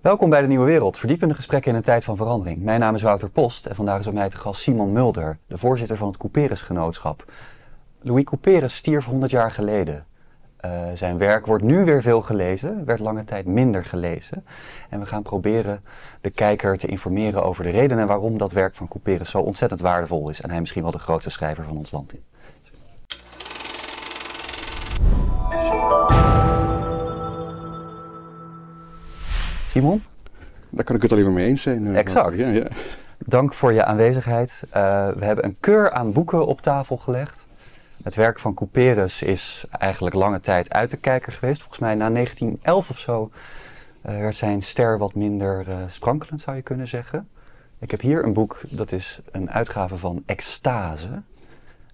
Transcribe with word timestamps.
Welkom 0.00 0.30
bij 0.30 0.40
de 0.40 0.46
Nieuwe 0.46 0.64
Wereld, 0.64 0.98
verdiepende 0.98 1.34
gesprekken 1.34 1.70
in 1.70 1.76
een 1.76 1.82
tijd 1.82 2.04
van 2.04 2.16
verandering. 2.16 2.62
Mijn 2.62 2.80
naam 2.80 2.94
is 2.94 3.02
Wouter 3.02 3.30
Post 3.30 3.66
en 3.66 3.74
vandaag 3.74 3.98
is 3.98 4.04
bij 4.04 4.14
mij 4.14 4.28
te 4.28 4.36
gast 4.36 4.60
Simon 4.60 4.92
Mulder, 4.92 5.38
de 5.46 5.58
voorzitter 5.58 5.96
van 5.96 6.08
het 6.08 6.16
Couperus-genootschap. 6.16 7.32
Louis 8.02 8.24
Couperus 8.24 8.76
stierf 8.76 9.04
100 9.04 9.30
jaar 9.30 9.50
geleden. 9.50 10.06
Uh, 10.64 10.70
zijn 10.94 11.18
werk 11.18 11.46
wordt 11.46 11.64
nu 11.64 11.84
weer 11.84 12.02
veel 12.02 12.22
gelezen, 12.22 12.84
werd 12.84 13.00
lange 13.00 13.24
tijd 13.24 13.46
minder 13.46 13.84
gelezen. 13.84 14.44
En 14.90 15.00
we 15.00 15.06
gaan 15.06 15.22
proberen 15.22 15.82
de 16.20 16.30
kijker 16.30 16.78
te 16.78 16.86
informeren 16.86 17.44
over 17.44 17.64
de 17.64 17.70
redenen 17.70 18.06
waarom 18.06 18.38
dat 18.38 18.52
werk 18.52 18.74
van 18.74 18.88
Couperus 18.88 19.30
zo 19.30 19.40
ontzettend 19.40 19.80
waardevol 19.80 20.28
is. 20.28 20.40
En 20.40 20.50
hij 20.50 20.60
misschien 20.60 20.82
wel 20.82 20.92
de 20.92 20.98
grootste 20.98 21.30
schrijver 21.30 21.64
van 21.64 21.76
ons 21.76 21.90
land 21.90 22.14
is. 22.14 22.20
Simon? 29.78 30.02
Daar 30.70 30.84
kan 30.84 30.96
ik 30.96 31.02
het 31.02 31.12
alleen 31.12 31.24
maar 31.24 31.32
mee 31.32 31.46
eens 31.46 31.62
zijn. 31.62 31.86
Uh, 31.86 31.96
exact. 31.96 32.36
Ja, 32.36 32.48
ja. 32.48 32.66
Dank 33.18 33.54
voor 33.54 33.72
je 33.72 33.84
aanwezigheid. 33.84 34.62
Uh, 34.66 34.72
we 35.08 35.24
hebben 35.24 35.44
een 35.44 35.56
keur 35.60 35.90
aan 35.90 36.12
boeken 36.12 36.46
op 36.46 36.60
tafel 36.60 36.96
gelegd. 36.96 37.46
Het 38.02 38.14
werk 38.14 38.38
van 38.38 38.54
Couperus 38.54 39.22
is 39.22 39.64
eigenlijk 39.70 40.14
lange 40.14 40.40
tijd 40.40 40.72
uit 40.72 40.90
de 40.90 40.96
kijker 40.96 41.32
geweest. 41.32 41.58
Volgens 41.58 41.78
mij 41.78 41.94
na 41.94 42.10
1911 42.10 42.90
of 42.90 42.98
zo 42.98 43.30
uh, 44.06 44.18
werd 44.18 44.34
zijn 44.34 44.62
ster 44.62 44.98
wat 44.98 45.14
minder 45.14 45.66
sprankelend, 45.86 46.40
zou 46.40 46.56
je 46.56 46.62
kunnen 46.62 46.88
zeggen. 46.88 47.28
Ik 47.78 47.90
heb 47.90 48.00
hier 48.00 48.24
een 48.24 48.32
boek, 48.32 48.60
dat 48.68 48.92
is 48.92 49.20
een 49.30 49.50
uitgave 49.50 49.96
van 49.96 50.22
Extase 50.26 51.22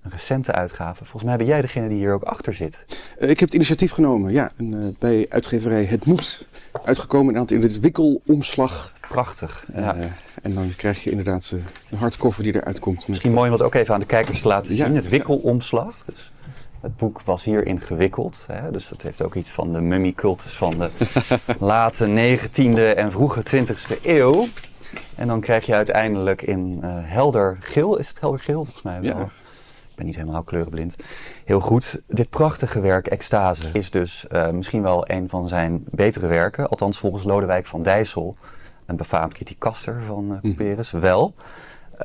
een 0.04 0.10
recente 0.10 0.52
uitgave. 0.52 1.04
Volgens 1.04 1.22
mij 1.22 1.36
ben 1.36 1.46
jij 1.46 1.60
degene 1.60 1.88
die 1.88 1.98
hier 1.98 2.12
ook 2.12 2.22
achter 2.22 2.54
zit. 2.54 2.84
Uh, 3.18 3.30
ik 3.30 3.40
heb 3.40 3.48
het 3.48 3.54
initiatief 3.54 3.92
genomen, 3.92 4.32
ja. 4.32 4.52
En, 4.56 4.72
uh, 4.72 4.84
bij 4.98 5.26
uitgeverij 5.28 5.84
Het 5.84 6.04
Moet. 6.04 6.46
Uitgekomen 6.84 7.46
in 7.46 7.60
dit 7.60 7.80
wikkelomslag. 7.80 8.92
Prachtig, 9.00 9.64
ja. 9.74 9.96
Uh, 9.96 10.04
en 10.42 10.54
dan 10.54 10.72
krijg 10.76 11.04
je 11.04 11.10
inderdaad 11.10 11.54
een 11.90 11.98
hardcover 11.98 12.42
die 12.42 12.54
eruit 12.54 12.78
komt. 12.78 13.08
Misschien 13.08 13.32
mooi 13.32 13.50
om 13.50 13.56
dat 13.56 13.66
ook 13.66 13.74
even 13.74 13.94
aan 13.94 14.00
de 14.00 14.06
kijkers 14.06 14.40
te 14.40 14.48
laten 14.48 14.76
zien. 14.76 14.94
Het 14.94 15.08
wikkelomslag. 15.08 15.94
Dus 16.06 16.32
het 16.80 16.96
boek 16.96 17.20
was 17.20 17.44
hierin 17.44 17.80
gewikkeld. 17.80 18.44
Hè? 18.46 18.70
Dus 18.70 18.88
dat 18.88 19.02
heeft 19.02 19.22
ook 19.22 19.34
iets 19.34 19.50
van 19.50 19.72
de 19.72 19.80
mummiecultus 19.80 20.52
van 20.52 20.78
de 20.78 20.90
late 21.58 22.38
19e 22.38 22.96
en 22.96 23.12
vroege 23.12 23.42
20e 23.56 24.02
eeuw. 24.02 24.44
En 25.14 25.26
dan 25.26 25.40
krijg 25.40 25.66
je 25.66 25.74
uiteindelijk 25.74 26.42
in 26.42 26.78
helder 27.02 27.56
geel. 27.60 27.98
Is 27.98 28.08
het 28.08 28.20
helder 28.20 28.40
geel 28.40 28.64
volgens 28.64 28.82
mij 28.82 29.00
wel? 29.00 29.18
Ja. 29.18 29.30
Ik 29.94 30.00
ben 30.00 30.08
niet 30.08 30.18
helemaal 30.18 30.42
kleurenblind. 30.42 30.96
Heel 31.44 31.60
goed. 31.60 32.00
Dit 32.06 32.30
prachtige 32.30 32.80
werk, 32.80 33.06
Extase, 33.06 33.62
is 33.72 33.90
dus 33.90 34.26
uh, 34.32 34.50
misschien 34.50 34.82
wel 34.82 35.10
een 35.10 35.28
van 35.28 35.48
zijn 35.48 35.84
betere 35.90 36.26
werken. 36.26 36.68
Althans, 36.68 36.98
volgens 36.98 37.24
Lodewijk 37.24 37.66
van 37.66 37.82
Dijssel, 37.82 38.36
een 38.86 38.96
befaamd 38.96 39.34
criticaster 39.34 40.02
van 40.02 40.32
uh, 40.32 40.38
Couperus, 40.40 40.90
wel. 40.90 41.34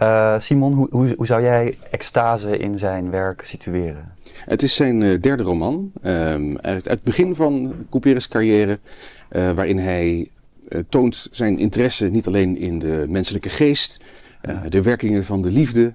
Uh, 0.01 0.39
Simon, 0.39 0.73
hoe, 0.73 0.87
hoe, 0.91 1.13
hoe, 1.17 1.25
zou 1.25 1.41
jij 1.41 1.77
Extase 1.91 2.57
in 2.57 2.77
zijn 2.77 3.09
werk 3.09 3.41
situeren? 3.45 4.13
Het 4.45 4.61
is 4.61 4.75
zijn 4.75 5.21
derde 5.21 5.43
roman. 5.43 5.91
Um, 6.03 6.57
uit 6.57 6.85
het 6.85 7.03
begin 7.03 7.35
van 7.35 7.73
Couperus' 7.89 8.27
carrière, 8.27 8.79
waarin 9.29 9.77
hij 9.77 10.29
toont 10.89 11.27
zijn 11.31 11.59
interesse 11.59 12.07
niet 12.07 12.27
alleen 12.27 12.57
in 12.57 12.79
de 12.79 13.05
menselijke 13.07 13.49
geest, 13.49 14.03
de 14.69 14.81
werkingen 14.81 15.25
van 15.25 15.41
de 15.41 15.51
liefde, 15.51 15.93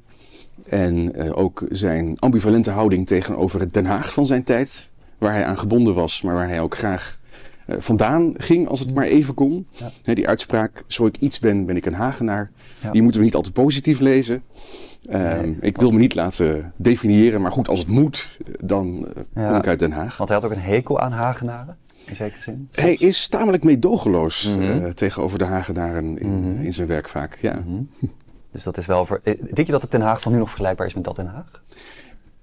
en 0.65 1.13
uh, 1.17 1.39
ook 1.39 1.65
zijn 1.69 2.19
ambivalente 2.19 2.71
houding 2.71 3.07
tegenover 3.07 3.61
het 3.61 3.75
Den 3.75 3.87
Haag 3.87 4.13
van 4.13 4.27
zijn 4.27 4.45
tijd, 4.45 4.91
waar 5.19 5.33
hij 5.33 5.45
aan 5.45 5.59
gebonden 5.59 5.95
was, 5.95 6.23
maar 6.23 6.35
waar 6.35 6.49
hij 6.49 6.61
ook 6.61 6.77
graag 6.77 7.19
uh, 7.67 7.77
vandaan 7.79 8.35
ging 8.37 8.69
als 8.69 8.81
het 8.81 8.95
maar 8.95 9.07
even 9.07 9.35
kon. 9.35 9.67
Ja. 10.03 10.15
die 10.15 10.29
uitspraak, 10.29 10.85
zo 10.87 11.07
ik 11.07 11.17
iets 11.17 11.39
ben, 11.39 11.67
ben 11.67 11.77
ik 11.77 11.87
een 11.87 11.95
Hagenaar. 11.95 12.51
Ja. 12.81 12.91
Die 12.91 13.03
moeten 13.03 13.21
we 13.21 13.27
niet 13.27 13.35
altijd 13.35 13.55
positief 13.55 14.01
lezen. 14.01 14.43
Nee. 15.03 15.57
Ik 15.61 15.77
wil 15.77 15.91
me 15.91 15.99
niet 15.99 16.15
laten 16.15 16.73
definiëren, 16.77 17.41
maar 17.41 17.53
goed, 17.53 17.69
als 17.69 17.79
het 17.79 17.89
moet, 17.89 18.39
dan 18.61 19.09
ja. 19.35 19.49
kom 19.49 19.57
ik 19.57 19.67
uit 19.67 19.79
Den 19.79 19.93
Haag. 19.93 20.17
Want 20.17 20.29
hij 20.29 20.39
had 20.39 20.51
ook 20.51 20.57
een 20.57 20.63
hekel 20.63 21.01
aan 21.01 21.13
Hagenaren? 21.13 21.77
In 22.05 22.17
zekere 22.17 22.43
zin? 22.43 22.69
Hij 22.73 22.95
is 22.95 23.29
tamelijk 23.29 23.65
meedogenloos 23.65 24.49
mm 24.49 24.63
-hmm. 24.63 24.95
tegenover 24.95 25.39
de 25.39 25.45
Hagenaren 25.45 26.19
in, 26.19 26.29
mm 26.29 26.43
-hmm. 26.43 26.65
in 26.65 26.73
zijn 26.73 26.89
werk 26.89 27.09
vaak. 27.09 27.39
Ja. 27.41 27.55
Mm 27.55 27.89
-hmm. 28.01 28.11
Dus 28.55 28.63
dat 28.63 28.77
is 28.77 28.87
wel. 28.87 29.07
Ver... 29.07 29.21
Eh, 29.23 29.35
denk 29.43 29.67
je 29.67 29.73
dat 29.73 29.83
het 29.83 29.91
Den 29.91 30.01
Haag 30.01 30.21
van 30.21 30.33
nu 30.33 30.39
nog 30.39 30.49
vergelijkbaar 30.49 30.87
is 30.87 30.95
met 30.95 31.05
dat 31.05 31.17
Den 31.17 31.27
Haag? 31.27 31.63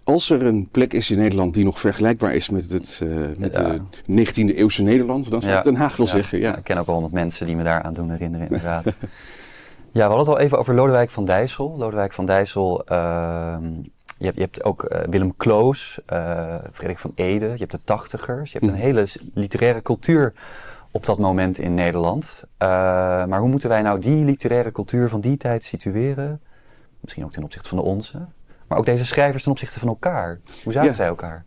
Als 0.04 0.30
er 0.30 0.46
een 0.46 0.68
plek 0.72 0.94
is 0.94 1.12
in 1.12 1.18
Nederland 1.18 1.54
die 1.54 1.64
nog 1.64 1.80
vergelijkbaar 1.80 2.34
is 2.34 2.50
met 2.50 2.72
het 2.72 3.00
uh, 3.04 3.28
met 3.38 3.54
ja. 3.54 3.80
de 4.06 4.26
19e 4.26 4.56
eeuwse 4.56 4.84
Nederland, 4.84 5.32
dan 5.32 5.42
zou 5.42 5.58
ik 5.58 5.64
Den 5.64 5.76
Haag 5.76 5.98
wel 5.98 6.08
zeggen. 6.08 6.40
Ja. 6.40 6.58
ik 6.58 6.64
ken 6.64 6.78
ook 6.78 6.86
wel 6.86 7.02
wat 7.02 7.12
mensen 7.12 7.46
die 7.46 7.56
me 7.56 7.64
daar 7.64 7.82
aan 7.82 7.94
doen 7.94 8.10
herinneren, 8.10 8.48
inderdaad. 8.48 8.86
ja, 8.86 8.94
we 9.92 10.02
hadden 10.02 10.18
het 10.18 10.28
al 10.28 10.40
even 10.40 10.58
over 10.58 10.76
Lodewijk 10.76 11.10
van 11.10 11.26
Dijssel. 11.26 11.76
Lodewijk 11.78 12.14
van 12.14 12.26
Dijssel, 12.26 12.82
uh, 12.92 13.58
je, 14.18 14.26
hebt, 14.26 14.36
je 14.36 14.42
hebt 14.42 14.64
ook 14.64 14.92
uh, 14.92 15.00
Willem 15.10 15.36
Kloos, 15.38 16.00
Frederik 16.74 17.00
van 17.00 17.12
Ede, 17.16 17.46
je 17.46 17.58
hebt 17.58 17.72
de 17.72 17.80
Tachtigers. 17.84 18.52
Je 18.52 18.58
hebt 18.58 18.72
een 18.72 18.78
hele 18.80 19.08
literaire 19.34 19.82
cultuur 19.82 20.34
op 20.92 21.06
dat 21.06 21.20
moment 21.20 21.60
in 21.60 21.74
Nederland. 21.74 22.44
Uh, 22.44 22.68
maar 23.26 23.40
hoe 23.40 23.50
moeten 23.50 23.70
wij 23.70 23.82
nou 23.82 24.00
die 24.00 24.26
literaire 24.26 24.72
cultuur 24.72 25.10
van 25.10 25.22
die 25.22 25.38
tijd 25.38 25.64
situeren? 25.64 26.42
Misschien 27.00 27.24
ook 27.24 27.32
ten 27.32 27.44
opzichte 27.44 27.70
van 27.70 27.78
de 27.78 27.84
onze. 27.84 28.26
Maar 28.68 28.78
ook 28.78 28.86
deze 28.86 29.06
schrijvers 29.06 29.44
ten 29.44 29.52
opzichte 29.52 29.80
van 29.80 29.88
elkaar. 29.88 30.40
Hoe 30.64 30.74
zagen 30.74 30.90
ja. 30.90 30.96
zij 30.96 31.08
elkaar? 31.08 31.46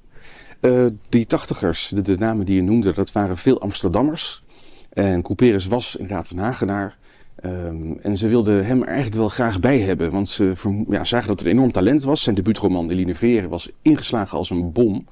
Uh, 0.61 0.87
die 1.09 1.27
tachtigers, 1.27 1.89
de, 1.89 2.03
de, 2.03 2.17
namen 2.17 2.47
die 2.47 2.57
je 2.57 2.63
noemde, 2.63 2.93
dat 2.93 3.13
waren 3.13 3.37
veel 3.37 3.61
Amsterdammers. 3.61 4.45
En 4.93 5.23
Couperus 5.23 5.67
was 5.67 5.97
inderdaad 5.97 6.31
een 6.31 6.39
Hagenaar. 6.39 6.97
Um, 7.45 7.99
en 8.03 8.17
ze 8.17 8.29
wilden 8.29 8.67
hem 8.67 8.81
er 8.81 8.87
eigenlijk 8.87 9.17
wel 9.17 9.29
graag 9.29 9.61
bij 9.61 9.79
hebben. 9.79 10.11
Want 10.11 10.29
ze 10.29 10.53
ja, 10.89 11.05
zagen 11.05 11.29
dat 11.29 11.41
er 11.41 11.47
enorm 11.47 11.73
talent 11.73 12.03
was. 12.03 12.23
Zijn 12.23 12.35
debuutroman 12.35 12.91
Eline 12.91 13.15
Veren 13.15 13.51
was 13.51 13.71
ingeslagen 13.83 14.39
als 14.39 14.51
een 14.51 14.73
bom. 14.73 15.07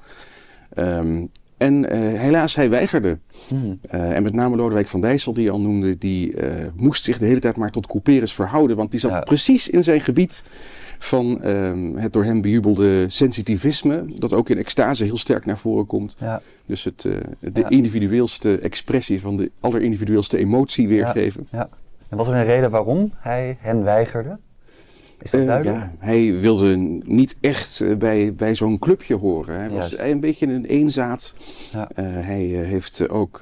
Um, 0.75 1.31
en 1.63 1.83
uh, 1.83 2.19
helaas, 2.19 2.55
hij 2.55 2.69
weigerde. 2.69 3.17
Hmm. 3.47 3.79
Uh, 3.93 4.15
en 4.15 4.23
met 4.23 4.33
name 4.33 4.55
Lodewijk 4.55 4.87
van 4.87 5.01
Dijssel, 5.01 5.33
die 5.33 5.43
je 5.43 5.51
al 5.51 5.61
noemde, 5.61 5.97
die 5.97 6.31
uh, 6.31 6.51
moest 6.75 7.03
zich 7.03 7.17
de 7.17 7.25
hele 7.25 7.39
tijd 7.39 7.57
maar 7.57 7.69
tot 7.69 7.87
Couperus 7.87 8.33
verhouden. 8.33 8.75
Want 8.75 8.91
die 8.91 8.99
zat 8.99 9.11
ja. 9.11 9.19
precies 9.19 9.69
in 9.69 9.83
zijn 9.83 10.01
gebied 10.01 10.43
van 10.99 11.45
um, 11.47 11.97
het 11.97 12.13
door 12.13 12.23
hem 12.23 12.41
bejubelde 12.41 13.09
sensitivisme. 13.09 14.05
Dat 14.13 14.33
ook 14.33 14.49
in 14.49 14.57
extase 14.57 15.03
heel 15.03 15.17
sterk 15.17 15.45
naar 15.45 15.57
voren 15.57 15.85
komt. 15.85 16.15
Ja. 16.19 16.41
Dus 16.65 16.83
het, 16.83 17.01
de 17.01 17.51
ja. 17.53 17.69
individueelste 17.69 18.59
expressie 18.59 19.21
van 19.21 19.37
de 19.37 19.51
allerindividueelste 19.59 20.37
emotie 20.37 20.87
weergeven. 20.87 21.47
Ja. 21.51 21.69
En 22.09 22.17
was 22.17 22.27
er 22.27 22.33
een 22.33 22.45
reden 22.45 22.71
waarom 22.71 23.11
hij 23.17 23.57
hen 23.59 23.83
weigerde? 23.83 24.37
Is 25.23 25.31
dat 25.31 25.45
duidelijk? 25.45 25.77
Uh, 25.77 25.83
ja, 25.83 25.91
hij 25.99 26.39
wilde 26.39 26.75
niet 27.05 27.35
echt 27.41 27.79
uh, 27.79 27.97
bij, 27.97 28.33
bij 28.33 28.55
zo'n 28.55 28.79
clubje 28.79 29.15
horen. 29.15 29.59
Hij 29.59 29.69
was 29.69 29.97
een 29.97 30.19
beetje 30.19 30.47
een 30.47 30.65
eenzaad. 30.65 31.35
Ja. 31.71 31.89
Uh, 31.95 32.05
hij 32.05 32.41
heeft 32.43 33.09
ook, 33.09 33.39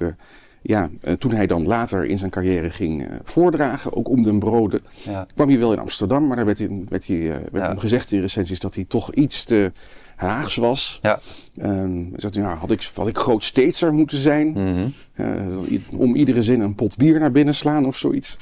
ja, 0.62 0.90
toen 1.18 1.32
hij 1.32 1.46
dan 1.46 1.66
later 1.66 2.04
in 2.04 2.18
zijn 2.18 2.30
carrière 2.30 2.70
ging 2.70 3.08
voordragen, 3.22 3.96
ook 3.96 4.08
om 4.08 4.22
den 4.22 4.38
broden, 4.38 4.80
ja. 5.02 5.26
kwam 5.34 5.48
hij 5.48 5.58
wel 5.58 5.72
in 5.72 5.78
Amsterdam, 5.78 6.26
maar 6.26 6.36
daar 6.36 6.44
werd, 6.44 6.58
hij, 6.58 6.84
werd, 6.88 7.06
hij, 7.06 7.40
werd 7.52 7.66
hem 7.66 7.78
gezegd 7.78 8.12
in 8.12 8.20
recensies 8.20 8.58
dat 8.58 8.74
hij 8.74 8.84
toch 8.84 9.12
iets 9.14 9.44
te 9.44 9.72
Haags 10.16 10.56
was. 10.56 10.98
Ja. 11.02 11.18
Um, 11.62 12.12
zegt, 12.16 12.34
nou, 12.34 12.58
had, 12.58 12.70
ik, 12.70 12.90
had 12.94 13.06
ik 13.06 13.18
groot 13.18 13.44
steedser 13.44 13.92
moeten 13.94 14.18
zijn? 14.18 14.46
Mm 14.46 14.54
-hmm. 14.54 14.94
uh, 15.16 16.00
om 16.00 16.14
iedere 16.14 16.42
zin 16.42 16.60
een 16.60 16.74
pot 16.74 16.96
bier 16.96 17.20
naar 17.20 17.30
binnen 17.30 17.54
slaan 17.54 17.86
of 17.86 17.96
zoiets. 17.96 18.38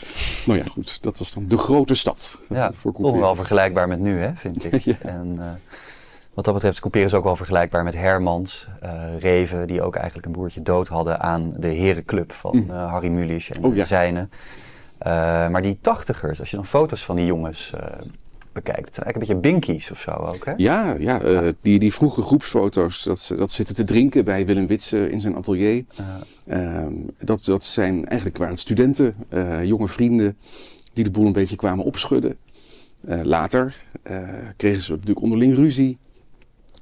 nou 0.47 0.59
ja, 0.59 0.65
goed, 0.65 1.03
dat 1.03 1.19
was 1.19 1.33
dan 1.33 1.49
de 1.49 1.57
grote 1.57 1.95
stad. 1.95 2.41
Ja, 2.49 2.73
voor 2.73 2.93
toch 2.93 3.19
wel 3.19 3.35
vergelijkbaar 3.35 3.89
met 3.89 3.99
nu, 3.99 4.19
hè, 4.19 4.35
vind 4.35 4.73
ik. 4.73 4.81
ja. 4.85 4.97
En 5.01 5.37
uh, 5.39 5.45
wat 6.35 6.45
dat 6.45 6.55
betreft, 6.55 6.81
Couperus 6.81 7.07
is 7.07 7.15
ook 7.15 7.25
wel 7.25 7.37
vergelijkbaar 7.37 7.85
met 7.85 7.95
Hermans, 7.95 8.69
uh, 8.83 9.19
Reven, 9.19 9.67
die 9.67 9.83
ook 9.83 9.97
eigenlijk 9.97 10.27
een 10.27 10.33
broertje 10.33 10.63
dood 10.63 10.89
hadden 10.89 11.21
aan 11.21 11.55
de 11.57 11.69
herenclub 11.69 12.33
van 12.33 12.57
mm. 12.57 12.71
Harry 12.71 13.09
Mulisch 13.09 13.51
en 13.51 13.65
oh, 13.65 13.75
ja. 13.75 13.85
zijne. 13.85 14.29
maar 15.51 15.63
die 15.63 15.79
tachtigers, 15.81 16.41
als 16.41 16.51
je 16.51 16.57
dan 16.57 16.67
foto's 16.67 17.05
van 17.05 17.17
die 17.17 17.27
jongens 17.27 17.73
bekijkt. 18.53 18.85
Het 18.85 18.95
zijn 18.95 19.07
eigenlijk 19.07 19.33
een 19.33 19.41
beetje 19.41 19.59
binkies 19.61 19.91
of 19.91 20.01
zo 20.01 20.11
ook, 20.11 20.45
hè? 20.45 20.53
Ja, 20.57 20.95
ja, 20.99 21.23
uh, 21.23 21.33
ja. 21.33 21.53
Die, 21.61 21.79
die 21.79 21.93
vroege 21.93 22.23
groepsfoto's, 22.23 23.03
dat, 23.03 23.33
dat 23.37 23.51
zitten 23.51 23.75
te 23.75 23.85
drinken 23.85 24.25
bij 24.25 24.47
Willem 24.47 24.67
Witsen 24.67 25.11
in 25.11 25.21
zijn 25.21 25.37
atelier. 25.37 25.85
Uh. 26.47 26.59
Uh, 26.59 26.87
dat, 27.19 27.45
dat 27.45 27.65
zijn 27.65 28.07
eigenlijk 28.07 28.39
waren 28.39 28.53
het 28.53 28.63
studenten, 28.63 29.15
eh, 29.29 29.65
jonge 29.65 29.89
vrienden, 29.89 30.37
die 30.93 31.05
de 31.05 31.11
boel 31.11 31.27
een 31.27 31.33
beetje 31.33 31.57
kwamen 31.57 31.85
opschudden. 31.85 32.37
Eh, 33.01 33.21
later 33.23 33.85
kregen 34.57 34.83
ze 34.83 34.91
natuurlijk 34.91 35.23
onderling 35.23 35.55
ruzie, 35.55 35.99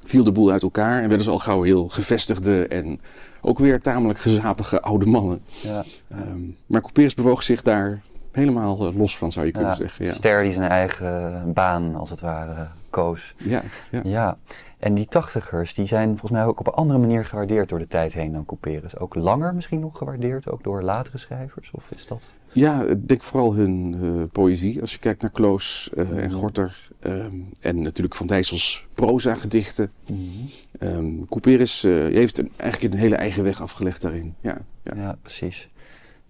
viel 0.03 0.25
de 0.25 0.33
boel 0.33 0.51
uit 0.51 0.63
elkaar 0.63 1.03
en 1.03 1.09
werden 1.09 1.25
ze 1.25 1.31
al 1.31 1.39
gauw 1.39 1.63
heel 1.63 1.89
gevestigde 1.89 2.67
en 2.67 3.01
ook 3.41 3.59
weer 3.59 3.81
tamelijk 3.81 4.19
gezapige 4.19 4.81
oude 4.81 5.07
mannen. 5.07 5.41
Ja. 5.63 5.85
Um, 6.13 6.57
maar 6.67 6.81
Couperus 6.81 7.15
bewoog 7.15 7.43
zich 7.43 7.63
daar 7.63 8.01
helemaal 8.39 8.93
los 8.93 9.19
van, 9.19 9.33
zou 9.33 9.47
je 9.47 9.53
kunnen 9.53 9.71
ja, 9.71 9.77
zeggen. 9.77 10.05
Ja. 10.05 10.15
Ster 10.15 10.43
die 10.43 10.53
zijn 10.53 10.71
eigen 10.71 11.53
baan, 11.53 11.95
als 11.95 12.11
het 12.11 12.21
ware, 12.21 12.67
Koos. 12.91 13.35
Ja, 13.37 13.63
ja. 13.91 14.01
Ja, 14.05 14.37
en 14.79 14.95
die 14.95 15.07
tachtigers 15.07 15.75
die 15.75 15.87
zijn 15.87 16.09
volgens 16.09 16.31
mij 16.31 16.45
ook 16.45 16.61
op 16.61 16.67
een 16.67 16.73
andere 16.73 16.99
manier 16.99 17.25
gewaardeerd 17.25 17.69
door 17.69 17.79
de 17.79 17.87
tijd 17.87 18.13
heen 18.13 18.33
dan 18.33 18.45
Couperus. 18.45 18.99
Ook 18.99 19.15
langer 19.15 19.55
misschien 19.55 19.81
nog 19.81 19.99
gewaardeerd, 19.99 20.49
ook 20.49 20.63
door 20.63 20.83
latere 20.83 21.19
schrijvers? 21.19 21.71
Of 21.71 21.91
is 21.91 22.07
dat... 22.07 22.33
Ja, 22.53 22.83
ik 22.83 23.09
denk 23.09 23.23
vooral 23.23 23.55
hun 23.55 23.97
uh, 24.03 24.23
poëzie. 24.33 24.81
Als 24.81 24.93
je 24.93 24.99
kijkt 24.99 25.23
naar 25.23 25.31
Kloos 25.31 25.91
uh, 25.95 26.23
en 26.23 26.33
Gorter. 26.33 26.91
Um, 27.01 27.49
en 27.61 27.83
natuurlijk 27.83 28.15
Van 28.15 28.27
Dijssels 28.27 28.87
proza-gedichten. 28.95 29.91
Mm 30.07 30.17
-hmm. 30.17 30.89
um, 30.89 31.27
Couperus 31.29 31.85
uh, 31.85 32.15
heeft 32.15 32.39
een, 32.39 32.51
eigenlijk 32.57 32.95
een 32.95 33.01
hele 33.01 33.17
eigen 33.17 33.43
weg 33.43 33.61
afgelegd 33.63 34.03
daarin. 34.03 34.35
Ja, 34.41 34.59
ja. 34.83 34.93
ja, 34.97 35.17
precies. 35.23 35.69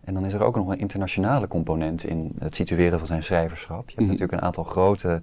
En 0.08 0.14
dan 0.14 0.24
is 0.24 0.32
er 0.32 0.44
ook 0.44 0.56
nog 0.56 0.68
een 0.68 0.78
internationale 0.78 1.48
component 1.48 2.04
in 2.04 2.32
het 2.38 2.54
situeren 2.54 2.98
van 2.98 3.06
zijn 3.06 3.22
schrijverschap. 3.22 3.78
Je 3.78 3.84
hebt 3.84 3.98
mm 3.98 4.04
-hmm. 4.04 4.06
natuurlijk 4.06 4.38
een 4.40 4.46
aantal 4.46 4.64
grote, 4.64 5.22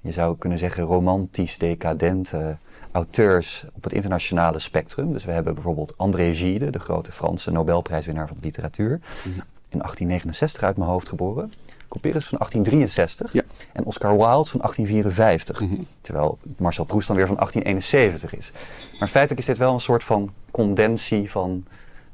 je 0.00 0.12
zou 0.12 0.38
kunnen 0.38 0.58
zeggen 0.58 0.84
romantisch 0.84 1.58
decadente 1.58 2.56
auteurs 2.92 3.64
op 3.72 3.84
het 3.84 3.92
internationale 3.92 4.58
spectrum. 4.58 5.12
Dus 5.12 5.24
we 5.24 5.32
hebben 5.32 5.54
bijvoorbeeld 5.54 5.94
André 5.96 6.34
Gide, 6.34 6.70
de 6.70 6.78
grote 6.78 7.12
Franse 7.12 7.50
Nobelprijswinnaar 7.50 8.28
van 8.28 8.36
de 8.36 8.44
literatuur. 8.44 8.90
Mm 8.90 9.32
-hmm 9.32 9.42
in 9.74 9.80
1869 9.80 10.62
uit 10.62 10.76
mijn 10.76 10.90
hoofd 10.90 11.08
geboren. 11.08 11.52
Couperus 11.88 12.26
van 12.26 12.38
1863 12.38 13.32
ja. 13.32 13.42
en 13.72 13.84
Oscar 13.84 14.10
Wilde 14.10 14.50
van 14.50 14.60
1854. 14.60 15.60
Mm 15.60 15.68
-hmm. 15.68 15.86
Terwijl 16.00 16.38
Marcel 16.58 16.84
Proust 16.84 17.06
dan 17.06 17.16
weer 17.16 17.26
van 17.26 17.36
1871 17.36 18.38
is. 18.38 18.52
Maar 18.98 19.08
feitelijk 19.08 19.40
is 19.40 19.46
dit 19.46 19.56
wel 19.56 19.74
een 19.74 19.80
soort 19.80 20.04
van 20.04 20.32
condensie 20.50 21.30
van 21.30 21.64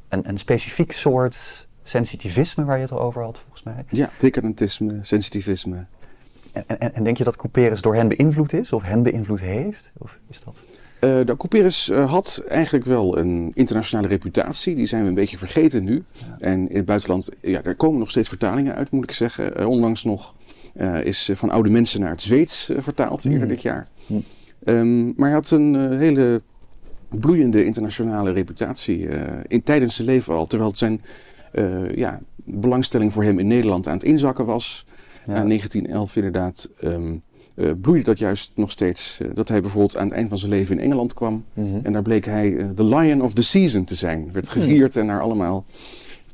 een, 0.08 0.28
een 0.28 0.38
specifiek 0.38 0.92
soort 0.92 1.68
sensitivisme 1.82 2.64
waar 2.64 2.76
je 2.76 2.82
het 2.82 2.92
al 2.92 3.00
over 3.00 3.22
had, 3.22 3.38
volgens 3.38 3.62
mij. 3.62 3.84
Ja, 3.88 4.10
decadentisme, 4.18 4.98
sensitivisme. 5.02 5.86
En, 6.52 6.64
en, 6.66 6.94
en 6.94 7.04
denk 7.04 7.16
je 7.16 7.24
dat 7.24 7.36
Couperus 7.36 7.80
door 7.80 7.94
hen 7.94 8.08
beïnvloed 8.08 8.52
is 8.52 8.72
of 8.72 8.82
hen 8.82 9.02
beïnvloed 9.02 9.40
heeft? 9.40 9.90
Of 9.98 10.18
is 10.28 10.42
dat... 10.44 10.60
Uh, 11.00 11.26
de 11.26 11.36
Couperus 11.36 11.88
uh, 11.88 12.10
had 12.10 12.44
eigenlijk 12.48 12.84
wel 12.84 13.18
een 13.18 13.50
internationale 13.54 14.08
reputatie. 14.08 14.74
Die 14.74 14.86
zijn 14.86 15.02
we 15.02 15.08
een 15.08 15.14
beetje 15.14 15.38
vergeten 15.38 15.84
nu. 15.84 16.04
Ja. 16.12 16.36
En 16.38 16.68
in 16.68 16.76
het 16.76 16.84
buitenland, 16.84 17.28
ja, 17.40 17.62
er 17.62 17.74
komen 17.74 17.98
nog 17.98 18.10
steeds 18.10 18.28
vertalingen 18.28 18.74
uit, 18.74 18.90
moet 18.90 19.04
ik 19.04 19.12
zeggen. 19.12 19.60
Uh, 19.60 19.68
onlangs 19.68 20.04
nog 20.04 20.34
is 21.02 21.30
van 21.32 21.50
oude 21.50 21.70
mensen 21.70 22.00
naar 22.00 22.10
het 22.10 22.22
Zweeds 22.22 22.70
vertaald, 22.76 23.24
eerder 23.24 23.42
mm. 23.42 23.48
dit 23.48 23.62
jaar. 23.62 23.88
Mm. 24.06 24.24
Um, 24.64 25.12
maar 25.16 25.28
hij 25.28 25.36
had 25.36 25.50
een 25.50 25.96
hele 25.98 26.42
bloeiende 27.08 27.64
internationale 27.64 28.30
reputatie 28.32 29.08
in, 29.46 29.62
tijdens 29.62 29.94
zijn 29.94 30.08
leven 30.08 30.34
al. 30.34 30.46
Terwijl 30.46 30.70
het 30.70 30.78
zijn 30.78 31.00
ja, 31.94 32.20
belangstelling 32.36 33.12
voor 33.12 33.22
hem 33.22 33.38
in 33.38 33.46
Nederland 33.46 33.86
aan 33.86 33.94
het 33.94 34.04
inzakken 34.04 34.46
was. 34.46 34.84
Ja. 35.26 35.36
In 35.36 35.48
1911 35.48 36.16
inderdaad... 36.16 36.70
Um, 36.82 37.22
uh, 37.60 37.70
bloeide 37.80 38.04
dat 38.04 38.18
juist 38.18 38.52
nog 38.54 38.70
steeds. 38.70 39.18
Uh, 39.22 39.28
dat 39.34 39.48
hij 39.48 39.60
bijvoorbeeld 39.60 39.96
aan 39.96 40.04
het 40.04 40.14
eind 40.14 40.28
van 40.28 40.38
zijn 40.38 40.50
leven 40.50 40.78
in 40.78 40.84
Engeland 40.84 41.14
kwam. 41.14 41.44
Mhm. 41.52 41.66
Mm 41.66 41.72
-hmm. 41.72 41.84
En 41.84 41.92
daar 41.92 42.02
bleek 42.02 42.24
hij 42.24 42.72
the 42.74 42.84
lion 42.84 43.22
of 43.22 43.34
the 43.34 43.42
season 43.42 43.84
te 43.84 43.94
zijn. 43.94 44.32
Werd 44.32 44.48
gevierd 44.48 44.94
mm. 44.94 45.00
en 45.00 45.06
naar 45.06 45.20
allemaal 45.20 45.64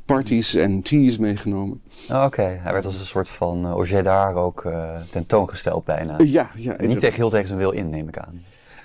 parties 0.04 0.54
en 0.54 0.82
teas 0.82 1.18
meegenomen. 1.18 1.80
Oh, 2.10 2.16
Oké, 2.16 2.24
okay. 2.24 2.58
hij 2.62 2.72
werd 2.72 2.84
als 2.84 3.00
een 3.00 3.06
soort 3.06 3.28
van 3.28 3.84
uh, 3.84 4.02
daar 4.02 4.34
ook 4.34 4.72
tentoongesteld 5.10 5.84
bijna. 5.84 6.14
ja, 6.18 6.50
ja. 6.56 6.76
Niet 6.80 7.00
tegen, 7.00 7.16
heel 7.16 7.30
tegen 7.30 7.46
zijn 7.46 7.58
wil 7.58 7.70
in, 7.70 7.90
neem 7.90 8.08
ik 8.08 8.18
aan. 8.18 8.42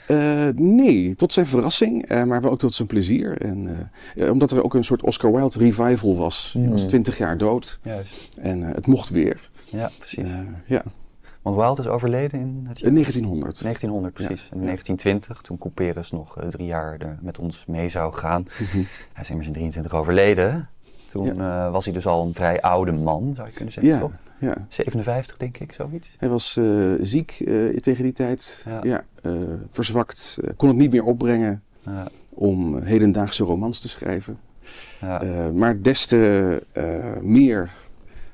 Uh, 0.07 0.47
nee, 0.55 1.15
tot 1.15 1.33
zijn 1.33 1.45
verrassing, 1.45 2.11
uh, 2.11 2.23
maar 2.23 2.41
wel 2.41 2.51
ook 2.51 2.59
tot 2.59 2.73
zijn 2.73 2.87
plezier. 2.87 3.41
En, 3.41 3.89
uh, 4.15 4.31
omdat 4.31 4.51
er 4.51 4.63
ook 4.63 4.73
een 4.73 4.83
soort 4.83 5.03
Oscar 5.03 5.31
Wilde 5.31 5.59
revival 5.59 6.15
was. 6.15 6.55
Hij 6.57 6.69
was 6.69 6.83
twintig 6.85 7.17
jaar 7.17 7.37
dood. 7.37 7.79
Juist. 7.83 8.29
En 8.41 8.61
het 8.61 8.87
mocht 8.87 9.09
weer. 9.09 9.49
Ja, 9.69 9.89
precies. 9.97 10.27
ja. 10.65 10.83
Want 11.41 11.55
Wilde 11.55 11.81
is 11.81 11.87
overleden 11.87 12.39
in 12.39 12.65
het 12.67 12.79
jaar? 12.79 12.87
In 12.87 12.93
1900. 12.93 13.61
1900, 13.61 14.13
precies. 14.13 14.41
Ja. 14.41 14.55
In 14.55 14.65
1920, 14.65 15.41
toen 15.41 15.57
Couperus 15.57 16.11
nog 16.11 16.37
drie 16.49 16.65
jaar 16.65 17.17
met 17.21 17.39
ons 17.39 17.63
mee 17.67 17.89
zou 17.89 18.13
gaan. 18.13 18.41
Mm 18.41 18.67
-hmm. 18.71 18.87
Hij 19.13 19.23
is 19.23 19.29
immers 19.29 19.47
in 19.47 19.53
23 19.53 19.93
overleden. 19.93 20.69
Toen 21.11 21.25
ja. 21.25 21.65
uh, 21.65 21.71
was 21.71 21.85
hij 21.85 21.93
dus 21.93 22.07
al 22.07 22.25
een 22.25 22.33
vrij 22.33 22.61
oude 22.61 22.91
man, 22.91 23.31
zou 23.35 23.47
je 23.47 23.53
kunnen 23.53 23.73
zeggen, 23.73 23.93
ja. 23.93 23.99
toch? 23.99 24.11
Ja. 24.39 24.65
57, 24.67 25.37
denk 25.37 25.57
ik, 25.57 25.71
zoiets. 25.71 26.09
Hij 26.17 26.29
was 26.29 26.55
uh, 26.59 26.93
ziek 27.01 27.31
tegen 27.75 28.03
die 28.03 28.13
tijd. 28.13 28.65
Ja. 28.83 29.03
verzwakt. 29.69 30.37
kon 30.57 30.67
het 30.67 30.77
niet 30.77 30.91
meer 30.91 31.03
opbrengen 31.03 31.63
om 32.29 32.77
hedendaagse 32.77 33.43
romans 33.43 33.79
te 33.79 33.89
schrijven. 33.89 34.39
maar 35.53 35.81
des 35.81 36.05
te 36.05 36.63
meer 37.21 37.69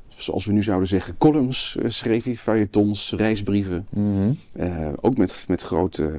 zoals 0.08 0.46
we 0.46 0.54
nu 0.54 0.64
zouden 0.64 0.88
zeggen, 0.88 1.18
columns 1.18 1.78
schreef 1.86 2.24
hij, 2.24 2.36
feuilletons, 2.36 3.14
reisbrieven. 3.18 3.88
Mm 3.90 4.16
-hmm. 4.16 4.38
uh, 4.64 4.90
ook 5.02 5.18
met, 5.18 5.46
met 5.48 5.62
grote, 5.62 6.16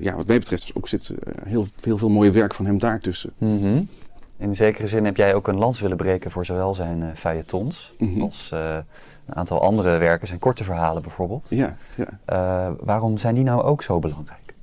ja, 0.00 0.14
wat 0.14 0.26
mij 0.26 0.38
betreft 0.38 0.70
ook 0.74 0.88
zit 0.88 1.14
heel, 1.44 1.66
heel 1.82 1.96
veel 1.96 2.10
mooie 2.10 2.30
werk 2.30 2.54
van 2.54 2.66
hem 2.66 2.78
daartussen. 2.78 3.32
Mm 3.38 3.60
-hmm. 3.60 3.88
In 4.38 4.54
zekere 4.54 4.88
zin 4.88 5.04
heb 5.04 5.16
jij 5.16 5.34
ook 5.34 5.48
een 5.48 5.56
lans 5.58 5.80
willen 5.80 5.96
breken 5.96 6.30
voor 6.30 6.44
zowel 6.44 6.74
zijn 6.74 7.16
feuilletons 7.16 7.94
Mhm. 7.98 8.10
mm 8.10 8.14
-hmm. 8.14 8.24
als 8.24 8.50
een 8.50 9.34
aantal 9.34 9.62
andere 9.62 9.98
werken, 9.98 10.26
zijn 10.26 10.38
korte 10.38 10.64
verhalen 10.64 11.02
bijvoorbeeld. 11.02 11.46
Ja, 11.50 11.76
ja. 11.96 12.74
waarom 12.80 13.18
zijn 13.18 13.34
die 13.34 13.44
nou 13.44 13.62
ook 13.62 13.82
zo 13.82 13.98
belangrijk? 13.98 14.54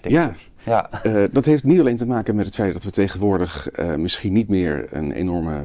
Denk 0.00 0.14
ja, 0.14 0.32
ja. 0.62 0.90
dat 1.32 1.44
heeft 1.44 1.64
niet 1.64 1.80
alleen 1.80 1.96
te 1.96 2.06
maken 2.06 2.34
met 2.34 2.46
het 2.46 2.54
feit 2.54 2.72
dat 2.72 2.84
we 2.84 2.90
tegenwoordig 2.90 3.68
misschien 3.96 4.32
niet 4.32 4.48
meer 4.48 4.86
een 4.90 5.12
enorme 5.12 5.54
uh, 5.54 5.60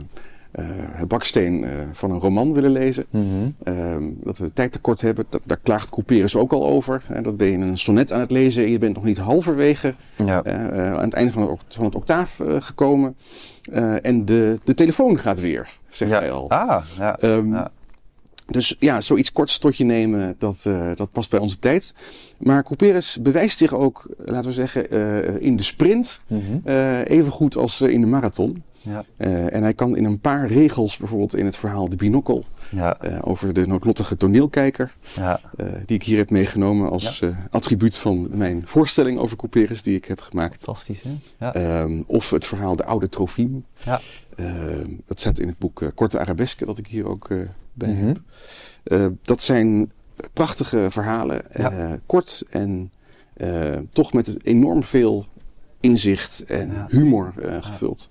baksteen 1.07 1.63
uh, 1.63 1.69
van 1.91 2.11
een 2.11 2.19
roman 2.19 2.53
willen 2.53 2.71
lezen. 2.71 3.05
Mm 3.09 3.27
-hmm. 3.29 3.73
uh, 3.73 4.13
dat 4.23 4.37
we 4.37 4.53
tijdtekort 4.53 5.01
hebben, 5.01 5.25
dat, 5.29 5.41
daar 5.45 5.59
klaagt 5.63 5.89
Couperus 5.89 6.35
ook 6.35 6.53
al 6.53 6.65
over. 6.65 7.03
Dat 7.23 7.37
ben 7.37 7.47
je 7.47 7.57
een 7.57 7.77
sonnet 7.77 8.11
aan 8.11 8.19
het 8.19 8.31
lezen 8.31 8.63
en 8.63 8.71
je 8.71 8.77
bent 8.77 8.95
nog 8.95 9.03
niet 9.03 9.17
halverwege 9.17 9.95
ja. 10.15 10.43
aan 10.95 11.03
het 11.03 11.13
einde 11.13 11.31
van 11.31 11.49
het, 11.49 11.59
van 11.67 11.85
het 11.85 11.95
octaaf 11.95 12.41
gekomen. 12.59 13.15
en 14.01 14.25
de, 14.25 14.59
de 14.63 14.73
telefoon 14.73 15.19
gaat 15.19 15.39
weer, 15.39 15.77
zegt 15.89 16.11
ja. 16.11 16.19
hij 16.19 16.31
al. 16.31 16.49
Ah, 16.49 16.85
ja. 16.97 17.17
Um, 17.21 17.53
ja. 17.53 17.71
Dus 18.47 18.75
ja, 18.79 19.01
zoiets 19.01 19.31
korts 19.31 19.57
tot 19.57 19.77
je 19.77 19.83
nemen, 19.83 20.35
dat, 20.37 20.69
dat 20.95 21.11
past 21.11 21.29
bij 21.29 21.39
onze 21.39 21.59
tijd. 21.59 21.93
Maar 22.37 22.63
Couperus 22.63 23.17
bewijst 23.21 23.57
zich 23.57 23.73
ook, 23.73 24.07
laten 24.17 24.49
we 24.49 24.55
zeggen, 24.55 24.89
in 25.41 25.55
de 25.55 25.63
sprint 25.63 26.21
mm 26.27 26.41
-hmm. 26.47 26.73
even 27.03 27.31
goed 27.31 27.55
als 27.55 27.81
in 27.81 28.01
de 28.01 28.07
marathon. 28.07 28.63
Ja. 28.85 29.05
Uh, 29.17 29.53
en 29.53 29.61
hij 29.61 29.73
kan 29.73 29.97
in 29.97 30.05
een 30.05 30.19
paar 30.19 30.47
regels, 30.47 30.97
bijvoorbeeld 30.97 31.35
in 31.35 31.45
het 31.45 31.57
verhaal 31.57 31.89
De 31.89 31.95
Binokkel, 31.95 32.43
ja. 32.69 32.97
uh, 33.05 33.17
over 33.21 33.53
de 33.53 33.67
noodlottige 33.67 34.17
toneelkijker, 34.17 34.95
ja. 35.15 35.39
uh, 35.57 35.67
die 35.85 35.95
ik 35.95 36.03
hier 36.03 36.17
heb 36.17 36.29
meegenomen 36.29 36.89
als 36.89 37.23
attribuut 37.49 37.97
van 37.97 38.37
mijn 38.37 38.67
voorstelling 38.67 39.19
over 39.19 39.37
Couperus 39.37 39.83
die 39.83 39.95
ik 39.95 40.05
heb 40.05 40.19
gemaakt. 40.19 40.63
Fantastisch, 40.63 41.01
hè? 41.01 41.09
Ja. 41.39 41.53
Ehm, 41.53 42.01
of 42.07 42.29
het 42.29 42.45
verhaal 42.45 42.75
De 42.75 42.85
Oude 42.85 43.09
Trofiem. 43.09 43.65
Ja. 43.83 44.01
Dat 45.05 45.19
staat 45.19 45.39
in 45.39 45.47
het 45.47 45.57
boek 45.57 45.91
Korte 45.95 46.19
Arabesque, 46.19 46.65
dat 46.65 46.77
ik 46.77 46.87
hier 46.87 47.07
ook 47.07 47.27
bij 47.73 47.89
mm 47.89 47.99
-hmm. 47.99 48.15
heb. 48.83 49.13
dat 49.21 49.41
zijn 49.41 49.91
prachtige 50.33 50.85
verhalen, 50.89 51.41
kort 52.05 52.43
en 52.49 52.91
toch 53.91 54.13
met 54.13 54.45
enorm 54.45 54.83
veel 54.83 55.25
inzicht 55.79 56.45
en 56.47 56.85
humor 56.89 57.33
gevuld. 57.61 58.09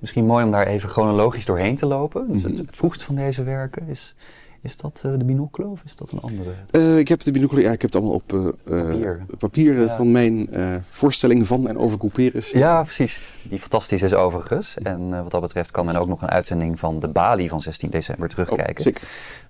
Misschien 0.00 0.26
mooi 0.26 0.44
om 0.44 0.50
daar 0.50 0.66
even 0.66 0.88
chronologisch 0.88 1.44
doorheen 1.44 1.76
te 1.76 1.86
lopen. 1.86 2.32
Dus 2.32 2.42
het, 2.42 2.58
het 2.58 2.68
vroegst 2.70 3.02
van 3.02 3.14
deze 3.14 3.42
werken 3.42 3.88
is, 3.88 4.14
is 4.62 4.76
dat 4.76 5.02
uh, 5.06 5.12
de 5.18 5.24
binocle 5.24 5.66
of 5.66 5.82
is 5.84 5.96
dat 5.96 6.10
een 6.10 6.20
andere? 6.20 6.50
Uh, 6.70 6.98
ik 6.98 7.08
heb 7.08 7.20
de 7.20 7.32
binocle, 7.32 7.60
ja, 7.60 7.72
ik 7.72 7.82
heb 7.82 7.92
het 7.92 7.94
allemaal 7.94 8.14
op 8.14 8.32
uh, 8.32 8.48
papier, 8.64 9.24
papier 9.38 9.80
ja. 9.80 9.96
van 9.96 10.10
mijn 10.10 10.48
voorstelling 10.90 11.46
van 11.46 11.68
en 11.68 11.78
over 11.78 11.98
Couperus. 11.98 12.50
Ja, 12.50 12.82
precies. 12.82 13.32
Die 13.42 13.58
fantastisch 13.58 14.02
is 14.02 14.14
overigens. 14.14 14.76
En 14.82 15.22
wat 15.22 15.30
dat 15.30 15.40
betreft 15.40 15.70
kan 15.70 15.84
men 15.86 15.96
ook 15.96 16.08
nog 16.08 16.22
een 16.22 16.30
uitzending 16.30 16.78
van 16.78 17.00
de 17.00 17.08
Bali 17.08 17.48
van 17.48 17.60
16 17.60 17.90
december 17.90 18.28
terugkijken. 18.28 18.86
Oh, 18.86 18.92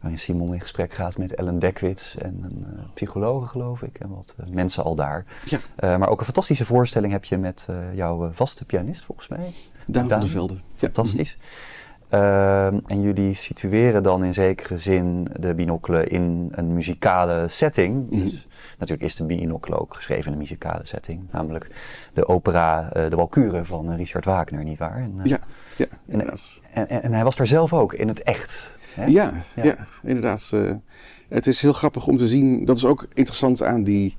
waarin 0.00 0.18
Simon 0.18 0.54
in 0.54 0.60
gesprek 0.60 0.92
gaat 0.92 1.18
met 1.18 1.34
Ellen 1.34 1.58
Dekwits 1.58 2.16
en 2.16 2.40
een 2.42 2.66
psychologe 2.94 3.46
geloof 3.46 3.82
ik. 3.82 3.98
En 3.98 4.08
wat 4.08 4.34
mensen 4.50 4.84
al 4.84 4.94
daar. 4.94 5.24
Ja. 5.44 5.98
maar 5.98 6.08
ook 6.08 6.18
een 6.18 6.24
fantastische 6.24 6.64
voorstelling 6.64 7.12
heb 7.12 7.24
je 7.24 7.36
met 7.36 7.66
jouw 7.94 8.30
vaste 8.32 8.64
pianist 8.64 9.04
volgens 9.04 9.28
mij. 9.28 9.52
Daan 9.90 10.08
van 10.08 10.20
der 10.20 10.28
Velde. 10.28 10.56
Fantastisch. 10.74 11.36
Ja. 11.40 11.46
Uh, 12.14 12.66
en 12.66 13.00
jullie 13.00 13.34
situeren 13.34 14.02
dan 14.02 14.24
in 14.24 14.34
zekere 14.34 14.78
zin 14.78 15.28
de 15.40 15.54
binocle 15.54 16.06
in 16.06 16.48
een 16.50 16.74
muzikale 16.74 17.48
setting. 17.48 18.10
Mm 18.10 18.18
-hmm. 18.18 18.30
Dus 18.30 18.46
natuurlijk 18.78 19.02
is 19.02 19.14
de 19.14 19.24
binocle 19.24 19.78
ook 19.78 19.94
geschreven 19.94 20.26
in 20.26 20.32
een 20.32 20.38
muzikale 20.38 20.80
setting. 20.82 21.22
Namelijk 21.30 21.70
de 22.12 22.28
opera 22.28 22.90
uh, 22.96 23.10
De 23.10 23.16
Walküre 23.16 23.64
van 23.64 23.94
Richard 23.94 24.24
Wagner, 24.24 24.64
nietwaar? 24.64 24.96
En, 24.96 25.14
uh, 25.18 25.24
ja, 25.24 25.38
ja 25.76 25.86
en, 26.08 26.20
en, 26.20 26.88
en, 26.88 27.02
en, 27.02 27.12
hij 27.12 27.24
was 27.24 27.36
daar 27.36 27.46
zelf 27.46 27.72
ook, 27.72 27.92
in 27.92 28.08
het 28.08 28.22
echt. 28.22 28.70
Hè? 28.94 29.04
Ja, 29.04 29.32
ja. 29.54 29.64
ja, 29.64 29.76
inderdaad. 30.02 30.54
Het 31.28 31.46
is 31.46 31.62
heel 31.62 31.72
grappig 31.72 32.06
om 32.06 32.16
te 32.16 32.28
zien. 32.28 32.64
Dat 32.64 32.76
is 32.76 32.84
ook 32.84 33.06
interessant 33.14 33.62
aan 33.62 33.82
die, 33.82 34.16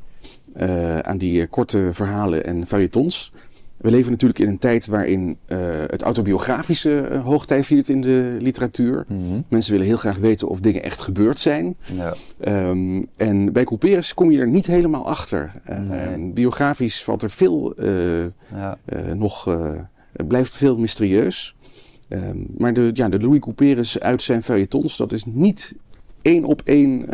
aan 1.02 1.18
die 1.18 1.48
korte 1.48 1.90
verhalen 1.94 2.46
en 2.46 2.68
feuilletons. 2.68 3.34
We 3.82 3.92
leven 3.92 4.12
natuurlijk 4.12 4.40
in 4.40 4.48
een 4.48 4.58
tijd 4.58 4.86
waarin 4.86 5.38
uh, 5.48 5.58
het 5.88 6.02
autobiografische 6.02 7.08
uh, 7.12 7.24
hoogtij 7.24 7.64
viert 7.64 7.90
in 7.90 8.02
de 8.02 8.38
literatuur. 8.40 9.06
Mhm. 9.08 9.42
Mensen 9.48 9.72
willen 9.72 9.88
heel 9.88 9.98
graag 9.98 10.18
weten 10.18 10.48
of 10.48 10.60
dingen 10.60 10.84
echt 10.84 11.02
gebeurd 11.02 11.40
zijn. 11.40 11.76
Ja. 11.96 12.14
Um, 12.70 13.08
en 13.18 13.54
bij 13.54 13.64
Couperus 13.64 14.14
kom 14.14 14.32
je 14.32 14.40
er 14.40 14.50
niet 14.50 14.66
helemaal 14.66 15.08
achter. 15.08 15.52
Uh, 15.70 15.80
Nee. 15.80 16.32
biografisch 16.32 17.04
valt 17.04 17.22
er 17.22 17.30
veel 17.30 17.74
Ja. 18.54 18.78
nog, 19.16 19.58
blijft 20.28 20.56
veel 20.56 20.78
mysterieus. 20.78 21.56
Um, 22.10 22.48
maar 22.58 22.74
de, 22.74 22.92
ja, 22.94 23.10
de 23.10 23.20
Louis 23.20 23.40
Couperus 23.40 24.00
uit 24.00 24.22
zijn 24.22 24.44
feuilletons, 24.44 24.98
dat 24.98 25.12
is 25.14 25.26
niet 25.26 25.74
één 26.22 26.44
op 26.44 26.62
één 26.66 27.06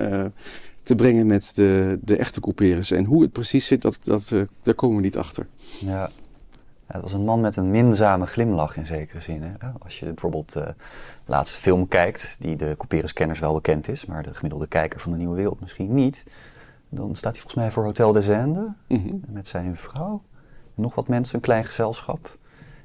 te 0.83 0.95
brengen 0.95 1.27
met 1.27 1.51
de, 1.55 1.99
de 2.01 2.15
echte 2.17 2.39
Couperus. 2.39 2.91
En 2.91 3.05
hoe 3.05 3.21
het 3.21 3.31
precies 3.31 3.65
zit, 3.65 3.81
dat, 3.81 3.99
dat, 4.03 4.33
daar 4.63 4.73
komen 4.73 4.95
we 4.95 5.01
niet 5.01 5.17
achter. 5.17 5.47
Ja. 5.79 6.09
Het 7.01 7.11
was 7.11 7.19
een 7.19 7.25
man 7.25 7.41
met 7.41 7.55
een 7.55 7.71
minzame 7.71 8.25
glimlach 8.25 8.77
in 8.77 8.85
zekere 8.85 9.21
zin. 9.21 9.43
Hè? 9.43 9.67
Als 9.79 9.99
je 9.99 10.05
bijvoorbeeld 10.05 10.55
uh, 10.57 10.63
de 10.65 10.73
laatste 11.25 11.57
film 11.57 11.87
kijkt, 11.87 12.35
die 12.39 12.55
de 12.55 12.75
Couperus-kenners 12.77 13.39
wel 13.39 13.53
bekend 13.53 13.87
is, 13.87 14.05
maar 14.05 14.23
de 14.23 14.33
gemiddelde 14.33 14.67
kijker 14.67 14.99
van 14.99 15.11
de 15.11 15.17
Nieuwe 15.17 15.35
Wereld 15.35 15.59
misschien 15.59 15.93
niet, 15.93 16.25
dan 16.89 17.15
staat 17.15 17.31
hij 17.31 17.41
volgens 17.41 17.63
mij 17.63 17.71
voor 17.71 17.83
Hotel 17.83 18.11
des 18.11 18.27
Indes 18.27 18.71
mm 18.87 19.03
-hmm. 19.03 19.21
met 19.27 19.47
zijn 19.47 19.75
vrouw 19.75 20.21
en 20.75 20.81
nog 20.81 20.95
wat 20.95 21.07
mensen, 21.07 21.35
een 21.35 21.41
klein 21.41 21.65
gezelschap. 21.65 22.37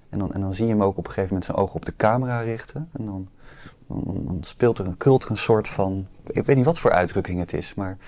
En 0.09 0.19
dan, 0.19 0.33
en 0.33 0.41
dan 0.41 0.55
zie 0.55 0.67
je 0.67 0.73
hem 0.73 0.83
ook 0.83 0.97
op 0.97 1.05
een 1.07 1.13
gegeven 1.13 1.29
moment 1.29 1.45
zijn 1.45 1.57
ogen 1.57 1.75
op 1.75 1.85
de 1.85 1.97
camera 1.97 2.41
richten. 2.41 2.89
En 2.93 3.07
dan, 3.07 3.29
dan, 3.87 4.23
dan 4.27 4.39
speelt 4.41 4.79
er 4.79 4.87
een 4.87 4.97
cult 4.97 5.29
een 5.29 5.37
soort 5.37 5.69
van, 5.69 6.07
ik 6.27 6.45
weet 6.45 6.57
niet 6.57 6.65
wat 6.65 6.79
voor 6.79 6.93
uitdrukking 6.93 7.39
het 7.39 7.53
is, 7.53 7.75
maar 7.75 7.99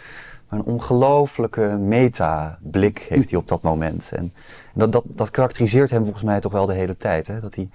maar 0.54 0.66
een 0.66 0.72
ongelooflijke 0.72 1.66
meta-blik 1.80 2.98
heeft 2.98 3.30
hij 3.30 3.38
op 3.38 3.48
dat 3.48 3.62
moment. 3.62 4.12
En 4.14 4.32
dat, 4.74 4.92
dat, 4.92 5.04
dat 5.06 5.30
karakteriseert 5.30 5.90
hem 5.90 6.02
volgens 6.02 6.24
mij 6.24 6.40
toch 6.40 6.52
wel 6.52 6.66
de 6.66 6.74
hele 6.74 6.96
tijd. 6.96 7.26
Hè? 7.26 7.40
Dat 7.40 7.54
hij 7.54 7.68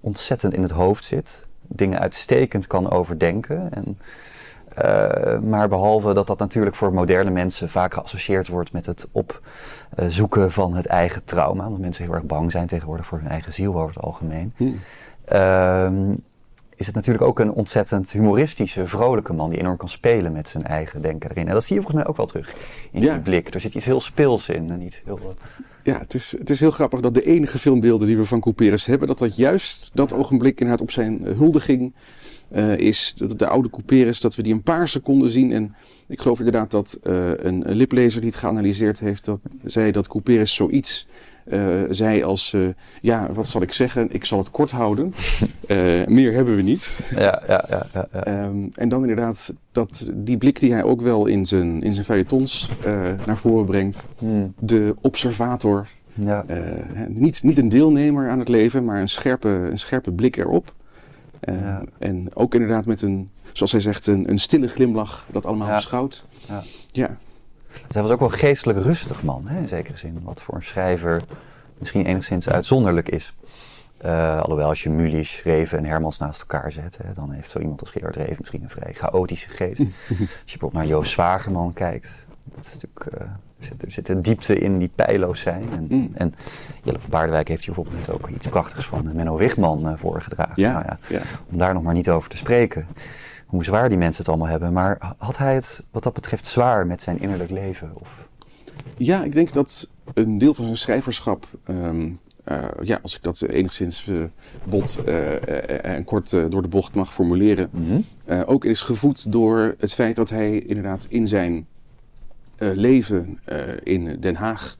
ontzettend 0.00 0.54
in 0.54 0.62
het 0.62 0.70
hoofd 0.70 1.04
zit, 1.04 1.46
dingen 1.60 1.98
uitstekend 2.00 2.66
kan 2.66 2.90
overdenken. 2.90 3.72
En, 3.72 3.98
uh, 4.84 5.40
maar 5.40 5.68
behalve 5.68 6.14
dat 6.14 6.26
dat 6.26 6.38
natuurlijk 6.38 6.76
voor 6.76 6.92
moderne 6.92 7.30
mensen 7.30 7.70
vaak 7.70 7.94
geassocieerd 7.94 8.48
wordt 8.48 8.72
met 8.72 8.86
het 8.86 9.08
opzoeken 9.12 10.50
van 10.50 10.74
het 10.74 10.86
eigen 10.86 11.24
trauma. 11.24 11.66
Omdat 11.66 11.80
mensen 11.80 12.04
heel 12.04 12.14
erg 12.14 12.24
bang 12.24 12.50
zijn 12.50 12.66
tegenwoordig 12.66 13.06
voor 13.06 13.18
hun 13.18 13.30
eigen 13.30 13.52
ziel 13.52 13.74
over 13.74 13.94
het 13.94 14.04
algemeen. 14.04 14.52
Hmm. 14.56 14.80
Uh, 15.32 16.16
is 16.80 16.86
het 16.86 16.94
natuurlijk 16.94 17.24
ook 17.24 17.38
een 17.38 17.52
ontzettend 17.52 18.10
humoristische, 18.10 18.86
vrolijke 18.86 19.32
man 19.32 19.50
die 19.50 19.58
enorm 19.58 19.76
kan 19.76 19.88
spelen 19.88 20.32
met 20.32 20.48
zijn 20.48 20.64
eigen 20.64 21.02
denken 21.02 21.30
erin. 21.30 21.48
En 21.48 21.52
dat 21.54 21.64
zie 21.64 21.76
je 21.76 21.82
volgens 21.82 22.02
mij 22.02 22.10
ook 22.10 22.16
wel 22.16 22.26
terug 22.26 22.54
in 22.92 23.02
Ja. 23.02 23.12
die 23.12 23.22
blik. 23.22 23.54
Er 23.54 23.60
zit 23.60 23.74
iets 23.74 23.84
heel 23.84 24.00
speels 24.00 24.48
in 24.48 24.70
en 24.70 24.80
iets 24.82 25.02
heel... 25.04 25.18
eh, 25.18 25.64
Ja, 25.82 25.98
het 25.98 26.14
is, 26.14 26.34
het 26.38 26.50
is 26.50 26.60
heel 26.60 26.70
grappig 26.70 27.00
dat 27.00 27.14
de 27.14 27.22
enige 27.24 27.58
filmbeelden 27.58 28.06
die 28.06 28.16
we 28.16 28.24
van 28.24 28.40
Couperus 28.40 28.86
hebben, 28.86 29.08
dat 29.08 29.18
dat 29.18 29.36
juist 29.36 29.90
dat 29.94 30.12
ogenblik 30.12 30.60
inderdaad 30.60 30.80
op 30.82 30.90
zijn 30.90 31.26
eh, 31.26 31.36
huldiging 31.36 31.92
eh, 32.48 32.76
is. 32.76 33.14
Dat 33.16 33.38
de 33.38 33.46
oude 33.46 33.70
Couperus, 33.70 34.20
dat 34.20 34.34
we 34.34 34.42
die 34.42 34.52
een 34.52 34.62
paar 34.62 34.88
seconden 34.88 35.30
zien. 35.30 35.52
En 35.52 35.74
ik 36.08 36.20
geloof 36.20 36.38
inderdaad 36.38 36.70
dat 36.70 36.98
een, 37.02 37.70
een 37.70 37.76
liplezer 37.76 38.20
die 38.20 38.30
het 38.30 38.38
geanalyseerd 38.38 39.00
heeft, 39.00 39.24
dat 39.24 39.40
zei 39.64 39.90
dat 39.90 40.08
Couperus 40.08 40.54
zoiets 40.54 41.06
eh, 41.50 41.60
zei 41.90 42.22
als, 42.22 42.52
eh, 42.52 42.60
ja, 43.00 43.32
wat 43.32 43.46
zal 43.46 43.62
ik 43.62 43.72
zeggen, 43.72 44.12
ik 44.12 44.24
zal 44.24 44.38
het 44.38 44.50
kort 44.50 44.70
houden. 44.70 45.12
Eh, 45.66 46.06
meer 46.06 46.32
hebben 46.32 46.56
we 46.56 46.62
niet. 46.62 46.98
Ja, 47.16 47.42
ja, 47.46 47.64
ja. 47.68 47.86
ja, 47.92 48.06
ja. 48.12 48.24
Ehm, 48.24 48.56
en 48.74 48.88
dan 48.88 49.00
inderdaad 49.00 49.54
dat, 49.72 50.10
die 50.14 50.36
blik 50.36 50.60
die 50.60 50.72
hij 50.72 50.82
ook 50.82 51.00
wel 51.00 51.26
in 51.26 51.46
zijn, 51.46 51.82
in 51.82 51.92
zijn 51.92 52.04
feuilletons 52.04 52.70
naar 53.26 53.36
voren 53.36 53.64
brengt. 53.64 54.04
Hmm, 54.18 54.54
De 54.58 54.94
observator, 55.00 55.86
ja. 56.14 56.44
niet, 57.08 57.42
niet 57.42 57.58
een 57.58 57.68
deelnemer 57.68 58.30
aan 58.30 58.38
het 58.38 58.48
leven, 58.48 58.84
maar 58.84 59.00
een 59.00 59.08
scherpe, 59.08 59.48
een 59.48 59.78
scherpe 59.78 60.12
blik 60.12 60.36
erop. 60.36 60.74
Eh, 61.40 61.60
Ja. 61.60 61.82
En 61.98 62.28
ook 62.34 62.54
inderdaad 62.54 62.86
met 62.86 63.02
een, 63.02 63.30
zoals 63.52 63.72
hij 63.72 63.80
zegt, 63.80 64.06
een, 64.06 64.30
een 64.30 64.38
stille 64.40 64.66
glimlach 64.68 65.26
dat 65.32 65.46
allemaal 65.46 65.68
Ja. 65.68 65.74
beschouwt. 65.74 66.24
Ja. 66.92 67.16
Hij 67.92 68.02
was 68.02 68.10
ook 68.10 68.18
wel 68.20 68.28
geestelijk 68.28 68.78
rustig 68.82 69.22
man, 69.22 69.46
hè, 69.46 69.58
in 69.58 69.68
zekere 69.68 69.96
zin. 69.96 70.20
Wat 70.22 70.42
voor 70.42 70.54
een 70.54 70.62
schrijver 70.62 71.22
misschien 71.78 72.06
enigszins 72.06 72.48
uitzonderlijk 72.48 73.08
is. 73.08 73.34
Eh, 73.98 74.40
alhoewel 74.40 74.68
als 74.68 74.82
je 74.82 74.90
Mulisch, 74.90 75.42
Reven 75.42 75.78
en 75.78 75.84
Hermans 75.84 76.18
naast 76.18 76.40
elkaar 76.40 76.72
zet, 76.72 76.98
hè, 77.02 77.12
dan 77.12 77.30
heeft 77.30 77.50
zo 77.50 77.58
iemand 77.58 77.80
als 77.80 77.90
Gerard 77.90 78.16
Reven 78.16 78.36
misschien 78.38 78.62
een 78.62 78.70
vrij 78.70 78.92
chaotische 78.94 79.48
geest. 79.48 79.80
als 79.80 79.88
je 80.08 80.24
bijvoorbeeld 80.44 80.72
naar 80.72 80.86
Joost 80.86 81.10
Zwagerman 81.12 81.72
kijkt, 81.72 82.12
dat 82.44 82.66
is 82.66 82.72
natuurlijk, 82.72 83.06
eh, 83.06 83.20
er, 83.58 83.64
zit, 83.64 83.82
er 83.82 83.90
zit 83.92 84.08
een 84.08 84.22
diepte 84.22 84.58
in 84.58 84.78
die 84.78 84.90
pijloos 84.94 85.40
zijn. 85.40 85.68
En, 85.72 85.86
Mm. 85.88 86.10
en 86.14 86.34
Jelle 86.82 86.98
van 86.98 87.10
Baardewijk 87.10 87.48
heeft 87.48 87.64
hier 87.64 87.74
bijvoorbeeld 87.74 88.10
ook 88.10 88.28
iets 88.28 88.46
prachtigs 88.46 88.86
van 88.86 89.08
eh, 89.08 89.14
Menno 89.14 89.38
eh, 89.38 89.92
voorgedragen. 89.96 90.52
Ja, 90.62 90.72
Nou 90.72 90.84
ja, 90.86 90.98
ja. 91.08 91.20
om 91.50 91.58
daar 91.58 91.74
nog 91.74 91.82
maar 91.82 91.94
niet 91.94 92.10
over 92.10 92.30
te 92.30 92.36
spreken. 92.36 92.86
Hoe 93.50 93.64
zwaar 93.64 93.88
die 93.88 93.98
mensen 93.98 94.22
het 94.22 94.28
allemaal 94.28 94.48
hebben. 94.48 94.72
Maar 94.72 95.14
had 95.18 95.36
hij 95.36 95.54
het 95.54 95.82
wat 95.90 96.02
dat 96.02 96.12
betreft 96.12 96.46
zwaar 96.46 96.86
met 96.86 97.02
zijn 97.02 97.20
innerlijk 97.20 97.50
leven? 97.50 97.90
Of? 97.94 98.08
Ja, 98.96 99.24
ik 99.24 99.32
denk 99.32 99.52
dat 99.52 99.88
een 100.14 100.38
deel 100.38 100.54
van 100.54 100.64
zijn 100.64 100.76
schrijverschap, 100.76 101.46
ehm, 101.64 102.10
eh, 102.44 102.64
ja, 102.82 102.98
als 103.02 103.16
ik 103.16 103.22
dat 103.22 103.42
enigszins 103.42 104.08
eh, 104.08 104.24
bot 104.68 105.04
eh, 105.04 105.84
en 105.84 106.04
kort 106.04 106.30
door 106.30 106.62
de 106.62 106.68
bocht 106.68 106.94
mag 106.94 107.12
formuleren, 107.12 107.70
eh, 108.24 108.40
ook 108.46 108.64
is 108.64 108.80
gevoed 108.82 109.32
door 109.32 109.74
het 109.78 109.94
feit 109.94 110.16
dat 110.16 110.30
hij 110.30 110.58
inderdaad 110.58 111.06
in 111.08 111.28
zijn 111.28 111.66
leven 112.58 113.40
in 113.82 114.16
Den 114.20 114.34
Haag, 114.34 114.76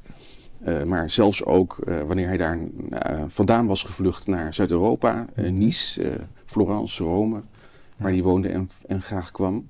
maar 0.86 1.10
zelfs 1.10 1.44
ook 1.44 1.78
wanneer 2.06 2.26
hij 2.26 2.36
daar 2.36 2.58
vandaan 3.28 3.66
was 3.66 3.82
gevlucht 3.82 4.26
naar 4.26 4.54
Zuid-Europa, 4.54 5.26
eh, 5.34 5.50
Nice, 5.50 6.20
Florence, 6.44 7.04
Rome, 7.04 7.42
waar 8.00 8.12
hij 8.12 8.22
woonde 8.22 8.48
en, 8.48 8.68
en 8.86 9.02
graag 9.02 9.30
kwam, 9.30 9.68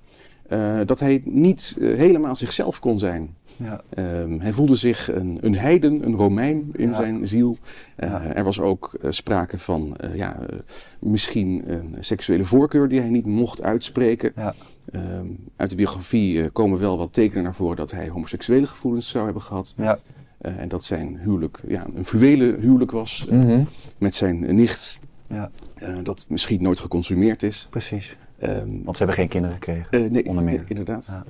eh, 0.49 0.79
dat 0.87 1.01
hij 1.01 1.23
niet 1.25 1.77
eh, 1.81 1.97
helemaal 1.97 2.35
zichzelf 2.37 2.81
kon 2.81 2.99
zijn. 2.99 3.35
Ja. 3.57 3.81
Ehm, 3.89 4.39
hij 4.39 4.53
voelde 4.53 4.75
zich 4.75 5.13
een, 5.13 5.39
een 5.41 5.57
heiden, 5.57 6.05
een 6.07 6.15
Romein 6.17 6.71
in 6.73 6.89
Ja. 6.89 6.95
zijn 6.95 7.27
ziel. 7.27 7.57
Eh, 7.97 8.09
Ja. 8.11 8.23
Er 8.35 8.45
was 8.45 8.61
ook 8.61 8.91
sprake 9.09 9.59
van 9.59 9.97
ja, 10.15 10.37
misschien 10.99 11.63
een 11.73 11.97
seksuele 12.01 12.45
voorkeur 12.45 12.89
die 12.89 13.01
hij 13.01 13.09
niet 13.11 13.27
mocht 13.27 13.63
uitspreken. 13.63 14.33
Ja. 14.37 14.55
Ehm, 14.93 15.27
uit 15.57 15.71
de 15.71 15.77
biografie 15.77 16.51
komen 16.51 16.79
wel 16.79 16.99
wat 16.99 17.13
tekenen 17.13 17.43
naar 17.45 17.55
voren 17.55 17.77
dat 17.77 17.91
hij 17.91 18.09
homoseksuele 18.09 18.67
gevoelens 18.67 19.09
zou 19.09 19.25
hebben 19.25 19.43
gehad. 19.43 19.75
Ja. 19.77 19.99
Eh, 20.39 20.59
en 20.59 20.69
dat 20.69 20.85
zijn 20.85 21.19
huwelijk 21.23 21.61
ja, 21.69 21.87
een 21.95 22.05
fluwele 22.05 22.57
huwelijk 22.61 22.91
was 22.91 23.27
Mhm. 23.31 23.61
met 23.99 24.15
zijn 24.15 24.55
nicht. 24.55 24.99
Ja, 25.31 25.51
eh, 25.75 25.89
dat 26.03 26.27
misschien 26.29 26.63
nooit 26.63 26.79
geconsumeerd 26.79 27.43
is. 27.43 27.67
precies. 27.71 28.17
Ehm, 28.39 28.69
Want 28.85 28.97
ze 28.97 29.05
hebben 29.05 29.15
geen 29.15 29.29
kinderen 29.29 29.57
gekregen. 29.57 29.91
eh, 29.91 30.11
nee, 30.11 30.27
onder 30.27 30.45
meer. 30.45 30.65
inderdaad. 30.67 31.07
Ja. 31.11 31.25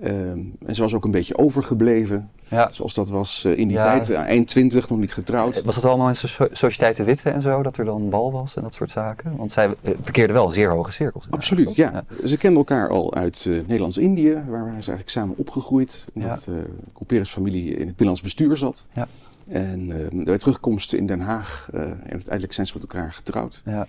Ehm, 0.00 0.38
en 0.66 0.74
ze 0.74 0.82
was 0.82 0.94
ook 0.94 1.04
een 1.04 1.10
beetje 1.10 1.38
overgebleven. 1.38 2.30
Ja. 2.48 2.68
Zoals 2.72 2.94
dat 2.94 3.08
was 3.10 3.44
eh, 3.44 3.58
in 3.58 3.68
die 3.68 3.76
Ja. 3.76 3.82
tijd, 3.82 4.10
eind 4.10 4.46
20, 4.48 4.88
nog 4.88 4.98
niet 4.98 5.12
getrouwd. 5.12 5.62
Was 5.64 5.76
het 5.76 5.84
allemaal 5.84 6.08
in 6.08 6.14
so 6.16 6.46
Sociëteit 6.52 6.96
de 6.96 7.04
Witte 7.04 7.30
en 7.30 7.42
zo, 7.42 7.62
dat 7.62 7.76
er 7.76 7.84
dan 7.84 8.10
bal 8.10 8.32
was 8.32 8.56
en 8.56 8.62
dat 8.62 8.74
soort 8.74 8.90
zaken? 8.90 9.36
Want 9.36 9.52
zij 9.52 9.74
verkeerden 10.02 10.36
wel 10.36 10.48
zeer 10.50 10.70
hoge 10.70 10.92
cirkels. 10.92 11.26
Absoluut, 11.30 11.74
ja. 11.74 12.04
Ze 12.24 12.38
kenden 12.38 12.58
elkaar 12.58 12.88
al 12.88 13.14
uit 13.14 13.44
Nederlands-Indië, 13.48 14.32
waar 14.32 14.44
waren 14.64 14.82
ze 14.82 14.90
eigenlijk 14.90 15.08
samen 15.10 15.34
opgegroeid. 15.38 16.08
Ja. 16.14 16.22
Omdat 16.22 16.46
eh 16.48 16.54
Couperus 16.94 17.30
familie 17.30 17.64
in 17.64 17.76
het 17.86 17.86
Binnenlands 17.96 18.22
bestuur 18.22 18.56
zat. 18.56 18.86
Ja. 18.92 19.08
En 19.48 19.90
eh, 20.12 20.24
bij 20.24 20.38
terugkomst 20.38 20.92
in 20.92 21.06
Den 21.06 21.20
Haag, 21.20 21.68
eh, 21.72 21.82
en 21.82 22.00
uiteindelijk 22.10 22.52
zijn 22.52 22.66
ze 22.66 22.72
met 22.74 22.82
elkaar 22.82 23.12
getrouwd. 23.12 23.62
Ja. 23.64 23.86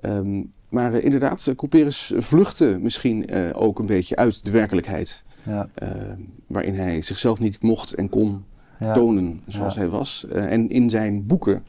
Ehm, 0.00 0.42
maar 0.68 0.94
eh, 0.94 1.04
inderdaad, 1.04 1.46
eh, 1.46 1.54
Couperus 1.54 2.12
vluchtte 2.16 2.78
misschien 2.80 3.30
ook 3.54 3.78
een 3.78 3.86
beetje 3.86 4.16
uit 4.16 4.44
de 4.44 4.50
werkelijkheid. 4.50 5.24
Ja. 5.42 5.68
eh, 5.74 5.90
waarin 6.46 6.74
hij 6.74 7.02
zichzelf 7.02 7.38
niet 7.38 7.62
mocht 7.62 7.94
en 7.94 8.08
kon 8.08 8.44
Ja. 8.80 8.92
tonen 8.92 9.40
zoals 9.46 9.76
hij 9.76 9.88
was. 9.88 10.26
En 10.28 10.70
in 10.70 10.90
zijn 10.90 11.26
boeken 11.26 11.64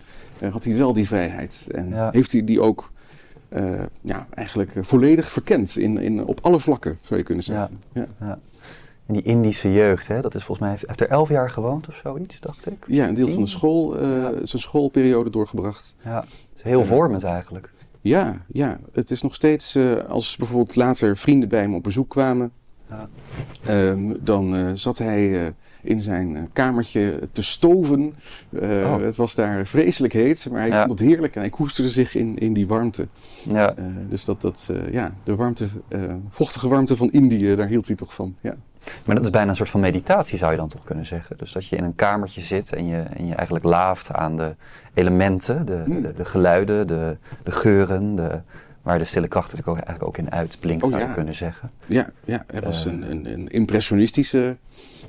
had 0.51 0.63
hij 0.63 0.77
wel 0.77 0.93
die 0.93 1.07
vrijheid. 1.07 1.67
En 1.71 2.11
heeft 2.11 2.31
hij 2.31 2.43
die 2.43 2.61
ook 2.61 2.91
ja, 4.01 4.27
eigenlijk 4.33 4.71
volledig 4.81 5.31
verkend 5.31 5.77
in, 5.77 5.97
in, 5.97 6.25
op 6.25 6.39
alle 6.41 6.59
vlakken, 6.59 6.97
zou 7.01 7.19
je 7.19 7.25
kunnen 7.25 7.43
zeggen. 7.43 7.81
Ja, 7.93 8.39
die 9.13 9.21
Indische 9.23 9.71
jeugd, 9.73 10.07
hè, 10.07 10.21
dat 10.21 10.35
is 10.35 10.43
volgens 10.43 10.59
mij, 10.67 10.69
hij 10.77 10.85
heeft 10.87 11.01
er 11.01 11.09
elf 11.09 11.29
jaar 11.29 11.49
gewoond 11.49 11.87
of 11.87 11.99
zoiets, 12.03 12.39
dacht 12.39 12.65
ik. 12.65 12.85
een 13.07 13.13
deel 13.13 13.27
van 13.29 13.43
de 13.43 13.49
school, 13.49 13.97
eh, 13.97 14.07
Ja. 14.09 14.31
zijn 14.45 14.61
schoolperiode 14.61 15.29
doorgebracht. 15.29 15.95
Ja, 16.03 16.25
is 16.55 16.61
heel 16.61 16.79
Ja. 16.79 16.85
vormend 16.85 17.23
eigenlijk. 17.23 17.73
Ja, 18.01 18.45
ja, 18.47 18.79
het 18.91 19.11
is 19.11 19.21
nog 19.21 19.35
steeds, 19.35 19.75
eh, 19.75 19.93
als 20.05 20.35
bijvoorbeeld 20.37 20.75
later 20.75 21.17
vrienden 21.17 21.49
bij 21.49 21.61
hem 21.61 21.75
op 21.75 21.83
bezoek 21.83 22.09
kwamen, 22.09 22.51
Ja. 22.89 23.09
ehm, 23.65 24.13
dan 24.19 24.55
eh, 24.55 24.71
zat 24.73 24.97
hij 24.97 25.53
in 25.83 26.01
zijn 26.01 26.35
eh, 26.35 26.43
kamertje 26.53 27.19
te 27.31 27.43
stoven. 27.43 28.15
Eh, 28.49 28.67
Oh. 28.69 29.01
Het 29.01 29.15
was 29.15 29.35
daar 29.35 29.65
vreselijk 29.65 30.13
heet, 30.13 30.47
maar 30.51 30.59
hij 30.59 30.69
Ja. 30.69 30.85
vond 30.85 30.99
het 30.99 31.07
heerlijk 31.09 31.35
en 31.35 31.41
hij 31.41 31.49
koesterde 31.49 31.89
zich 31.89 32.15
in, 32.15 32.37
in 32.37 32.53
die 32.53 32.67
warmte. 32.67 33.07
Ja. 33.43 33.75
Eh, 33.75 33.85
dus 34.09 34.25
dat, 34.25 34.41
dat 34.41 34.69
ja, 34.91 35.13
de 35.23 35.35
warmte, 35.35 35.65
vochtige 36.29 36.67
warmte 36.67 36.95
van 36.95 37.09
Indië, 37.11 37.55
daar 37.55 37.67
hield 37.67 37.87
hij 37.87 37.95
toch 37.95 38.13
van. 38.13 38.35
Ja. 38.41 38.55
Maar 39.05 39.15
dat 39.15 39.23
is 39.23 39.29
bijna 39.29 39.49
een 39.49 39.55
soort 39.55 39.69
van 39.69 39.79
meditatie, 39.79 40.37
zou 40.37 40.51
je 40.51 40.57
dan 40.57 40.67
toch 40.67 40.83
kunnen 40.83 41.05
zeggen. 41.05 41.37
Dus 41.37 41.51
dat 41.51 41.67
je 41.67 41.75
in 41.75 41.83
een 41.83 41.95
kamertje 41.95 42.41
zit 42.41 42.73
en 42.73 42.87
je, 42.87 42.97
en 43.01 43.27
je 43.27 43.35
eigenlijk 43.35 43.65
laaft 43.65 44.11
aan 44.13 44.37
de 44.37 44.55
elementen, 44.93 45.65
de, 45.65 45.81
Hmm. 45.85 46.01
de, 46.01 46.13
de 46.13 46.25
geluiden, 46.25 46.87
de, 46.87 47.17
de 47.43 47.51
geuren, 47.51 48.15
de, 48.15 48.41
waar 48.89 48.99
de 48.99 49.05
stille 49.05 49.27
kracht 49.27 49.51
natuurlijk 49.51 49.77
ook, 49.77 49.85
eigenlijk 49.85 50.07
ook 50.07 50.17
in 50.25 50.31
uitblinkt, 50.31 50.83
Oh, 50.83 50.89
zou 50.91 51.03
je 51.07 51.13
kunnen 51.13 51.33
zeggen. 51.33 51.71
Ja, 51.85 52.09
ja 52.25 52.43
hij 52.47 52.61
was 52.61 52.85
een, 52.85 53.11
een, 53.11 53.33
een 53.33 53.47
impressionistische 53.49 54.55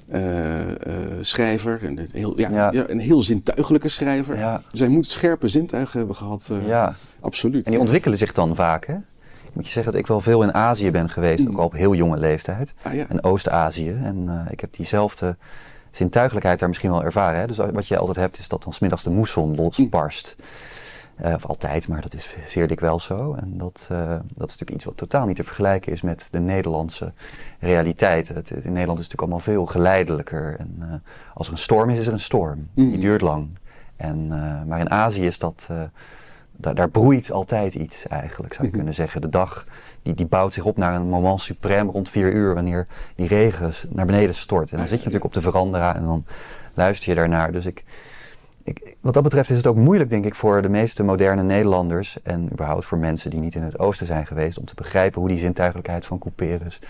eh, 0.09 0.61
eh, 0.61 0.75
schrijver. 1.21 1.79
En 1.83 1.99
een 1.99 2.09
heel, 2.13 2.39
ja, 2.39 2.49
Ja. 2.51 2.71
ja, 2.73 2.85
een 2.89 2.99
heel 3.01 3.21
zintuigelijke 3.23 3.89
schrijver. 3.89 4.39
Ja, 4.39 4.63
Zij 4.73 4.89
moet 4.89 5.07
scherpe 5.07 5.49
zintuigen 5.49 5.99
hebben 5.99 6.17
gehad. 6.17 6.49
eh, 6.51 6.67
ja. 6.67 6.95
Absoluut. 7.21 7.65
En 7.65 7.71
die 7.71 7.81
ontwikkelen 7.81 8.19
zich 8.19 8.33
dan 8.33 8.55
vaak, 8.55 8.87
hè? 8.87 8.95
Ik 9.49 9.57
moet 9.57 9.67
je 9.67 9.73
zeggen 9.73 9.93
dat 9.93 10.01
ik 10.01 10.07
wel 10.07 10.21
veel 10.21 10.43
in 10.43 10.55
Azië 10.55 10.91
ben 10.91 11.09
geweest, 11.11 11.45
Mm. 11.45 11.51
ook 11.51 11.59
al 11.59 11.65
op 11.65 11.73
heel 11.73 11.95
jonge 11.95 12.17
leeftijd. 12.17 12.75
Ah. 12.83 12.93
En 13.09 13.25
Oost-Azië. 13.25 13.91
En 14.03 14.47
ik 14.51 14.61
heb 14.61 14.73
diezelfde 14.75 15.37
zintuigelijkheid 15.91 16.59
daar 16.59 16.69
misschien 16.69 16.91
wel 16.91 17.05
ervaren. 17.05 17.41
Hè? 17.41 17.47
Dus 17.47 17.57
wat 17.57 17.89
je 17.89 17.99
altijd 17.99 18.17
hebt 18.17 18.39
is 18.39 18.49
dat 18.49 18.63
dan 18.63 18.73
smiddags 18.73 19.03
de 19.03 19.11
moesson 19.11 19.55
losbarst. 19.55 20.37
Eh, 21.23 21.35
of 21.35 21.47
altijd, 21.47 21.89
maar 21.89 22.01
dat 22.01 22.15
is 22.15 22.37
zeer 22.47 22.69
dikwijls 22.69 23.05
zo. 23.05 23.35
En 23.35 23.59
dat, 23.59 23.87
eh, 23.91 24.09
dat 24.09 24.19
is 24.49 24.57
natuurlijk 24.59 24.71
iets 24.71 24.85
wat 24.85 24.97
totaal 24.97 25.27
niet 25.27 25.37
te 25.37 25.45
vergelijken 25.45 25.93
is 25.93 26.03
met 26.03 26.29
de 26.31 26.41
Nederlandse 26.41 27.13
realiteit. 27.59 28.29
Het, 28.29 28.51
in 28.51 28.73
Nederland 28.73 28.99
is 28.99 29.05
het 29.07 29.17
natuurlijk 29.19 29.21
allemaal 29.21 29.39
veel 29.41 29.67
geleidelijker. 29.67 30.57
En 30.59 30.77
eh, 30.81 30.87
als 31.35 31.47
er 31.47 31.53
een 31.53 31.59
storm 31.59 31.91
is, 31.91 31.99
is 31.99 32.07
er 32.07 32.13
een 32.13 32.21
storm. 32.21 32.69
Die 32.75 32.87
Mhm. 32.87 33.01
duurt 33.01 33.21
lang. 33.21 33.49
En, 33.97 34.29
maar 34.69 34.81
in 34.81 34.91
Azië 34.91 35.27
is 35.27 35.39
dat... 35.39 35.69
daar, 36.57 36.75
daar 36.75 36.91
broeit 36.91 37.31
altijd 37.31 37.75
iets 37.75 38.07
eigenlijk, 38.07 38.53
zou 38.53 38.63
je 38.63 38.69
Mhm. 38.69 38.77
kunnen 38.77 38.95
zeggen. 38.95 39.21
De 39.21 39.29
dag 39.29 39.65
die, 40.03 40.15
die 40.15 40.27
bouwt 40.27 40.53
zich 40.53 40.65
op 40.65 40.77
naar 40.77 40.95
een 40.95 41.09
moment 41.09 41.53
suprême 41.53 41.91
rond 41.93 42.09
vier 42.09 42.33
uur, 42.33 42.55
wanneer 42.55 42.87
die 43.15 43.27
regen 43.27 43.73
naar 43.89 44.07
beneden 44.07 44.35
stort. 44.35 44.71
En 44.71 44.77
dan 44.77 44.89
zit 44.89 44.99
je 44.99 45.05
natuurlijk 45.05 45.25
op 45.25 45.43
de 45.43 45.51
veranda 45.51 45.95
en 45.95 46.05
dan 46.05 46.25
luister 46.75 47.09
je 47.09 47.15
daarnaar. 47.15 47.53
Dus 47.53 47.67
ik, 47.67 47.85
ik, 48.65 48.97
wat 49.01 49.15
dat 49.15 49.23
betreft 49.23 49.51
is 49.51 49.57
het 49.57 49.67
ook 49.67 49.77
moeilijk, 49.77 50.11
denk 50.11 50.25
ik, 50.25 50.35
voor 50.35 50.63
de 50.63 50.69
meeste 50.69 51.03
moderne 51.03 51.43
Nederlanders 51.43 52.19
en 52.23 52.49
überhaupt 52.53 52.85
voor 52.85 52.99
mensen 52.99 53.31
die 53.31 53.41
niet 53.41 53.55
in 53.55 53.63
het 53.63 53.79
oosten 53.79 54.07
zijn 54.07 54.27
geweest, 54.27 54.59
om 54.59 54.65
te 54.65 54.75
begrijpen 54.75 55.21
hoe 55.21 55.29
die 55.31 55.39
zintuigelijkheid 55.39 56.07
van 56.07 56.19
Couperus 56.19 56.81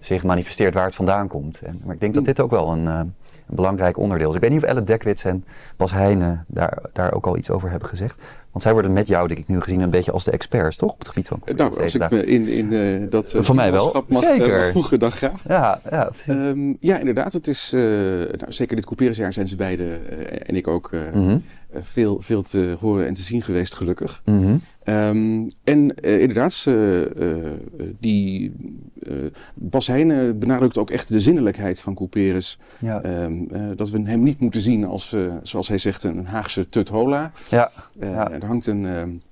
zich 0.00 0.24
manifesteert 0.24 0.74
waar 0.74 0.84
het 0.84 0.94
vandaan 0.94 1.28
komt. 1.28 1.60
En, 1.60 1.80
maar 1.84 1.94
ik 1.94 2.00
denk 2.00 2.14
dat 2.14 2.22
Mm. 2.22 2.28
dit 2.28 2.40
ook 2.40 2.50
wel 2.50 2.72
een, 2.72 2.86
eh, 2.86 3.00
een 3.48 3.54
belangrijk 3.56 3.96
onderdeel 3.98 4.28
is. 4.28 4.34
Ik 4.34 4.40
weet 4.40 4.50
niet 4.50 4.62
of 4.62 4.68
Elle 4.68 4.84
Dekwits 4.84 5.24
en 5.24 5.44
Bas 5.76 5.92
Heijnen 5.92 6.44
daar, 6.48 6.78
daar 6.92 7.12
ook 7.14 7.26
al 7.26 7.36
iets 7.36 7.50
over 7.50 7.70
hebben 7.70 7.88
gezegd. 7.88 8.22
Want 8.50 8.62
zij 8.68 8.72
worden 8.72 8.92
met 8.92 9.08
jou, 9.08 9.28
denk 9.28 9.40
ik, 9.40 9.48
nu 9.48 9.60
gezien 9.60 9.80
een 9.80 9.90
beetje 9.90 10.12
als 10.12 10.24
de 10.24 10.30
experts, 10.30 10.76
toch? 10.76 10.92
Op 10.92 10.98
het 10.98 11.08
gebied 11.08 11.28
van 11.28 11.40
Eh, 11.44 11.54
Nou, 11.54 11.82
als 11.82 11.94
ik 11.94 12.10
in, 12.10 12.48
in 12.48 12.72
eh, 12.72 13.10
dat 13.10 13.32
eh, 13.34 13.42
Van 13.42 13.56
mij 13.56 13.72
wel. 13.72 14.04
mag, 14.08 14.22
Zeker. 14.22 14.72
voegen, 14.72 14.98
dan 14.98 15.12
graag. 15.12 15.42
Ja, 15.48 15.80
ja. 15.90 16.10
Ehm, 16.26 16.72
ja, 16.80 16.98
inderdaad. 16.98 17.32
Het 17.32 17.46
is, 17.48 17.72
eh, 17.74 17.80
nou, 17.80 18.36
zeker 18.48 18.76
dit 18.76 18.84
couperusjaar 18.86 19.32
zijn 19.32 19.48
ze 19.48 19.56
beiden 19.56 20.08
eh, 20.10 20.48
en 20.48 20.56
ik 20.56 20.66
ook 20.68 20.90
Mhm, 21.14 21.38
veel, 21.80 22.20
veel 22.20 22.42
te 22.42 22.76
horen 22.80 23.06
en 23.06 23.14
te 23.14 23.22
zien 23.22 23.42
geweest, 23.42 23.74
gelukkig. 23.74 24.22
mhm. 24.24 24.56
Ehm, 24.84 25.48
en 25.64 25.94
eh, 25.94 26.20
inderdaad, 26.20 26.64
eh, 26.66 27.02
eh, 27.02 27.52
die, 28.00 28.52
eh, 29.02 29.12
Bas 29.54 29.86
Heijnen 29.86 30.38
benadrukt 30.38 30.78
ook 30.78 30.90
echt 30.90 31.08
de 31.08 31.20
zinnelijkheid 31.20 31.80
van 31.80 31.94
Couperus. 31.94 32.58
Ja, 32.80 33.02
Ehm, 33.02 33.42
eh, 33.50 33.62
dat 33.76 33.90
we 33.90 34.02
hem 34.02 34.22
niet 34.22 34.40
moeten 34.40 34.60
zien 34.60 34.84
als, 34.84 35.12
eh, 35.12 35.34
zoals 35.42 35.68
hij 35.68 35.78
zegt, 35.78 36.04
een 36.04 36.26
Haagse 36.26 36.68
tuthola. 36.68 37.32
ja, 37.50 37.70
Eh, 37.98 38.10
Ja. 38.10 38.30
Er 38.30 38.46
hangt 38.46 38.66
een... 38.66 39.22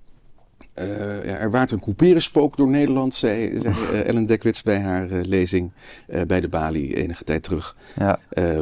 eh, 0.74 1.24
ja, 1.24 1.36
er 1.36 1.50
waart 1.50 1.70
een 1.70 1.80
couperenspook 1.80 2.56
door 2.56 2.68
Nederland, 2.68 3.14
zei, 3.14 3.60
zei 3.62 3.74
eh, 3.92 4.06
Ellen 4.08 4.26
Dekwits 4.26 4.62
bij 4.62 4.80
haar 4.80 5.10
eh, 5.10 5.24
lezing 5.24 5.72
bij 6.26 6.40
de 6.40 6.48
Bali 6.48 6.94
enige 6.94 7.24
tijd 7.24 7.42
terug. 7.42 7.76
ja, 7.96 8.18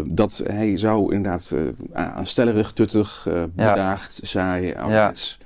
dat 0.07 0.42
hij 0.47 0.76
zou 0.76 1.14
inderdaad 1.14 1.54
aanstellerig, 1.92 2.73
tuttig, 2.73 3.28
bedaagd, 3.54 4.21
saai, 4.23 4.75
ouderwets, 4.75 5.38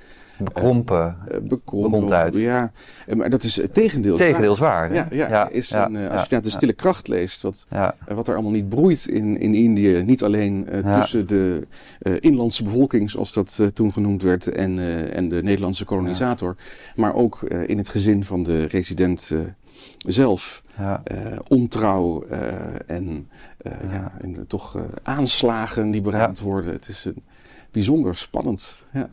bekrompen. 0.43 1.17
eh, 1.27 1.37
bekrompen. 1.41 1.99
Ronduit. 1.99 2.35
Ja, 2.35 2.71
Eh, 3.07 3.15
maar 3.15 3.29
dat 3.29 3.43
is 3.43 3.55
het 3.55 3.73
tegendeel. 3.73 4.15
Tegendeel 4.15 4.55
zwaar. 4.55 4.89
hè? 4.89 4.95
Ja, 4.95 5.07
ja, 5.11 5.49
is 5.49 5.71
een, 5.71 5.95
eh, 5.95 6.09
als 6.11 6.21
je 6.21 6.27
naar 6.29 6.41
de 6.41 6.49
stille 6.49 6.73
kracht 6.73 7.07
leest, 7.07 7.41
wat, 7.41 7.65
eh, 7.69 7.87
wat 8.07 8.27
er 8.27 8.33
allemaal 8.33 8.51
niet 8.51 8.69
broeit 8.69 9.07
in, 9.07 9.37
in 9.39 9.53
Indië. 9.53 10.03
Niet 10.05 10.23
alleen 10.23 10.67
eh, 10.69 10.99
tussen 10.99 11.27
de 11.27 11.67
eh, 11.99 12.13
inlandse 12.19 12.63
bevolking, 12.63 13.09
zoals 13.11 13.33
dat 13.33 13.57
eh, 13.61 13.67
toen 13.67 13.93
genoemd 13.93 14.21
werd, 14.21 14.47
en, 14.47 14.79
eh, 14.79 15.15
en 15.15 15.29
de 15.29 15.43
Nederlandse 15.43 15.85
kolonisator. 15.85 16.55
Maar 16.95 17.13
ook 17.15 17.41
eh, 17.43 17.67
in 17.69 17.77
het 17.77 17.89
gezin 17.89 18.23
van 18.23 18.43
de 18.43 18.63
resident 18.65 19.29
eh, 19.33 19.39
zelf. 20.07 20.63
ja, 20.77 21.01
Eh, 21.03 21.17
ontrouw 21.47 22.23
eh, 22.23 22.39
en, 22.87 23.29
eh, 23.57 23.71
Ja. 23.81 23.91
ja. 23.93 24.11
en 24.21 24.45
toch 24.47 24.75
eh, 24.75 24.81
aanslagen 25.03 25.91
die 25.91 26.01
beraamd 26.01 26.39
worden. 26.39 26.71
Het 26.73 26.87
is 26.87 27.05
een 27.05 27.23
bijzonder 27.71 28.17
spannend. 28.17 28.83
Ja. 28.93 29.09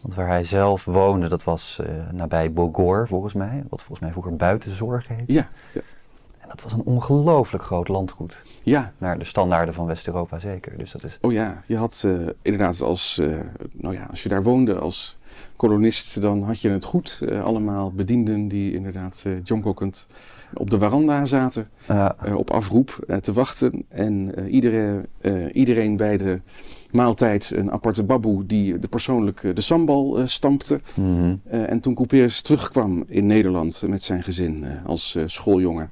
Want 0.00 0.14
waar 0.14 0.26
hij 0.26 0.44
zelf 0.44 0.84
woonde, 0.84 1.28
dat 1.28 1.44
was 1.44 1.80
eh, 1.84 1.94
nabij 2.12 2.52
Bogor, 2.52 3.08
volgens 3.08 3.34
mij. 3.34 3.64
Wat 3.68 3.80
volgens 3.80 4.00
mij 4.00 4.10
vroeger 4.10 4.36
buitenzorg 4.36 5.08
heette. 5.08 5.32
Ja, 5.32 5.48
ja. 5.74 5.80
En 6.38 6.48
dat 6.48 6.62
was 6.62 6.72
een 6.72 6.84
ongelooflijk 6.84 7.64
groot 7.64 7.88
landgoed. 7.88 8.42
ja, 8.62 8.92
Naar 8.98 9.18
de 9.18 9.24
standaarden 9.24 9.74
van 9.74 9.86
West-Europa 9.86 10.38
zeker. 10.38 10.78
Dus 10.78 10.92
dat 10.92 11.04
is... 11.04 11.18
Oh 11.20 11.32
ja, 11.32 11.62
je 11.66 11.76
had 11.76 12.02
eh, 12.06 12.26
inderdaad 12.42 12.80
als, 12.80 13.18
eh, 13.18 13.40
nou 13.72 13.94
ja, 13.94 14.06
als 14.10 14.22
je 14.22 14.28
daar 14.28 14.42
woonde 14.42 14.78
als 14.78 15.16
kolonist, 15.56 16.20
dan 16.20 16.42
had 16.42 16.60
je 16.60 16.70
het 16.70 16.84
goed. 16.84 17.22
Allemaal 17.42 17.92
bedienden 17.92 18.48
die 18.48 18.72
inderdaad 18.72 19.24
uh, 19.26 19.32
jonkokend 19.44 20.06
op 20.54 20.70
de 20.70 20.78
veranda 20.78 21.24
zaten, 21.24 21.70
op 22.34 22.50
afroep 22.50 23.04
te 23.20 23.32
wachten. 23.32 23.84
En 23.88 24.38
iedereen, 24.48 25.06
iedereen 25.52 25.96
bij 25.96 26.16
de 26.16 26.40
maaltijd 26.90 27.50
een 27.54 27.70
aparte 27.72 28.04
baboe 28.04 28.46
die 28.46 28.78
de 28.78 28.88
persoonlijk 28.88 29.40
de 29.54 29.60
sambal 29.60 30.18
eh, 30.18 30.26
stampte. 30.26 30.80
mhm. 30.94 31.34
Eh, 31.44 31.70
en 31.70 31.80
toen 31.80 31.94
Couperus 31.94 32.40
terugkwam 32.40 33.04
in 33.06 33.26
Nederland 33.26 33.82
met 33.86 34.02
zijn 34.02 34.22
gezin 34.22 34.64
eh, 34.64 34.70
als 34.86 35.16
schooljongen, 35.26 35.90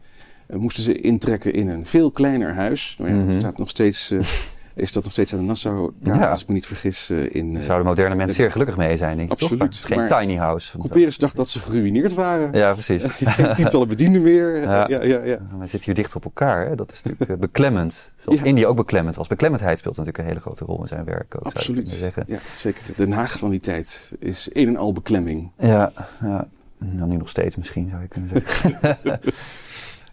moesten 0.52 0.82
ze 0.82 1.00
intrekken 1.00 1.52
in 1.52 1.68
een 1.68 1.86
veel 1.86 2.10
kleiner 2.10 2.54
huis. 2.54 2.96
Nou 2.98 3.10
ja, 3.10 3.16
Mhm. 3.16 3.30
staat 3.32 3.58
nog 3.58 3.68
steeds, 3.68 4.12
is 4.76 4.92
dat 4.92 5.02
nog 5.02 5.12
steeds 5.12 5.32
aan 5.32 5.38
de 5.38 5.44
Nassau, 5.44 5.92
Ja. 6.02 6.30
als 6.30 6.42
ik 6.42 6.48
me 6.48 6.54
niet 6.54 6.66
vergis, 6.66 7.10
eh, 7.10 7.34
in... 7.34 7.52
Daar 7.52 7.60
eh, 7.60 7.66
zouden 7.66 7.86
moderne 7.86 8.14
mensen 8.14 8.36
zeer 8.36 8.50
gelukkig 8.52 8.76
mee 8.76 8.96
zijn, 8.96 9.16
denk 9.16 9.28
ik. 9.28 9.32
Absoluut, 9.32 9.58
Toch? 9.60 9.68
Het 9.68 9.78
is 9.78 9.84
geen 9.84 10.06
tiny 10.06 10.36
house. 10.38 10.78
Couperus 10.78 11.18
dacht 11.18 11.36
dat 11.36 11.48
ze 11.48 11.60
geruineerd 11.60 12.14
waren. 12.14 12.52
Ja, 12.52 12.72
precies. 12.72 13.04
Tientallen 13.56 13.88
bedienden 13.88 14.22
meer. 14.22 14.60
Ja. 14.60 14.88
Ja, 14.88 15.02
ja, 15.02 15.24
ja. 15.24 15.38
We 15.58 15.66
zitten 15.66 15.84
hier 15.84 15.94
dicht 15.94 16.14
op 16.16 16.24
elkaar. 16.24 16.66
Hè? 16.66 16.74
Dat 16.74 16.92
is 16.92 17.02
natuurlijk 17.02 17.30
eh, 17.30 17.36
beklemmend. 17.36 18.10
Zoals 18.16 18.38
Ja. 18.38 18.44
India 18.44 18.66
ook 18.66 18.76
beklemmend 18.76 19.16
was. 19.16 19.26
Beklemmendheid 19.28 19.78
speelt 19.78 19.96
natuurlijk 19.96 20.22
een 20.24 20.28
hele 20.30 20.40
grote 20.44 20.64
rol 20.64 20.80
in 20.80 20.86
zijn 20.86 21.04
werk. 21.04 21.34
Ook, 21.38 21.44
Absoluut. 21.44 21.90
zeggen. 21.90 22.24
Ja, 22.26 22.38
zeker. 22.54 22.82
Den 22.96 23.12
Haag 23.12 23.38
van 23.38 23.50
die 23.50 23.60
tijd 23.60 24.12
is 24.18 24.48
een 24.52 24.68
en 24.68 24.76
al 24.76 24.92
beklemming. 24.92 25.50
Ja, 25.58 25.92
ja. 26.20 26.48
Nou, 26.78 27.08
nu 27.08 27.16
nog 27.16 27.28
steeds 27.28 27.56
misschien, 27.56 27.88
zou 27.88 28.02
je 28.02 28.08
kunnen 28.08 28.30
zeggen. 28.30 28.98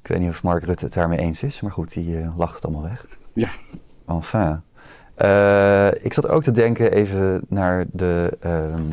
ik 0.01 0.07
weet 0.07 0.19
niet 0.19 0.29
of 0.29 0.43
Mark 0.43 0.63
Rutte 0.63 0.85
het 0.85 0.93
daarmee 0.93 1.17
eens 1.17 1.43
is. 1.43 1.61
Maar 1.61 1.71
goed, 1.71 1.93
die 1.93 2.17
lacht 2.37 2.55
het 2.55 2.65
allemaal 2.65 2.83
weg. 2.83 3.05
Ja. 3.33 3.49
Enfin. 4.15 4.61
Eh, 5.15 5.87
ik 6.03 6.13
zat 6.13 6.27
ook 6.27 6.43
te 6.43 6.51
denken 6.51 6.91
even 6.91 7.41
naar, 7.47 7.85
de, 7.91 8.37
ehm, 8.39 8.87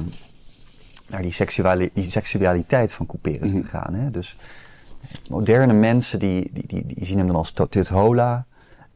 naar 1.08 1.22
die, 1.22 1.32
seksuali 1.32 1.90
die 1.94 2.04
seksualiteit 2.04 2.92
van 2.94 3.06
Couperus 3.06 3.52
Mhm. 3.52 3.62
te 3.62 3.68
gaan. 3.68 3.94
Hè? 3.94 4.10
Dus 4.10 4.36
moderne 5.28 5.72
mensen 5.72 6.18
die, 6.18 6.50
die, 6.52 6.66
die, 6.66 6.86
die 6.86 7.04
zien 7.06 7.18
hem 7.18 7.26
dan 7.26 7.36
als 7.36 7.52
Tuthola. 7.68 8.44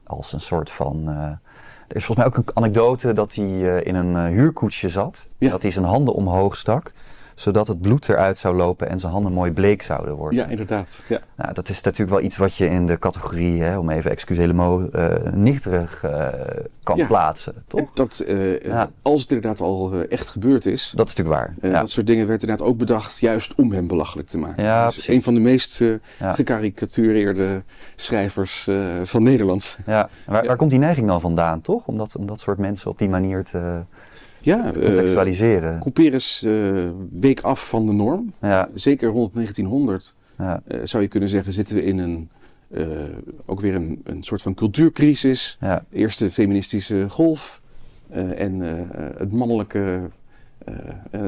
Als 0.04 0.32
een 0.32 0.40
soort 0.40 0.70
van... 0.70 1.08
eh, 1.08 1.14
er 1.88 1.96
is 1.96 2.04
volgens 2.04 2.16
mij 2.16 2.26
ook 2.26 2.36
een 2.36 2.56
anekdote 2.56 3.12
dat 3.12 3.34
hij 3.34 3.44
eh, 3.44 3.86
in 3.86 3.94
een 3.94 4.32
huurkoetsje 4.32 4.88
zat. 4.88 5.26
Ja. 5.38 5.50
Dat 5.50 5.62
hij 5.62 5.70
zijn 5.70 5.84
handen 5.84 6.14
omhoog 6.14 6.56
stak. 6.56 6.92
Zodat 7.34 7.68
het 7.68 7.80
bloed 7.80 8.08
eruit 8.08 8.38
zou 8.38 8.56
lopen 8.56 8.88
en 8.88 8.98
zijn 8.98 9.12
handen 9.12 9.32
mooi 9.32 9.52
bleek 9.52 9.82
zouden 9.82 10.14
worden. 10.14 10.38
Ja, 10.38 10.46
inderdaad. 10.46 11.04
Ja. 11.08 11.20
Nou, 11.36 11.52
dat 11.54 11.68
is 11.68 11.80
natuurlijk 11.82 12.10
wel 12.16 12.20
iets 12.26 12.36
wat 12.36 12.56
je 12.56 12.66
in 12.68 12.86
de 12.86 12.98
categorie, 12.98 13.62
hè, 13.62 13.78
om 13.78 13.90
even 13.90 14.10
eh 14.92 15.32
nichterig 15.32 16.04
eh, 16.04 16.28
kan 16.82 16.96
Ja. 16.96 17.06
plaatsen, 17.06 17.54
En 17.54 17.64
toch? 17.66 17.90
dat, 17.94 18.18
eh, 18.18 18.60
Ja. 18.62 18.90
als 19.02 19.20
het 19.22 19.30
inderdaad 19.30 19.60
al 19.60 20.02
echt 20.02 20.28
gebeurd 20.28 20.66
is, 20.66 20.92
Dat 20.96 21.08
is 21.08 21.14
natuurlijk 21.14 21.54
waar. 21.60 21.72
Dat 21.72 21.90
soort 21.90 22.06
dingen 22.06 22.26
werd 22.26 22.42
inderdaad 22.42 22.66
ook 22.66 22.78
bedacht 22.78 23.18
juist 23.20 23.54
om 23.54 23.72
hem 23.72 23.86
belachelijk 23.86 24.28
te 24.28 24.38
maken. 24.38 24.62
Ja, 24.64 24.86
is 24.86 25.08
een 25.08 25.22
van 25.22 25.34
de 25.34 25.40
meest 25.40 25.82
gekarikatureerde 26.18 27.62
schrijvers 27.96 28.68
van 29.04 29.22
Nederland. 29.22 29.78
Ja. 29.86 30.02
En 30.02 30.32
Waar, 30.32 30.42
Ja. 30.42 30.48
waar 30.48 30.56
komt 30.56 30.70
die 30.70 30.78
neiging 30.78 31.06
dan 31.06 31.20
vandaan, 31.20 31.60
toch? 31.60 31.86
Om 31.86 31.96
dat, 31.96 32.16
om 32.16 32.26
dat 32.26 32.40
soort 32.40 32.58
mensen 32.58 32.90
op 32.90 32.98
die 32.98 33.08
manier 33.08 33.44
te, 33.44 33.82
Ja, 34.44 34.74
eh 34.74 34.86
contextualiseren. 34.86 35.80
Couperus 35.80 36.44
eh, 36.44 36.74
week 37.10 37.40
af 37.40 37.68
van 37.68 37.86
de 37.86 37.92
norm. 37.92 38.32
ja, 38.40 38.68
Zeker 38.74 39.08
rond 39.08 39.34
1900 39.34 40.14
ja, 40.38 40.62
eh, 40.66 40.80
zou 40.84 41.02
je 41.02 41.08
kunnen 41.08 41.28
zeggen 41.28 41.52
zitten 41.52 41.76
we 41.76 41.84
in 41.84 41.98
een, 41.98 42.28
ook 43.46 43.60
weer 43.60 43.74
een, 43.74 44.00
een 44.04 44.22
soort 44.22 44.42
van 44.42 44.54
cultuurcrisis. 44.54 45.56
ja, 45.60 45.84
Eerste 45.92 46.30
feministische 46.30 47.06
golf 47.08 47.60
en 48.36 48.60
het 49.18 49.32
mannelijke... 49.32 50.00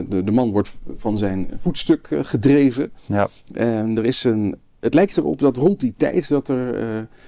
de, 0.09 0.25
de 0.25 0.31
man 0.33 0.51
wordt 0.51 0.77
van 0.97 1.17
zijn 1.17 1.51
voetstuk 1.59 2.09
gedreven. 2.23 2.93
ja, 3.07 3.29
En 3.53 3.99
er 3.99 4.05
is 4.05 4.25
een 4.25 4.57
het 4.81 4.95
lijkt 4.95 5.17
erop 5.17 5.39
dat 5.39 5.57
rond 5.57 5.81
die 5.81 5.95
tijd 5.97 6.29
dat 6.29 6.49
er 6.49 6.77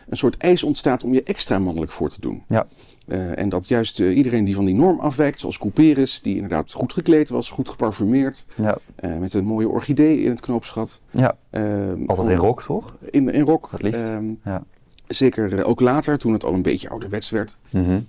een 0.09 0.17
soort 0.17 0.37
eis 0.37 0.63
ontstaat 0.63 1.05
om 1.05 1.15
je 1.15 1.23
extra 1.23 1.59
mannelijk 1.59 1.93
voor 1.93 2.09
te 2.09 2.21
doen. 2.21 2.43
Ja. 2.47 2.67
Eh, 3.09 3.39
en 3.39 3.49
dat 3.49 3.69
juist 3.69 4.01
eh, 4.01 4.17
iedereen 4.17 4.45
die 4.45 4.55
van 4.55 4.65
die 4.65 4.75
norm 4.75 5.01
afwijkt, 5.01 5.41
zoals 5.41 5.59
Couperus, 5.59 6.21
die 6.23 6.35
inderdaad 6.35 6.73
goed 6.73 6.93
gekleed 6.93 7.29
was, 7.29 7.51
goed 7.51 7.69
geparfumeerd, 7.69 8.45
Ja, 8.57 8.79
eh, 8.97 9.17
met 9.17 9.35
een 9.35 9.45
mooie 9.45 9.69
orchidee 9.69 10.21
in 10.23 10.31
het 10.31 10.41
knoopsgat. 10.41 11.01
ja. 11.11 11.37
eh, 11.51 11.63
altijd 12.07 12.29
in 12.29 12.37
rok, 12.37 12.63
toch? 12.63 12.97
In, 13.11 13.29
in 13.33 13.43
rok. 13.43 13.69
Het 13.71 13.83
liefst. 13.83 14.03
Ehm, 14.03 14.25
Ja. 14.45 14.65
Zeker 15.07 15.65
ook 15.65 15.81
later, 15.81 16.19
toen 16.19 16.33
het 16.33 16.45
al 16.45 16.53
een 16.53 16.63
beetje 16.63 16.89
ouderwets 16.89 17.31
werd, 17.31 17.59
Mhm. 17.71 18.01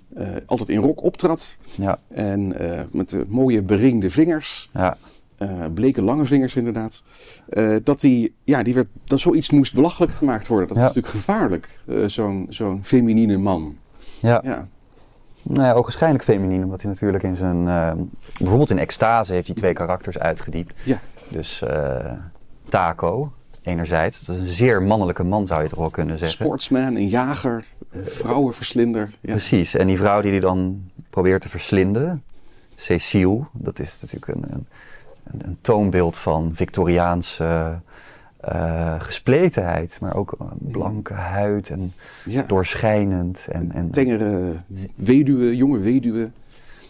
altijd 0.46 0.68
in 0.68 0.80
rok 0.80 1.02
optrad. 1.02 1.56
Ja, 1.74 1.98
En 2.08 2.54
met 2.92 3.08
de 3.10 3.24
mooie 3.28 3.62
beringde 3.62 4.10
vingers, 4.10 4.70
ja, 4.72 4.96
bleke 5.74 6.02
lange 6.02 6.24
vingers 6.24 6.56
inderdaad. 6.56 7.02
dat, 7.84 8.00
die, 8.00 8.34
ja, 8.44 8.62
die 8.62 8.74
werd, 8.74 8.86
dat 9.04 9.20
zoiets 9.20 9.50
moest 9.50 9.74
belachelijk 9.74 10.12
gemaakt 10.12 10.46
worden. 10.46 10.68
Dat 10.68 10.76
Ja. 10.76 10.82
was 10.82 10.94
natuurlijk 10.94 11.24
gevaarlijk, 11.24 11.80
zo'n 12.06 12.46
zo'n 12.48 12.84
feminine 12.84 13.36
man. 13.36 13.76
ja. 14.20 14.40
Ja, 14.44 14.68
Nou 15.42 15.62
ja, 15.62 15.72
ook 15.72 15.82
waarschijnlijk 15.82 16.24
feminien, 16.24 16.64
omdat 16.64 16.82
hij 16.82 16.90
natuurlijk 16.90 17.22
in 17.22 17.36
zijn... 17.36 17.68
eh, 17.68 17.92
bijvoorbeeld 18.38 18.70
in 18.70 18.78
Extase 18.78 19.32
heeft 19.32 19.46
hij 19.46 19.56
twee 19.56 19.72
karakters 19.72 20.18
uitgediept. 20.18 20.72
Ja. 20.82 21.00
Dus 21.28 21.62
eh, 21.62 22.12
Taco, 22.68 23.32
enerzijds. 23.62 24.24
Dat 24.24 24.36
is 24.36 24.40
een 24.40 24.54
zeer 24.54 24.82
mannelijke 24.82 25.22
man, 25.24 25.46
zou 25.46 25.62
je 25.62 25.68
toch 25.68 25.78
wel 25.78 25.90
kunnen 25.90 26.18
zeggen. 26.18 26.44
sportsman, 26.44 26.96
een 26.96 27.08
jager, 27.08 27.64
een 27.90 28.06
vrouwenverslinder. 28.06 29.10
Ja. 29.20 29.30
Precies. 29.30 29.74
En 29.74 29.86
die 29.86 29.96
vrouw 29.96 30.20
die 30.20 30.30
hij 30.30 30.40
dan 30.40 30.90
probeert 31.10 31.40
te 31.40 31.48
verslinden, 31.48 32.22
Cecile, 32.74 33.40
dat 33.52 33.78
is 33.78 34.00
natuurlijk 34.00 34.32
een, 34.32 34.52
een, 34.52 34.66
een, 35.24 35.40
een 35.46 35.58
toonbeeld 35.60 36.16
van 36.16 36.50
Victoriaanse 36.54 37.78
eh, 38.40 38.94
gespletenheid. 38.98 39.98
Maar 40.00 40.14
ook 40.14 40.36
een 40.38 40.70
blanke 40.72 41.12
huid 41.14 41.68
en 41.70 41.92
Ja. 42.24 42.42
doorschijnend. 42.42 43.46
En, 43.52 43.72
en, 43.72 43.90
Tengere 43.90 44.52
weduwe, 44.94 45.56
jonge 45.56 45.78
weduwe, 45.78 46.30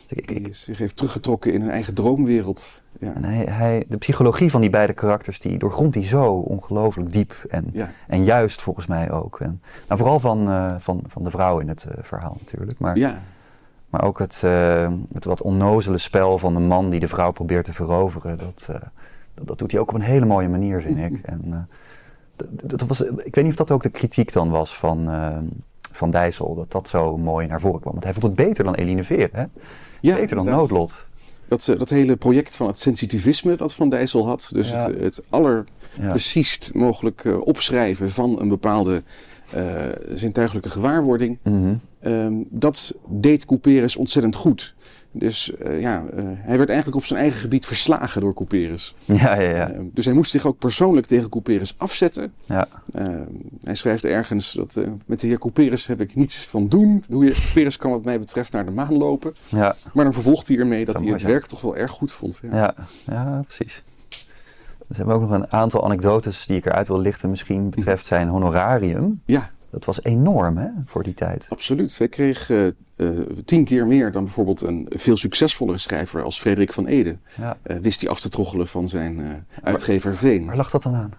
ik, 0.08 0.30
ik, 0.30 0.44
die 0.44 0.52
zich 0.54 0.78
heeft 0.78 0.96
teruggetrokken 0.96 1.52
in 1.52 1.62
een 1.62 1.70
eigen 1.70 1.94
droomwereld. 1.94 2.82
Ja. 3.00 3.14
En 3.14 3.24
hij, 3.24 3.44
hij, 3.44 3.84
de 3.88 3.96
psychologie 3.96 4.50
van 4.50 4.60
die 4.60 4.70
beide 4.70 4.92
karakters, 4.92 5.40
die 5.40 5.58
doorgrondt 5.58 5.94
hij 5.94 6.04
zo 6.04 6.32
ongelooflijk 6.34 7.12
diep. 7.12 7.44
En, 7.48 7.70
Ja. 7.72 7.90
en 8.06 8.24
juist 8.24 8.62
volgens 8.62 8.86
mij 8.86 9.10
ook. 9.10 9.40
En, 9.40 9.62
nou, 9.88 10.00
vooral 10.00 10.20
van, 10.20 10.48
eh, 10.48 10.74
van, 10.78 11.02
van 11.06 11.24
de 11.24 11.30
vrouw 11.30 11.58
in 11.58 11.68
het 11.68 11.84
eh, 11.84 12.04
verhaal 12.04 12.36
natuurlijk. 12.40 12.78
Maar, 12.78 12.96
ja, 12.96 13.18
maar 13.90 14.04
ook 14.04 14.18
het, 14.18 14.40
eh, 14.44 14.92
het 15.12 15.24
wat 15.24 15.42
onnozele 15.42 15.98
spel 15.98 16.38
van 16.38 16.54
de 16.54 16.60
man 16.60 16.90
die 16.90 17.00
de 17.00 17.08
vrouw 17.08 17.30
probeert 17.32 17.64
te 17.64 17.72
veroveren. 17.72 18.38
Dat, 18.38 18.66
eh, 18.70 18.74
dat, 19.40 19.59
doet 19.59 19.70
hij 19.72 19.81
ook 19.81 19.88
op 19.88 19.94
een 19.94 20.00
hele 20.00 20.26
mooie 20.26 20.48
manier, 20.48 20.83
vind 20.83 20.98
ik. 21.12 21.20
En, 21.22 21.42
eh, 21.50 22.46
dat 22.62 22.83
was, 22.88 23.00
ik 23.00 23.35
weet 23.35 23.44
niet 23.44 23.48
of 23.53 23.55
dat 23.55 23.70
ook 23.70 23.83
de 23.83 23.88
kritiek 23.90 24.33
dan 24.33 24.50
was 24.50 24.76
van, 24.76 25.11
eh, 25.11 25.38
van 25.92 26.11
Dijssel. 26.11 26.55
Dat 26.55 26.70
dat 26.72 26.88
zo 26.88 27.16
mooi 27.16 27.46
naar 27.46 27.61
voren 27.61 27.81
kwam. 27.81 27.92
Want 27.92 28.05
hij 28.05 28.12
vond 28.12 28.24
het 28.24 28.35
beter 28.35 28.64
dan 28.64 28.74
Eline 28.74 29.05
Veer. 29.05 29.29
Hè? 29.33 29.44
ja 30.00 30.14
beter 30.16 30.37
dan. 30.37 30.44
Noodlot. 30.44 30.94
Dat, 31.48 31.68
eh, 31.68 31.79
dat 31.79 31.88
hele 31.88 32.16
project 32.16 32.57
van 32.57 32.66
het 32.66 32.79
sensitivisme 32.79 33.55
dat 33.55 33.74
Van 33.74 33.88
Dijssel 33.88 34.26
had. 34.26 34.50
Dus 34.53 34.70
Ja. 34.70 34.87
het, 34.90 35.00
het 35.00 35.22
aller 35.31 35.64
Ja. 35.98 36.09
preciest 36.11 36.70
mogelijk 36.74 37.24
eh, 37.24 37.40
opschrijven 37.40 38.11
van 38.11 38.40
een 38.40 38.48
bepaalde 38.48 39.03
eh, 39.50 39.87
zintuigelijke 40.14 40.68
gewaarwording. 40.70 41.38
Mhm. 41.42 41.74
Ehm, 42.00 42.33
dat 42.48 42.94
deed 43.09 43.44
Couperus 43.46 43.96
ontzettend 43.96 44.35
goed. 44.35 44.74
Dus 45.12 45.57
eh, 45.57 45.81
ja, 45.81 46.05
eh, 46.16 46.25
hij 46.25 46.57
werd 46.57 46.68
eigenlijk 46.68 46.99
op 46.99 47.05
zijn 47.05 47.20
eigen 47.20 47.40
gebied 47.40 47.66
verslagen 47.66 48.20
door 48.20 48.35
Couperus. 48.35 48.94
ja, 49.05 49.35
ja, 49.35 49.57
ja. 49.57 49.70
Ehm, 49.70 49.85
dus 49.92 50.05
hij 50.05 50.14
moest 50.14 50.31
zich 50.31 50.46
ook 50.46 50.59
persoonlijk 50.59 51.07
tegen 51.07 51.29
Couperus 51.29 51.75
afzetten. 51.77 52.33
ja. 52.44 52.68
Hij 53.62 53.75
schrijft 53.75 54.05
ergens 54.05 54.53
dat 54.53 54.77
eh, 54.77 54.88
met 55.07 55.20
de 55.20 55.27
heer 55.27 55.38
Couperus 55.38 55.87
heb 55.87 56.01
ik 56.01 56.14
niets 56.14 56.46
van 56.46 56.68
doen. 56.68 57.05
Couperus 57.09 57.77
kan 57.77 57.90
wat 57.90 58.05
mij 58.05 58.18
betreft 58.18 58.53
naar 58.53 58.64
de 58.64 58.70
maan 58.70 58.96
lopen. 58.96 59.33
ja. 59.49 59.77
Maar 59.92 60.05
dan 60.05 60.12
vervolgt 60.12 60.49
hij 60.49 60.57
ermee 60.57 60.85
dat 60.85 61.01
hij 61.01 61.09
het 61.09 61.23
werk 61.23 61.46
toch 61.46 61.61
wel 61.61 61.77
erg 61.77 61.90
goed 61.90 62.12
vond. 62.12 62.40
Ja. 62.42 62.57
Ja, 62.57 62.75
ja 63.07 63.42
precies. 63.46 63.83
Dus 64.88 64.96
hebben 64.96 65.16
we 65.16 65.23
ook 65.23 65.29
nog 65.31 65.38
een 65.38 65.53
aantal 65.53 65.85
anekdotes 65.85 66.46
die 66.46 66.57
ik 66.57 66.66
eruit 66.66 66.88
wil 66.88 67.01
lichten. 67.01 67.31
Misschien 67.31 67.70
betreft 67.70 68.07
zijn 68.07 68.29
honorarium. 68.29 69.23
ja 69.25 69.51
Dat 69.70 69.85
was 69.85 70.02
enorm 70.04 70.56
hè, 70.56 70.68
voor 70.85 71.02
die 71.02 71.14
tijd. 71.14 71.46
absoluut. 71.48 71.98
Hij 71.98 72.09
kreeg 72.09 72.50
eh, 72.50 72.66
eh, 72.66 72.72
tien 73.44 73.64
keer 73.64 73.87
meer 73.87 74.12
dan 74.12 74.24
bijvoorbeeld 74.24 74.61
een 74.61 74.87
veel 74.90 75.16
succesvollere 75.16 75.78
schrijver 75.78 76.22
als 76.22 76.40
Frederik 76.40 76.72
van 76.72 76.87
Ede. 76.87 77.16
Ja. 77.37 77.56
Eh, 77.62 77.76
wist 77.76 78.00
hij 78.00 78.11
af 78.11 78.20
te 78.20 78.28
troggelen 78.28 78.66
van 78.66 78.88
zijn 78.88 79.44
uitgever 79.62 80.14
Veen. 80.16 80.46
Waar 80.46 80.56
lag 80.56 80.70
dat 80.70 80.83
dan 80.83 80.94
aan? 80.94 81.12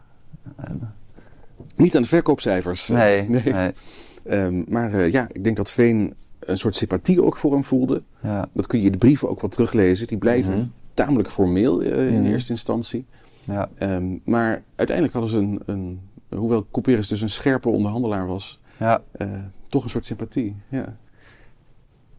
Niet 1.75 1.95
aan 1.95 2.01
de 2.01 2.07
verkoopcijfers. 2.07 2.87
Nee, 2.87 3.29
nee. 3.29 3.71
Ehm, 4.23 4.63
maar 4.67 5.09
ja, 5.09 5.27
ik 5.31 5.43
denk 5.43 5.57
dat 5.57 5.71
Veen 5.71 6.13
een 6.39 6.57
soort 6.57 6.75
sympathie 6.75 7.23
ook 7.23 7.37
voor 7.37 7.51
hem 7.51 7.63
voelde. 7.63 8.01
Ja, 8.21 8.49
Dat 8.53 8.67
kun 8.67 8.79
je 8.79 8.85
in 8.85 8.91
de 8.91 8.97
brieven 8.97 9.29
ook 9.29 9.41
wel 9.41 9.49
teruglezen. 9.49 10.07
Die 10.07 10.17
blijven 10.17 10.53
Mhm. 10.53 10.65
tamelijk 10.93 11.29
formeel 11.29 11.79
in 11.79 12.19
Mhm. 12.21 12.25
eerste 12.31 12.51
instantie. 12.51 13.05
ja, 13.43 13.69
Ehm, 13.77 14.17
maar 14.23 14.61
uiteindelijk 14.75 15.17
hadden 15.17 15.31
ze 15.31 15.37
een, 15.37 15.61
een 15.65 15.99
hoewel 16.35 16.67
Couperus 16.71 17.07
dus 17.07 17.21
een 17.21 17.29
scherpe 17.29 17.69
onderhandelaar 17.69 18.27
was, 18.27 18.59
ja. 18.79 19.01
eh, 19.11 19.27
toch 19.69 19.83
een 19.83 19.89
soort 19.89 20.05
sympathie. 20.05 20.55
Ja. 20.69 20.97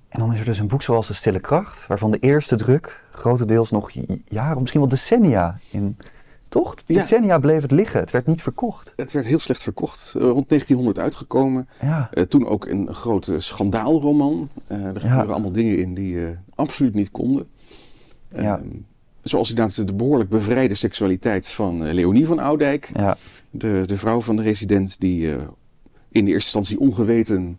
En 0.09 0.18
dan 0.18 0.33
is 0.33 0.38
er 0.38 0.44
dus 0.44 0.59
een 0.59 0.68
boek 0.68 0.83
zoals 0.83 1.07
De 1.07 1.14
Stille 1.14 1.40
Kracht. 1.40 1.87
Waarvan 1.87 2.11
de 2.11 2.18
eerste 2.18 2.57
druk 2.57 3.05
grotendeels 3.11 3.70
nog 3.70 3.90
jaren, 4.25 4.59
misschien 4.61 4.81
wel 4.81 4.88
decennia 4.90 5.59
in... 5.70 5.96
Toch? 6.48 6.75
Ja. 6.87 6.94
Decennia 6.94 7.38
bleef 7.38 7.62
het 7.62 7.70
liggen. 7.70 8.01
Het 8.01 8.11
werd 8.11 8.27
niet 8.27 8.42
verkocht. 8.42 8.92
Het 8.96 9.12
werd 9.12 9.27
heel 9.27 9.38
slecht 9.38 9.62
verkocht, 9.62 10.14
eh, 10.16 10.22
rond 10.22 10.48
1900 10.48 10.98
uitgekomen. 10.98 11.68
Ja, 11.81 12.09
Eh, 12.12 12.22
toen 12.25 12.46
ook 12.46 12.66
een 12.66 12.94
grote 12.94 13.40
schandaalroman. 13.40 14.48
Er 14.66 15.01
gebeuren 15.01 15.33
allemaal 15.33 15.53
dingen 15.53 15.79
in 15.79 15.94
die 15.94 16.37
absoluut 16.55 16.94
niet 16.94 17.11
konden. 17.11 17.48
Zoals 19.23 19.49
inderdaad 19.51 19.87
de 19.87 19.95
behoorlijk 19.95 20.31
bevrijde 20.31 20.75
seksualiteit 20.75 21.49
van 21.51 21.85
eh, 21.85 21.93
Leonie 21.93 22.27
van 22.27 22.39
Oudijk. 22.39 22.91
ja, 22.95 23.17
De, 23.51 23.83
de 23.87 23.97
vrouw 23.97 24.21
van 24.21 24.37
de 24.37 24.43
resident 24.43 25.01
die 25.01 25.33
eh, 25.35 25.37
in 26.11 26.25
de 26.25 26.31
eerste 26.31 26.59
instantie 26.59 26.79
ongeweten 26.81 27.59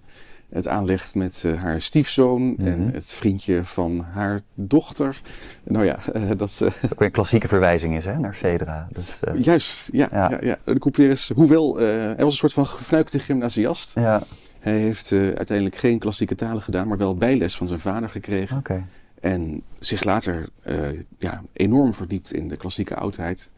het 0.50 0.68
aanlegt 0.68 1.16
met 1.16 1.44
eh, 1.46 1.62
haar 1.62 1.82
stiefzoon 1.82 2.42
Mhm. 2.58 2.68
en 2.68 2.90
het 2.94 3.14
vriendje 3.14 3.64
van 3.64 4.06
haar 4.12 4.40
dochter. 4.54 5.22
Nou 5.64 5.86
ja, 5.86 6.00
dat... 6.38 6.60
ook 6.64 7.00
weer 7.00 7.08
een 7.08 7.12
klassieke 7.12 7.48
verwijzing 7.48 7.96
is 7.96 8.06
hè, 8.06 8.20
naar 8.20 8.34
Fedra. 8.34 8.88
Dus, 8.92 9.20
juist, 9.44 9.90
ja. 9.92 10.08
Ja. 10.12 10.30
ja. 10.32 10.38
Ja, 10.42 10.58
De 10.74 10.80
Couperus, 10.80 11.32
hoewel 11.36 11.80
eh, 11.80 11.86
hij 11.88 12.16
was 12.18 12.26
een 12.26 12.32
soort 12.32 12.54
van 12.54 12.66
gefnuikte 12.66 13.20
gymnasiast. 13.20 13.96
ja, 13.96 14.24
Hij 14.60 14.78
heeft 14.78 15.12
uiteindelijk 15.12 15.76
geen 15.76 16.00
klassieke 16.00 16.36
talen 16.36 16.62
gedaan, 16.62 16.88
maar 16.88 16.98
wel 16.98 17.16
bijles 17.16 17.56
van 17.56 17.68
zijn 17.68 17.80
vader 17.80 18.10
gekregen. 18.10 18.58
oké. 18.58 18.84
En 19.24 19.62
zich 19.80 20.04
later 20.04 20.50
eh, 20.62 20.76
ja, 21.18 21.42
enorm 21.54 21.94
verdiept 21.94 22.34
in 22.34 22.48
de 22.48 22.58
klassieke 22.58 22.96
oudheid. 22.96 23.50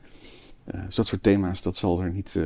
Dus 0.85 0.95
dat 0.95 1.07
soort 1.07 1.23
thema's, 1.23 1.61
dat 1.61 1.75
zal 1.75 2.01
er 2.01 2.11
niet 2.11 2.35
eh 2.35 2.43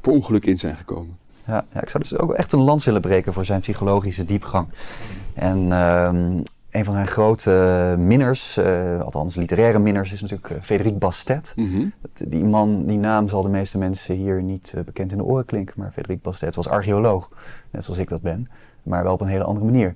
per 0.00 0.12
ongeluk 0.12 0.44
in 0.46 0.58
zijn 0.58 0.76
gekomen. 0.76 1.16
Ja, 1.46 1.64
ja, 1.72 1.82
ik 1.82 1.88
zou 1.88 2.02
dus 2.02 2.16
ook 2.18 2.32
echt 2.32 2.52
een 2.52 2.60
lans 2.60 2.84
willen 2.84 3.00
breken 3.00 3.32
voor 3.32 3.44
zijn 3.44 3.60
psychologische 3.60 4.24
diepgang. 4.24 4.68
En 5.34 5.72
ehm, 5.72 6.38
een 6.70 6.84
van 6.84 6.94
zijn 6.94 7.06
grote 7.06 7.94
minners, 7.98 8.58
althans 9.00 9.34
literaire 9.36 9.78
minners, 9.78 10.12
is 10.12 10.20
natuurlijk 10.20 10.64
Frederik 10.64 10.98
Bastet. 10.98 11.52
Dat- 12.00 12.30
Die 12.30 12.44
man, 12.44 12.86
die 12.86 12.98
naam 12.98 13.28
zal 13.28 13.42
de 13.42 13.48
meeste 13.48 13.78
mensen 13.78 14.14
hier 14.14 14.42
niet 14.42 14.74
bekend 14.84 15.12
in 15.12 15.18
de 15.18 15.24
oren 15.24 15.44
klinken. 15.44 15.74
Maar 15.76 15.92
Frederik 15.92 16.22
Bastet 16.22 16.54
was 16.54 16.68
archeoloog, 16.68 17.30
net 17.70 17.84
zoals 17.84 17.98
ik 18.00 18.08
dat 18.08 18.20
ben. 18.22 18.48
Maar 18.82 19.02
wel 19.02 19.12
op 19.12 19.20
een 19.20 19.26
hele 19.26 19.44
andere 19.44 19.66
manier. 19.66 19.94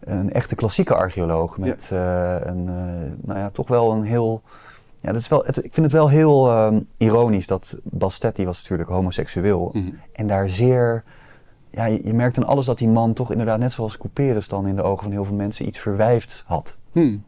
Een 0.00 0.32
echte 0.32 0.54
klassieke 0.54 0.94
archeoloog 0.94 1.58
met 1.58 1.88
eh, 1.92 2.36
een, 2.40 2.68
eh, 2.68 3.26
nou 3.26 3.38
ja, 3.38 3.50
toch 3.50 3.68
wel 3.68 3.92
een 3.92 4.02
heel... 4.02 4.42
Ja, 5.00 5.12
dat 5.12 5.20
is 5.20 5.28
wel, 5.28 5.42
het, 5.44 5.56
ik 5.56 5.74
vind 5.74 5.86
het 5.86 5.94
wel 5.94 6.08
heel 6.08 6.48
ehm, 6.48 6.80
ironisch 6.96 7.46
dat 7.46 7.78
Bastet, 7.82 8.36
die 8.36 8.46
was 8.46 8.60
natuurlijk 8.62 8.88
homoseksueel. 8.88 9.70
Mhm. 9.72 9.90
En 10.12 10.26
daar 10.26 10.48
zeer... 10.48 11.04
Ja, 11.70 11.84
je, 11.84 12.00
je 12.04 12.14
merkt 12.14 12.36
aan 12.36 12.46
alles 12.46 12.66
dat 12.66 12.78
die 12.78 12.88
man 12.88 13.12
toch 13.12 13.30
inderdaad, 13.30 13.58
net 13.58 13.72
zoals 13.72 13.98
Couperus 13.98 14.48
dan 14.48 14.66
in 14.66 14.76
de 14.76 14.82
ogen 14.82 15.02
van 15.02 15.12
heel 15.12 15.24
veel 15.24 15.34
mensen, 15.34 15.66
iets 15.66 15.78
verwijfd 15.78 16.42
had. 16.46 16.76
Hmm. 16.92 17.24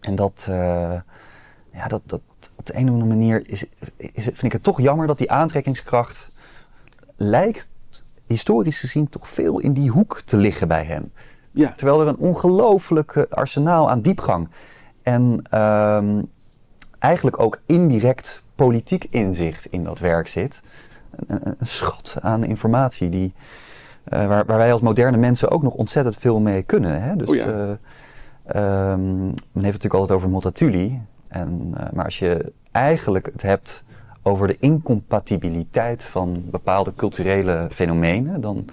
En 0.00 0.14
dat, 0.14 0.46
eh, 0.48 1.00
ja, 1.72 1.88
dat, 1.88 2.02
dat 2.06 2.20
op 2.56 2.66
de 2.66 2.76
een 2.76 2.84
of 2.84 2.92
andere 2.92 3.08
manier 3.08 3.48
is, 3.48 3.64
is, 3.96 4.24
vind 4.24 4.42
ik 4.42 4.52
het 4.52 4.62
toch 4.62 4.80
jammer 4.80 5.06
dat 5.06 5.18
die 5.18 5.30
aantrekkingskracht 5.30 6.28
lijkt 7.16 7.68
historisch 8.26 8.80
gezien 8.80 9.08
toch 9.08 9.28
veel 9.28 9.58
in 9.58 9.72
die 9.72 9.90
hoek 9.90 10.20
te 10.24 10.36
liggen 10.36 10.68
bij 10.68 10.84
hem. 10.84 11.12
Ja, 11.50 11.72
Terwijl 11.76 12.00
er 12.00 12.06
een 12.06 12.18
ongelooflijk 12.18 13.26
arsenaal 13.30 13.90
aan 13.90 14.00
diepgang 14.00 14.48
en 15.02 15.42
ehm, 15.50 16.22
eigenlijk 16.98 17.40
ook 17.40 17.60
indirect 17.66 18.42
politiek 18.54 19.06
inzicht 19.10 19.66
in 19.66 19.84
dat 19.84 19.98
werk 19.98 20.28
zit. 20.28 20.60
Een, 21.26 21.56
schat 21.60 22.16
aan 22.20 22.44
informatie 22.44 23.08
die, 23.08 23.32
eh, 24.04 24.26
waar, 24.26 24.44
waar 24.46 24.58
wij 24.58 24.72
als 24.72 24.80
moderne 24.80 25.16
mensen 25.16 25.50
ook 25.50 25.62
nog 25.62 25.74
ontzettend 25.74 26.16
veel 26.16 26.40
mee 26.40 26.62
kunnen. 26.62 27.02
Hè? 27.02 27.16
Dus, 27.16 27.28
Oh 27.28 27.34
ja. 27.34 27.46
eh, 27.46 27.70
ehm, 28.92 29.16
men 29.16 29.34
heeft 29.34 29.52
het 29.52 29.62
natuurlijk 29.62 29.94
altijd 29.94 30.18
over 30.18 30.30
Multatuli. 30.30 31.00
En, 31.28 31.74
eh, 31.76 31.92
maar 31.92 32.04
als 32.04 32.18
je 32.18 32.52
eigenlijk 32.72 33.26
het 33.32 33.42
hebt 33.42 33.84
over 34.26 34.46
de 34.46 34.56
incompatibiliteit 34.60 36.02
van 36.02 36.44
bepaalde 36.50 36.92
culturele 36.96 37.68
fenomenen, 37.70 38.40
dan, 38.40 38.64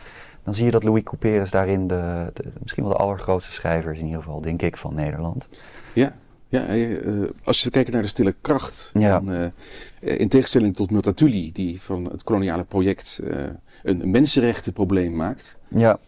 dan 0.44 0.56
zie 0.56 0.66
je 0.66 0.72
dat 0.72 0.84
Louis 0.84 1.04
Couperus 1.04 1.52
daarin 1.52 1.88
de, 1.88 2.32
de, 2.34 2.44
misschien 2.62 2.84
wel 2.84 2.92
de 2.92 3.00
allergrootste 3.00 3.52
schrijver 3.52 3.92
is, 3.92 4.00
in 4.00 4.06
ieder 4.06 4.22
geval, 4.22 4.42
denk 4.42 4.62
ik, 4.62 4.78
van 4.78 4.94
Nederland. 4.94 5.48
Ja, 5.94 6.16
ja 6.48 6.76
uh, 6.76 7.30
als 7.44 7.64
je 7.64 7.70
kijkt 7.70 7.92
naar 7.92 8.02
de 8.02 8.08
stille 8.08 8.36
kracht, 8.42 8.92
Ja. 8.94 9.20
dan, 9.20 9.32
uh, 9.32 10.18
in 10.20 10.30
tegenstelling 10.30 10.76
tot 10.76 10.92
Multatuli, 10.92 11.52
die 11.52 11.82
van 11.82 12.06
het 12.12 12.24
koloniale 12.24 12.64
project 12.64 13.20
uh, 13.24 13.44
een 13.84 14.12
mensenrechtenprobleem 14.12 15.16
maakt, 15.16 15.58
Ja, 15.68 16.00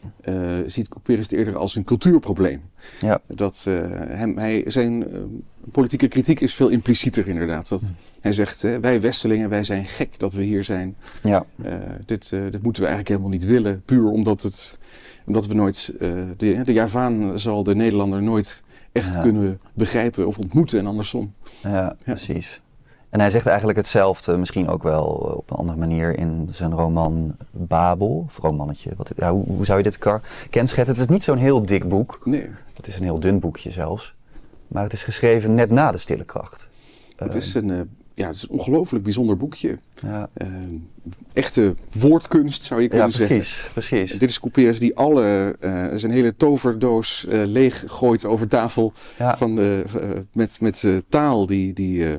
ziet 0.67 0.87
Couperus 0.87 1.21
het 1.23 1.31
eerder 1.31 1.57
als 1.57 1.75
een 1.75 1.83
cultuurprobleem. 1.83 2.61
ja, 2.99 3.19
Dat 3.27 3.63
hem, 4.07 4.37
hij, 4.37 4.63
zijn 4.67 5.05
politieke 5.71 6.07
kritiek 6.07 6.39
is 6.39 6.53
veel 6.53 6.67
implicieter 6.67 7.27
inderdaad. 7.27 7.69
Dat, 7.69 7.93
hij 8.21 8.33
zegt, 8.33 8.61
wij 8.61 9.01
Westelingen, 9.01 9.49
wij 9.49 9.63
zijn 9.63 9.85
gek 9.85 10.19
dat 10.19 10.33
we 10.33 10.43
hier 10.43 10.63
zijn. 10.63 10.95
ja, 11.23 11.45
dit, 12.05 12.29
dit 12.29 12.61
moeten 12.63 12.81
we 12.83 12.87
eigenlijk 12.87 13.07
helemaal 13.07 13.29
niet 13.29 13.45
willen, 13.45 13.81
puur 13.85 14.05
omdat, 14.09 14.41
het, 14.41 14.77
omdat 15.25 15.47
we 15.47 15.53
nooit, 15.53 15.93
de, 16.37 16.61
de 16.65 16.73
Javaan 16.73 17.39
zal 17.39 17.63
de 17.63 17.75
Nederlander 17.75 18.23
nooit 18.23 18.63
echt 18.91 19.13
Ja. 19.13 19.21
kunnen 19.21 19.59
begrijpen 19.73 20.27
of 20.27 20.37
ontmoeten 20.37 20.79
en 20.79 20.85
andersom. 20.87 21.33
ja, 21.63 21.95
precies. 22.03 22.61
En 23.15 23.21
hij 23.21 23.29
zegt 23.29 23.45
eigenlijk 23.45 23.77
hetzelfde, 23.77 24.37
misschien 24.37 24.67
ook 24.67 24.83
wel 24.83 25.03
op 25.37 25.51
een 25.51 25.57
andere 25.57 25.77
manier 25.77 26.17
in 26.17 26.47
zijn 26.51 26.71
roman 26.71 27.35
Babel, 27.51 28.23
of 28.27 28.37
romannetje. 28.37 28.91
Wat, 28.97 29.11
ja, 29.17 29.31
hoe, 29.31 29.45
hoe 29.45 29.65
zou 29.65 29.77
je 29.77 29.83
dit 29.83 29.97
kenschetten? 30.49 30.93
Het 30.93 31.03
is 31.03 31.09
niet 31.09 31.23
zo'n 31.23 31.37
heel 31.37 31.65
dik 31.65 31.87
boek. 31.89 32.19
Nee, 32.23 32.49
Het 32.73 32.87
is 32.87 32.95
een 32.95 33.03
heel 33.03 33.19
dun 33.19 33.39
boekje 33.39 33.71
zelfs. 33.71 34.15
Maar 34.67 34.83
het 34.83 34.93
is 34.93 35.03
geschreven 35.03 35.53
net 35.53 35.69
na 35.69 35.91
de 35.91 35.97
stille 35.97 36.23
kracht. 36.23 36.67
het 37.15 37.35
is 37.35 37.53
een, 37.53 37.69
eh, 37.69 37.79
ja, 38.13 38.25
het 38.27 38.35
is 38.35 38.41
een 38.43 38.49
ongelooflijk 38.49 39.03
bijzonder 39.03 39.37
boekje. 39.37 39.79
Ja, 40.01 40.29
Eh, 40.33 40.47
echte 41.33 41.75
woordkunst 41.99 42.63
zou 42.63 42.81
je 42.81 42.87
kunnen 42.87 43.07
ja 43.07 43.13
zeggen. 43.13 43.35
precies, 43.35 43.69
precies. 43.73 44.19
Dit 44.19 44.29
is 44.29 44.39
Couperus 44.39 44.79
die 44.79 44.95
alle, 44.95 45.55
eh, 45.59 45.87
zijn 45.95 46.11
hele 46.11 46.35
toverdoos 46.35 47.25
eh, 47.25 47.45
leeg 47.45 47.83
gooit 47.87 48.25
over 48.25 48.47
tafel 48.47 48.93
Ja, 49.17 49.37
van 49.37 49.55
de, 49.55 49.83
eh, 50.01 50.09
met, 50.31 50.61
met 50.61 50.83
eh, 50.83 50.97
taal 51.09 51.45
die... 51.45 51.73
die 51.73 52.11
eh, 52.11 52.15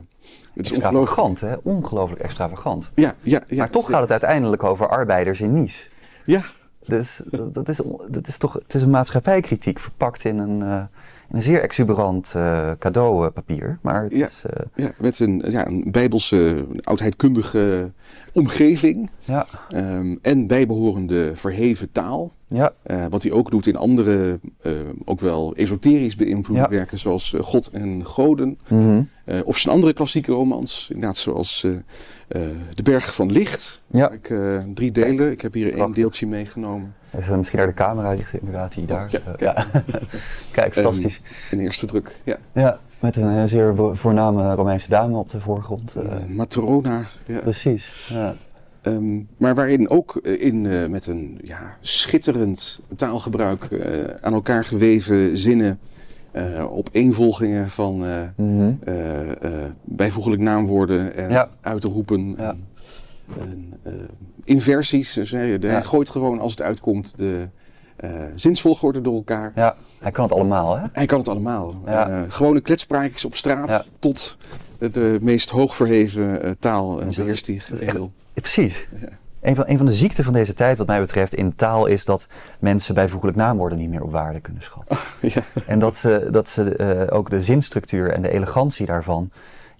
het 0.56 0.70
is 0.70 0.72
ongelooflijk. 0.72 1.06
extravagant, 1.06 1.40
hè? 1.40 1.54
Ongelooflijk 1.62 2.20
extravagant. 2.22 2.90
Ja, 2.94 3.14
ja, 3.22 3.40
ja. 3.46 3.56
maar 3.56 3.70
toch 3.70 3.90
gaat 3.90 4.00
het 4.00 4.10
uiteindelijk 4.10 4.64
over 4.64 4.88
arbeiders 4.88 5.40
in 5.40 5.52
Nice. 5.52 5.86
Ja, 6.24 6.42
Dus 6.84 7.22
dat, 7.30 7.54
dat 7.54 7.68
is, 7.68 7.80
dat 8.10 8.26
is 8.26 8.38
toch 8.38 8.52
het 8.52 8.74
is 8.74 8.82
een 8.82 8.90
maatschappijkritiek 8.90 9.78
verpakt 9.78 10.24
in 10.24 10.38
een, 10.38 10.62
eh, 10.62 10.82
een 11.30 11.42
zeer 11.42 11.60
exuberant 11.60 12.32
eh, 12.36 12.70
cadeaupapier. 12.78 13.78
Maar 13.82 14.02
het 14.02 14.16
Ja. 14.16 14.26
is, 14.26 14.42
eh, 14.46 14.66
ja, 14.74 14.90
met 14.98 15.18
een, 15.20 15.42
ja, 15.48 15.66
een 15.66 15.84
bijbelse, 15.90 16.66
oudheidkundige 16.82 17.92
omgeving. 18.32 19.10
ja, 19.24 19.46
ehm, 19.70 20.16
en 20.22 20.46
bijbehorende 20.46 21.32
verheven 21.36 21.92
taal. 21.92 22.32
ja, 22.48 22.72
Eh, 22.82 23.04
wat 23.10 23.22
hij 23.22 23.32
ook 23.32 23.50
doet 23.50 23.66
in 23.66 23.76
andere, 23.76 24.38
ook 25.04 25.20
wel 25.20 25.54
esoterisch 25.56 26.16
beïnvloede 26.16 26.62
Ja. 26.62 26.68
werken, 26.68 26.98
zoals 26.98 27.34
God 27.40 27.70
en 27.70 28.04
Goden. 28.06 28.58
mhm. 28.68 29.02
Of 29.44 29.58
zijn 29.58 29.74
andere 29.74 29.92
klassieke 29.92 30.32
romans, 30.32 30.88
inderdaad 30.92 31.16
zoals 31.16 31.66
De 32.74 32.82
Berg 32.82 33.14
van 33.14 33.32
Licht. 33.32 33.82
ja. 33.90 34.10
Ik, 34.10 34.34
drie 34.74 34.92
delen, 34.92 35.30
ik 35.30 35.40
heb 35.40 35.52
hier 35.54 35.74
één 35.74 35.92
deeltje 35.92 36.26
meegenomen. 36.26 36.94
Even 37.18 37.36
misschien 37.36 37.58
naar 37.58 37.66
de 37.68 37.74
camera 37.74 38.10
richten, 38.12 38.38
inderdaad, 38.38 38.72
die 38.74 38.84
daar. 38.86 39.08
Ja, 39.10 39.18
eh, 39.26 39.32
ja. 39.46 39.66
Kijk, 40.50 40.72
fantastisch. 40.72 41.20
In 41.50 41.58
eerste 41.60 41.86
druk, 41.86 42.20
ja. 42.24 42.36
ja, 42.52 42.78
met 43.00 43.16
een 43.16 43.36
eh, 43.36 43.44
zeer 43.44 43.74
voorname 43.92 44.54
Romeinse 44.54 44.88
dame 44.88 45.16
op 45.16 45.28
de 45.28 45.40
voorgrond. 45.40 45.94
eh, 45.94 46.24
Matrona, 46.28 47.00
ja. 47.26 47.40
precies. 47.40 48.08
Ja. 48.12 48.34
Ehm, 48.82 49.20
maar 49.36 49.54
waarin 49.54 49.90
ook 49.90 50.16
in, 50.22 50.90
met 50.90 51.06
een 51.06 51.38
ja, 51.42 51.76
schitterend 51.80 52.80
taalgebruik 52.96 53.68
aan 54.20 54.32
elkaar 54.32 54.64
geweven 54.64 55.36
zinnen, 55.38 55.78
eh 56.32 56.72
opeenvolgingen 56.72 57.68
van 57.70 58.04
eh, 58.04 58.22
bijvoeglijk 59.84 60.42
naamwoorden 60.42 61.14
en 61.16 61.30
Ja. 61.30 61.48
uitroepen. 61.60 62.34
Ja. 62.38 62.42
En, 62.42 62.48
en, 62.48 62.56
eh, 62.56 62.75
inversies. 64.44 65.12
Dus 65.12 65.30
hij, 65.30 65.58
Ja. 65.60 65.80
gooit 65.80 66.10
gewoon 66.10 66.38
als 66.40 66.50
het 66.52 66.62
uitkomt 66.62 67.18
de 67.18 67.48
eh, 67.96 68.10
zinsvolgorde 68.34 69.00
door 69.00 69.14
elkaar. 69.14 69.52
ja, 69.54 69.76
hij 70.00 70.10
kan 70.10 70.24
het 70.24 70.32
allemaal, 70.32 70.78
hè? 70.78 70.84
Hij 70.92 71.06
kan 71.06 71.18
het 71.18 71.28
allemaal. 71.28 71.74
Ja. 71.86 72.08
Eh, 72.08 72.22
gewone 72.28 72.60
kletspraatjes 72.60 73.24
op 73.24 73.34
straat 73.36 73.68
Ja. 73.68 73.84
tot 73.98 74.36
de, 74.78 75.18
meest 75.22 75.50
hoogverheven 75.50 76.42
eh, 76.42 76.50
taal 76.58 77.00
en 77.00 77.06
Dus 77.06 77.16
beheerst 77.16 77.46
die 77.46 77.62
Precies. 78.34 78.86
Een 79.40 79.54
van, 79.56 79.64
een 79.68 79.76
van 79.76 79.86
de 79.86 79.92
ziekten 79.92 80.24
van 80.24 80.32
deze 80.32 80.54
tijd, 80.54 80.78
wat 80.78 80.86
mij 80.86 81.00
betreft, 81.00 81.34
in 81.34 81.56
taal 81.56 81.86
is 81.86 82.04
dat 82.04 82.26
mensen 82.58 82.94
bijvoeglijk 82.94 83.36
naamwoorden 83.36 83.78
niet 83.78 83.88
meer 83.90 84.02
op 84.02 84.10
waarde 84.10 84.40
kunnen 84.40 84.62
schatten. 84.62 84.96
Ja. 85.34 85.42
En 85.66 85.78
dat 85.78 85.96
ze, 85.96 86.28
dat 86.30 86.48
ze 86.48 86.76
eh, 86.76 87.16
ook 87.16 87.30
de 87.30 87.42
zinstructuur 87.42 88.12
en 88.12 88.22
de 88.22 88.30
elegantie 88.30 88.86
daarvan 88.86 89.30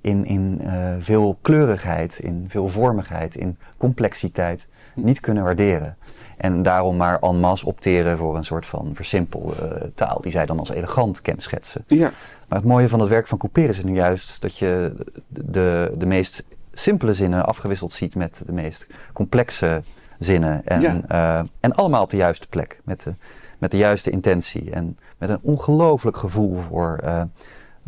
in, 0.06 0.24
in 0.24 0.60
eh, 0.64 0.94
veel 0.98 1.38
kleurigheid, 1.42 2.18
in 2.18 2.44
veelvormigheid, 2.48 3.34
in 3.34 3.58
complexiteit 3.76 4.68
niet 4.94 5.20
kunnen 5.20 5.44
waarderen. 5.44 5.96
En 6.36 6.62
daarom 6.62 6.96
maar 6.96 7.20
en 7.20 7.40
masse 7.40 7.66
opteren 7.66 8.16
voor 8.16 8.36
een 8.36 8.44
soort 8.44 8.66
van 8.66 8.90
versimpelde 8.94 9.54
eh, 9.68 9.88
taal 9.94 10.20
die 10.20 10.30
zij 10.32 10.46
dan 10.46 10.58
als 10.58 10.70
elegant 10.70 11.22
kenschetsen. 11.22 11.84
ja. 11.86 12.10
Maar 12.48 12.58
het 12.58 12.68
mooie 12.68 12.88
van 12.88 13.00
het 13.00 13.08
werk 13.08 13.26
van 13.26 13.38
Couperus 13.38 13.78
is 13.78 13.84
nu 13.84 13.94
juist 13.94 14.40
dat 14.40 14.56
je 14.58 14.94
de, 15.28 15.94
de 15.98 16.06
meest 16.06 16.44
simpele 16.72 17.14
zinnen 17.14 17.46
afgewisseld 17.46 17.92
ziet 17.92 18.14
met 18.14 18.42
de 18.46 18.52
meest 18.52 18.86
complexe 19.12 19.82
zinnen. 20.18 20.62
En, 20.66 20.80
Ja. 20.80 21.00
eh, 21.08 21.46
en 21.60 21.72
allemaal 21.72 22.02
op 22.02 22.10
de 22.10 22.16
juiste 22.16 22.48
plek, 22.48 22.80
met 22.84 23.02
de, 23.02 23.14
met 23.58 23.70
de 23.70 23.76
juiste 23.76 24.10
intentie. 24.10 24.70
En 24.70 24.98
met 25.18 25.28
een 25.30 25.40
ongelooflijk 25.42 26.16
gevoel 26.16 26.56
voor 26.56 27.00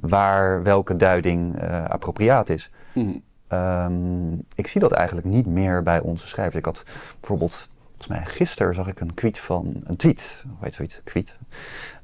waar 0.00 0.62
welke 0.62 0.96
duiding 0.96 1.58
eh, 1.58 1.84
appropriaat 1.84 2.48
is. 2.48 2.70
Mhm. 2.94 3.16
Ehm, 3.48 4.32
ik 4.54 4.66
zie 4.66 4.80
dat 4.80 4.92
eigenlijk 4.92 5.26
niet 5.26 5.46
meer 5.46 5.82
bij 5.82 6.00
onze 6.00 6.28
schrijvers. 6.28 6.56
Ik 6.56 6.64
had 6.64 6.82
bijvoorbeeld, 7.20 7.68
volgens 7.86 8.06
mij 8.06 8.24
gisteren 8.24 8.74
zag 8.74 8.88
ik 8.88 9.00
een 9.00 9.14
tweet 9.14 9.38
van, 9.38 9.80
een 9.84 9.96
tweet, 9.96 10.44
hoe 10.46 10.56
heet 10.60 10.74
zoiets, 10.74 11.00
tweet? 11.04 11.36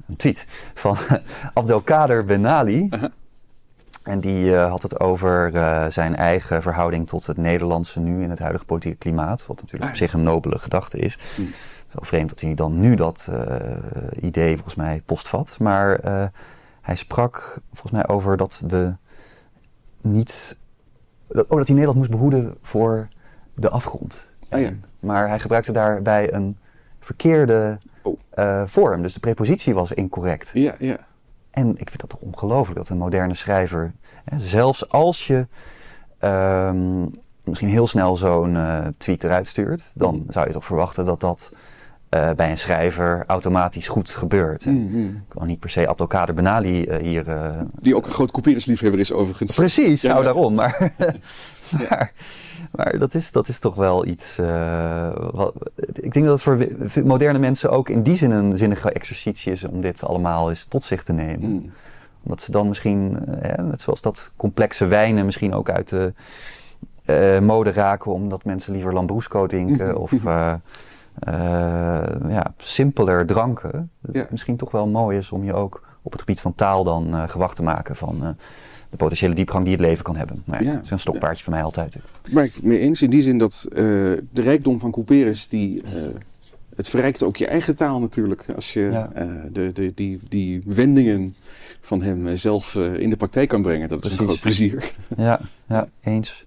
Een 0.08 0.16
tweet 0.16 0.46
van 0.74 0.96
Abdelkader 1.54 2.24
Ben 2.24 2.46
Ali. 2.46 2.86
Aha. 2.90 3.10
En 4.02 4.20
die 4.20 4.56
eh, 4.56 4.70
had 4.70 4.82
het 4.82 5.00
over 5.00 5.54
eh, 5.54 5.86
zijn 5.88 6.16
eigen 6.16 6.62
verhouding 6.62 7.06
tot 7.06 7.26
het 7.26 7.36
Nederlandse 7.36 8.00
nu 8.00 8.22
in 8.22 8.30
het 8.30 8.38
huidige 8.38 8.64
politieke 8.64 8.98
klimaat. 8.98 9.46
Wat 9.46 9.56
natuurlijk 9.56 9.84
Ah, 9.84 9.90
op 9.90 9.96
zich 9.96 10.12
een 10.12 10.22
nobele 10.22 10.58
gedachte 10.58 10.98
is. 10.98 11.18
Zo 11.92 11.98
vreemd 12.00 12.28
dat 12.28 12.40
hij 12.40 12.54
dan 12.54 12.80
nu 12.80 12.94
dat 12.94 13.28
idee 14.20 14.54
volgens 14.54 14.74
mij 14.74 15.02
postvat. 15.04 15.56
Maar 15.58 16.00
hij 16.84 16.94
sprak 16.96 17.58
volgens 17.72 17.92
mij 17.92 18.08
over 18.08 18.36
dat 18.36 18.62
we 18.66 18.94
niet... 20.00 20.56
Dat, 21.28 21.46
oh, 21.48 21.56
dat 21.56 21.66
hij 21.66 21.76
Nederland 21.76 21.98
moest 21.98 22.10
behoeden 22.10 22.54
voor 22.62 23.08
de 23.54 23.70
afgrond. 23.70 24.28
Ah, 24.48 24.60
ja. 24.60 24.70
Maar 25.00 25.28
hij 25.28 25.40
gebruikte 25.40 25.72
daarbij 25.72 26.32
een 26.32 26.58
verkeerde 27.00 27.78
Oh. 28.02 28.18
eh, 28.30 28.62
vorm. 28.66 29.02
Dus 29.02 29.14
de 29.14 29.20
prepositie 29.20 29.74
was 29.74 29.92
incorrect. 29.92 30.50
Ja, 30.54 30.74
ja. 30.78 30.96
En 31.50 31.68
ik 31.70 31.88
vind 31.88 32.00
dat 32.00 32.10
toch 32.10 32.20
ongelooflijk 32.20 32.78
dat 32.78 32.88
een 32.88 32.96
moderne 32.96 33.34
schrijver, 33.34 33.92
hè, 34.24 34.38
zelfs 34.38 34.88
als 34.88 35.26
je 35.26 35.46
ehm, 36.18 37.06
misschien 37.44 37.68
heel 37.68 37.86
snel 37.86 38.16
zo'n 38.16 38.56
eh, 38.56 38.86
tweet 38.98 39.24
eruit 39.24 39.48
stuurt, 39.48 39.90
dan 39.94 40.14
Mhm. 40.16 40.32
zou 40.32 40.46
je 40.46 40.52
toch 40.52 40.64
verwachten 40.64 41.04
dat 41.04 41.20
dat 41.20 41.52
eh, 42.14 42.30
bij 42.36 42.50
een 42.50 42.58
schrijver 42.58 43.24
automatisch 43.26 43.88
goed 43.88 44.10
gebeurt. 44.10 44.64
Mhm. 44.66 44.98
Ik 45.04 45.32
wil 45.32 45.46
niet 45.46 45.58
per 45.60 45.70
se 45.70 45.88
Abdelkader 45.88 46.34
Benali 46.34 46.84
eh, 46.84 46.98
hier. 47.02 47.28
eh, 47.28 47.60
Die 47.80 47.96
ook 47.96 48.06
een 48.06 48.12
groot 48.12 48.30
couperusliefhebber 48.30 49.00
is 49.00 49.12
overigens. 49.12 49.54
precies, 49.54 50.02
Ja, 50.02 50.08
nou 50.08 50.20
ja. 50.20 50.32
daarom. 50.32 50.54
Maar, 50.54 50.90
maar, 51.88 52.12
maar 52.72 52.98
dat, 52.98 53.14
is, 53.14 53.32
dat 53.32 53.48
is 53.48 53.58
toch 53.58 53.74
wel 53.74 54.06
iets. 54.06 54.36
wat, 55.30 55.54
ik 55.92 56.12
denk 56.12 56.26
dat 56.26 56.42
het 56.42 56.42
voor 56.42 56.66
moderne 57.06 57.38
mensen 57.38 57.70
ook 57.70 57.88
in 57.88 58.02
die 58.02 58.14
zin 58.16 58.30
een 58.30 58.56
zinnige 58.56 58.90
exercitie 58.92 59.52
is 59.52 59.64
om 59.64 59.80
dit 59.80 60.04
allemaal 60.04 60.48
eens 60.48 60.64
tot 60.64 60.84
zich 60.84 61.02
te 61.02 61.12
nemen 61.12 61.50
Mhm. 61.50 61.62
omdat 62.22 62.42
ze 62.42 62.50
dan 62.50 62.68
misschien, 62.68 63.18
net 63.56 63.80
zoals 63.80 64.00
dat 64.00 64.30
complexe 64.36 64.86
wijnen 64.86 65.24
misschien 65.24 65.54
ook 65.54 65.70
uit 65.70 65.88
de 65.88 66.12
mode 67.42 67.72
raken, 67.72 68.12
omdat 68.12 68.44
mensen 68.44 68.72
liever 68.72 68.92
Lambrusco 68.92 69.46
drinken 69.46 69.96
of 70.04 70.12
ja, 72.28 72.54
simpeler 72.56 73.26
dranken. 73.26 73.90
Ja. 74.12 74.26
misschien 74.30 74.56
toch 74.56 74.70
wel 74.70 74.86
mooi 74.88 75.16
is 75.18 75.30
om 75.32 75.44
je 75.44 75.54
ook 75.54 75.82
op 76.02 76.12
het 76.12 76.20
gebied 76.20 76.40
van 76.40 76.54
taal 76.54 76.84
dan 76.84 77.14
eh, 77.14 77.28
gewacht 77.28 77.56
te 77.56 77.62
maken 77.62 77.96
van 77.96 78.24
eh, 78.24 78.28
de 78.90 78.96
potentiële 78.96 79.34
diepgang 79.34 79.64
die 79.64 79.72
het 79.72 79.82
leven 79.82 80.04
kan 80.04 80.16
hebben. 80.16 80.42
Nou, 80.44 80.64
ja, 80.64 80.70
Ja. 80.70 80.74
Dat 80.76 80.84
is 80.84 80.90
een 80.90 80.98
stokpaardje 80.98 81.44
van 81.44 81.52
mij 81.52 81.62
altijd. 81.62 81.96
Maar 82.30 82.44
ik 82.44 82.62
mee 82.62 82.78
eens 82.78 83.02
in 83.02 83.10
die 83.10 83.22
zin 83.22 83.38
dat 83.38 83.66
eh, 83.68 83.76
de 83.76 84.22
rijkdom 84.42 84.80
van 84.80 84.90
Couperus, 84.90 85.48
die, 85.48 85.82
eh, 85.82 85.90
het 86.76 86.88
verrijkt 86.88 87.22
ook 87.22 87.36
je 87.36 87.46
eigen 87.46 87.76
taal 87.76 88.00
natuurlijk. 88.00 88.44
Als 88.54 88.72
je 88.72 88.80
Ja. 88.80 89.10
eh, 89.14 89.28
de, 89.52 89.70
de, 89.72 89.92
die, 89.94 90.20
die 90.28 90.62
wendingen 90.66 91.34
van 91.80 92.02
hem 92.02 92.26
eh, 92.26 92.34
zelf 92.36 92.76
eh, 92.76 92.94
in 92.98 93.10
de 93.10 93.16
praktijk 93.16 93.48
kan 93.48 93.62
brengen. 93.62 93.88
Dat 93.88 94.04
is 94.04 94.10
een 94.10 94.18
groot 94.18 94.40
plezier. 94.40 94.92
Ja, 95.16 95.40
ja 95.68 95.88
eens. 96.02 96.44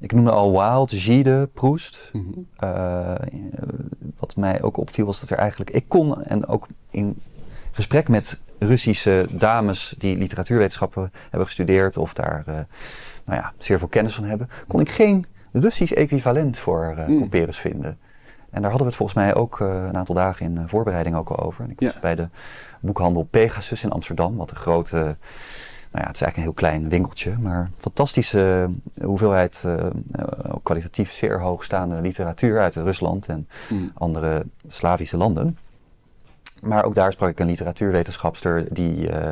Ik 0.00 0.12
noemde 0.12 0.30
al 0.30 0.50
Wild, 0.52 0.92
Gide, 0.92 1.48
Proest. 1.54 2.10
Mhm. 2.12 2.24
Uh, 2.64 3.14
wat 4.18 4.36
mij 4.36 4.62
ook 4.62 4.76
opviel 4.76 5.06
was 5.06 5.20
dat 5.20 5.30
er 5.30 5.38
eigenlijk... 5.38 5.70
Ik 5.70 5.84
kon, 5.88 6.22
en 6.24 6.46
ook 6.46 6.66
in 6.90 7.20
gesprek 7.70 8.08
met 8.08 8.40
Russische 8.58 9.26
dames 9.30 9.94
die 9.98 10.16
literatuurwetenschappen 10.16 11.10
hebben 11.22 11.46
gestudeerd... 11.46 11.96
of 11.96 12.14
daar 12.14 12.44
uh, 12.48 12.54
nou 13.24 13.40
ja, 13.40 13.52
zeer 13.58 13.78
veel 13.78 13.88
kennis 13.88 14.14
van 14.14 14.24
hebben... 14.24 14.48
kon 14.68 14.80
ik 14.80 14.88
geen 14.90 15.26
Russisch 15.52 15.92
equivalent 15.92 16.58
voor 16.58 16.94
uh, 16.98 17.06
Mm. 17.06 17.52
vinden. 17.52 17.98
En 18.50 18.60
daar 18.62 18.70
hadden 18.70 18.78
we 18.78 18.84
het 18.86 18.94
volgens 18.96 19.18
mij 19.18 19.34
ook 19.34 19.60
uh, 19.60 19.68
een 19.68 19.96
aantal 19.96 20.14
dagen 20.14 20.46
in 20.46 20.56
uh, 20.56 20.62
voorbereiding 20.66 21.16
ook 21.16 21.28
al 21.30 21.38
over. 21.40 21.64
En 21.64 21.70
ik 21.70 21.80
was 21.80 21.92
Ja. 21.92 22.00
bij 22.00 22.14
de 22.14 22.28
boekhandel 22.80 23.22
Pegasus 23.22 23.84
in 23.84 23.90
Amsterdam, 23.90 24.36
wat 24.36 24.50
een 24.50 24.56
grote, 24.56 25.16
nou 25.90 26.02
ja, 26.02 26.08
het 26.08 26.16
is 26.16 26.22
eigenlijk 26.22 26.36
een 26.36 26.42
heel 26.42 26.70
klein 26.70 26.88
winkeltje, 26.88 27.38
maar 27.38 27.70
fantastische 27.76 28.70
hoeveelheid 29.02 29.62
uh, 29.66 29.86
kwalitatief 30.62 31.12
zeer 31.12 31.40
hoogstaande 31.40 32.00
literatuur 32.00 32.60
uit 32.60 32.74
Rusland 32.74 33.26
en 33.26 33.48
Mm. 33.70 33.90
andere 33.94 34.46
Slavische 34.66 35.16
landen. 35.16 35.58
Maar 36.60 36.84
ook 36.84 36.94
daar 36.94 37.12
sprak 37.12 37.28
ik 37.28 37.40
een 37.40 37.46
literatuurwetenschapster 37.46 38.74
die, 38.74 38.96
uh, 38.96 39.22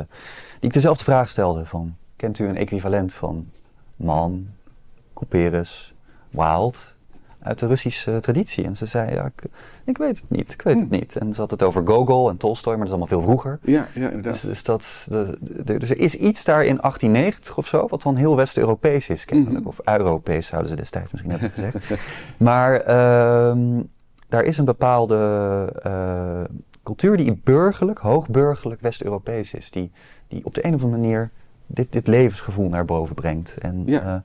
die 0.59 0.69
ik 0.69 0.73
dezelfde 0.73 1.03
vraag 1.03 1.29
stelde 1.29 1.65
van, 1.65 1.95
kent 2.15 2.39
u 2.39 2.47
een 2.47 2.57
equivalent 2.57 3.13
van 3.13 3.49
Mann, 3.95 4.49
Couperus, 5.13 5.93
Wilde 6.29 6.77
uit 7.41 7.59
de 7.59 7.67
Russische 7.67 8.19
traditie? 8.19 8.65
En 8.65 8.75
ze 8.75 8.85
zei, 8.85 9.13
ja, 9.13 9.25
ik, 9.25 9.43
ik 9.83 9.97
weet 9.97 10.17
het 10.19 10.29
niet, 10.29 10.53
ik 10.53 10.61
weet 10.61 10.79
het 10.79 10.87
Hmm. 10.89 10.99
niet. 10.99 11.15
En 11.15 11.33
ze 11.33 11.41
had 11.41 11.51
het 11.51 11.63
over 11.63 11.87
Gogol 11.87 12.29
en 12.29 12.37
Tolstoy, 12.37 12.75
maar 12.75 12.85
dat 12.85 12.87
is 12.87 12.93
allemaal 13.01 13.19
veel 13.19 13.27
vroeger. 13.27 13.59
Ja, 13.61 13.87
ja, 13.93 14.07
inderdaad. 14.07 14.33
Dus, 14.33 14.41
dus, 14.41 14.63
dat, 14.63 15.05
de, 15.09 15.37
de, 15.63 15.77
dus 15.79 15.89
er 15.89 15.99
is 15.99 16.15
iets 16.15 16.43
daar 16.45 16.63
in 16.65 16.75
1890 16.81 17.57
of 17.57 17.67
zo, 17.67 17.87
wat 17.87 18.01
dan 18.01 18.15
heel 18.15 18.35
West-Europees 18.35 19.09
is 19.09 19.25
kennelijk. 19.25 19.59
Mhm. 19.59 19.67
Of 19.67 19.79
Europees 19.83 20.47
zouden 20.47 20.69
ze 20.69 20.75
destijds 20.75 21.11
misschien 21.11 21.31
hebben 21.31 21.49
gezegd. 21.51 22.01
maar 22.37 22.75
ehm, 22.79 23.81
daar 24.27 24.43
is 24.43 24.57
een 24.57 24.65
bepaalde 24.65 25.15
eh, 25.83 26.41
cultuur 26.83 27.17
die 27.17 27.41
burgerlijk, 27.43 27.99
hoogburgerlijk 27.99 28.81
West-Europees 28.81 29.53
is. 29.53 29.71
Die, 29.71 29.91
die 30.27 30.45
op 30.45 30.53
de 30.53 30.65
een 30.65 30.73
of 30.73 30.83
andere 30.83 31.01
manier 31.01 31.31
dit, 31.67 31.91
dit 31.91 32.07
levensgevoel 32.07 32.69
naar 32.69 32.85
boven 32.85 33.15
brengt. 33.15 33.57
En 33.59 33.83
Ja. 33.85 34.01
ja, 34.03 34.23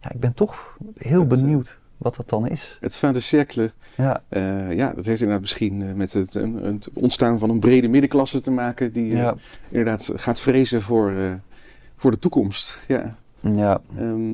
ja 0.00 0.10
ik 0.12 0.20
ben 0.20 0.34
toch 0.34 0.76
heel 0.96 1.22
eh, 1.22 1.28
benieuwd 1.28 1.78
wat 2.02 2.16
dat 2.16 2.28
dan 2.28 2.48
is. 2.48 2.78
Het 2.80 2.96
fin 2.96 3.12
de 3.12 3.20
siècle, 3.20 3.72
Ja, 3.96 4.22
eh, 4.28 4.72
ja, 4.72 4.92
dat 4.92 5.04
heeft 5.04 5.20
inderdaad 5.20 5.40
misschien 5.40 5.82
eh, 5.88 5.94
met 5.94 6.12
het, 6.12 6.38
ontstaan 6.92 7.38
van 7.38 7.50
een 7.50 7.60
brede 7.60 7.88
middenklasse 7.88 8.40
te 8.40 8.50
maken. 8.50 8.92
Die 8.92 9.10
eh, 9.12 9.18
ja, 9.18 9.34
inderdaad 9.68 10.10
gaat 10.14 10.40
vrezen 10.40 10.82
voor, 10.82 11.12
voor 11.96 12.10
de 12.10 12.18
toekomst. 12.18 12.84
Ja. 12.88 13.16
ja. 13.40 13.80
Ehm, 13.96 14.32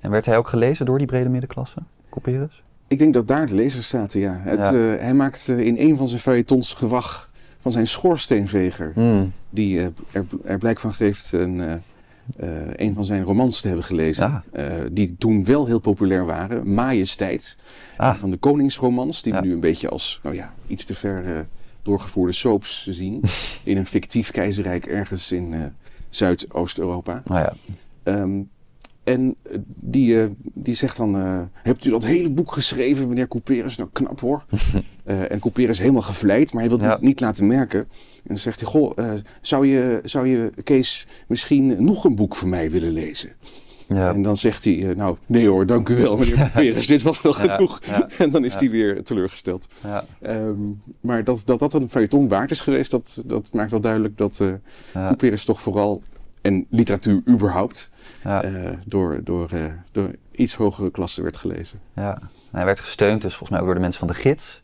En 0.00 0.10
werd 0.10 0.26
hij 0.26 0.36
ook 0.36 0.48
gelezen 0.48 0.86
door 0.86 0.98
die 0.98 1.06
brede 1.06 1.28
middenklasse, 1.28 1.78
Couperus? 2.10 2.62
ik 2.88 2.98
denk 2.98 3.14
dat 3.14 3.28
daar 3.28 3.46
de 3.46 3.54
lezers 3.54 3.88
zaten, 3.88 4.20
ja. 4.20 4.40
Het, 4.42 4.60
Ja. 4.60 4.72
hij 4.74 5.14
maakt 5.14 5.48
eh, 5.48 5.58
in 5.58 5.76
een 5.78 5.96
van 5.96 6.08
zijn 6.08 6.20
feuilletons 6.20 6.72
gewag 6.72 7.30
van 7.60 7.72
zijn 7.72 7.86
schoorsteenveger. 7.86 8.90
Hmm. 8.94 9.32
Die 9.50 9.80
er, 10.12 10.24
er 10.44 10.58
blijk 10.58 10.80
van 10.80 10.94
geeft 10.94 11.32
een, 11.32 11.82
eh, 12.36 12.48
een 12.76 12.94
van 12.94 13.04
zijn 13.04 13.22
romans 13.22 13.60
te 13.60 13.66
hebben 13.66 13.84
gelezen. 13.84 14.28
Ja. 14.28 14.42
Eh, 14.52 14.66
die 14.92 15.16
toen 15.18 15.44
wel 15.44 15.66
heel 15.66 15.80
populair 15.80 16.24
waren. 16.26 16.74
Majesteit. 16.74 17.56
Ah, 17.96 18.16
Van 18.16 18.30
de 18.30 18.36
koningsromans. 18.36 19.22
Die 19.22 19.32
Ja. 19.32 19.40
we 19.40 19.46
nu 19.46 19.52
een 19.52 19.60
beetje 19.60 19.88
als 19.88 20.20
nou 20.22 20.34
ja, 20.34 20.52
iets 20.66 20.84
te 20.84 20.94
ver 20.94 21.24
eh, 21.36 21.40
doorgevoerde 21.82 22.32
soaps 22.32 22.86
zien. 22.86 23.22
in 23.64 23.76
een 23.76 23.86
fictief 23.86 24.30
keizerrijk 24.30 24.86
ergens 24.86 25.32
in 25.32 25.72
Zuidoost-Europa. 26.08 27.22
nou 27.24 27.40
ja. 27.40 27.52
Ehm, 28.02 28.40
en 29.04 29.34
eh, 29.42 29.56
die, 29.66 30.20
eh, 30.22 30.26
die 30.40 30.74
zegt 30.74 30.96
dan: 30.96 31.16
eh, 31.16 31.40
Hebt 31.62 31.84
u 31.84 31.90
dat 31.90 32.04
hele 32.04 32.30
boek 32.30 32.52
geschreven, 32.52 33.08
meneer 33.08 33.28
Couperus? 33.28 33.76
Nou, 33.76 33.88
knap 33.92 34.20
hoor. 34.20 34.44
En 35.04 35.38
Couperus 35.40 35.70
is 35.70 35.78
helemaal 35.78 36.02
gevleid, 36.02 36.52
maar 36.52 36.62
hij 36.62 36.70
wil 36.70 36.80
het 36.80 36.90
Ja. 36.90 36.98
niet- 37.00 37.20
laten 37.20 37.46
merken. 37.46 37.80
En 37.80 37.88
dan 38.24 38.36
zegt 38.36 38.60
hij: 38.60 38.68
Goh, 38.68 38.98
zou, 39.40 39.66
je, 39.66 40.00
zou 40.04 40.26
je, 40.28 40.52
Kees, 40.64 41.06
misschien 41.28 41.84
nog 41.84 42.04
een 42.04 42.14
boek 42.14 42.36
van 42.36 42.48
mij 42.48 42.70
willen 42.70 42.92
lezen? 42.92 43.30
ja. 43.88 44.12
En 44.12 44.22
dan 44.22 44.36
zegt 44.36 44.64
hij: 44.64 44.92
Nou, 44.96 45.16
nee 45.26 45.48
hoor, 45.48 45.66
dank 45.66 45.88
u 45.88 45.94
wel, 45.94 46.16
meneer 46.16 46.34
Couperus, 46.52 46.86
dit 46.86 47.02
was 47.02 47.22
wel 47.22 47.32
genoeg. 47.32 47.78
ja, 47.86 48.08
En 48.18 48.30
dan 48.30 48.44
is 48.44 48.54
hij 48.54 48.70
weer 48.70 49.02
teleurgesteld. 49.02 49.68
ja, 49.82 50.04
Ehm, 50.22 50.56
maar 51.00 51.24
dat, 51.24 51.42
dat 51.44 51.58
dat 51.58 51.74
een 51.74 51.88
feuilleton 51.88 52.28
waard 52.28 52.50
is 52.50 52.60
geweest, 52.60 52.90
dat, 52.90 53.22
dat 53.26 53.48
maakt 53.52 53.70
wel 53.70 53.80
duidelijk 53.80 54.16
dat 54.18 54.36
ja, 54.40 54.60
Couperus 54.92 55.44
toch 55.44 55.60
vooral, 55.60 56.02
en 56.44 56.66
literatuur 56.70 57.22
überhaupt, 57.28 57.90
ja, 58.24 58.42
eh, 58.42 58.70
door, 58.86 59.20
door, 59.24 59.50
eh, 59.50 59.64
door 59.92 60.10
iets 60.30 60.54
hogere 60.54 60.90
klassen 60.90 61.22
werd 61.22 61.36
gelezen. 61.36 61.80
ja. 61.94 62.18
Hij 62.50 62.64
werd 62.64 62.80
gesteund 62.80 63.22
dus 63.22 63.30
volgens 63.30 63.50
mij 63.50 63.58
ook 63.58 63.64
door 63.66 63.74
de 63.74 63.80
mensen 63.80 63.98
van 63.98 64.08
de 64.08 64.14
gids. 64.14 64.62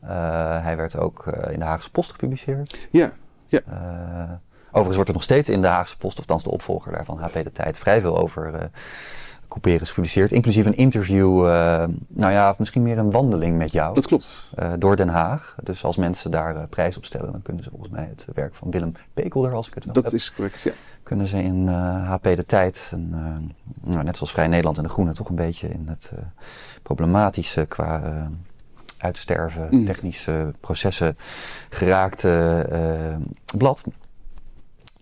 Eh, 0.00 0.62
hij 0.62 0.76
werd 0.76 0.96
ook 0.96 1.26
in 1.50 1.58
de 1.58 1.64
Haagse 1.64 1.90
Post 1.90 2.10
gepubliceerd. 2.10 2.88
Ja, 2.90 3.12
Eh, 3.48 4.32
overigens 4.66 4.94
wordt 4.94 5.08
er 5.08 5.14
nog 5.14 5.22
steeds 5.22 5.48
in 5.48 5.60
de 5.60 5.66
Haagse 5.66 5.96
Post, 5.96 6.14
of 6.14 6.20
althans 6.20 6.42
de 6.42 6.50
opvolger 6.50 6.92
daarvan, 6.92 7.18
HP 7.18 7.32
De 7.32 7.52
Tijd, 7.52 7.78
vrij 7.78 8.00
veel 8.00 8.18
over 8.18 8.70
Couperus 9.48 9.88
gepubliceerd. 9.88 10.32
Inclusief 10.32 10.66
een 10.66 10.76
interview, 10.76 11.38
eh, 11.46 11.84
nou 12.08 12.32
ja, 12.32 12.50
of 12.50 12.58
misschien 12.58 12.82
meer 12.82 12.98
een 12.98 13.10
wandeling 13.10 13.56
met 13.56 13.72
jou. 13.72 13.94
dat 13.94 14.06
klopt. 14.06 14.52
eh, 14.54 14.72
door 14.78 14.96
Den 14.96 15.08
Haag. 15.08 15.54
Dus 15.62 15.84
als 15.84 15.96
mensen 15.96 16.30
daar 16.30 16.56
eh, 16.56 16.62
prijs 16.70 16.96
op 16.96 17.04
stellen, 17.04 17.32
dan 17.32 17.42
kunnen 17.42 17.62
ze 17.64 17.70
volgens 17.70 17.90
mij 17.90 18.04
het 18.10 18.26
werk 18.34 18.54
van 18.54 18.70
Willem 18.70 18.92
Pekelder, 19.14 19.52
als 19.52 19.66
ik 19.68 19.74
het 19.74 19.84
Dat 19.94 20.04
heb, 20.04 20.12
is 20.12 20.32
correct, 20.34 20.60
ja. 20.62 20.72
kunnen 21.02 21.26
ze 21.26 21.42
in 21.42 21.68
HP 21.68 22.22
De 22.22 22.46
Tijd, 22.46 22.92
nou, 23.80 24.04
net 24.04 24.16
zoals 24.16 24.32
Vrij 24.32 24.46
Nederland 24.46 24.76
en 24.76 24.82
De 24.82 24.88
Groene, 24.88 25.12
toch 25.12 25.28
een 25.28 25.34
beetje 25.36 25.68
in 25.68 25.86
het 25.88 26.12
problematische 26.82 27.66
qua 27.66 28.02
uitsterven, 28.98 29.68
Mm. 29.70 29.84
technische 29.86 30.52
processen 30.60 31.16
geraakte 31.70 32.66
blad. 33.58 33.84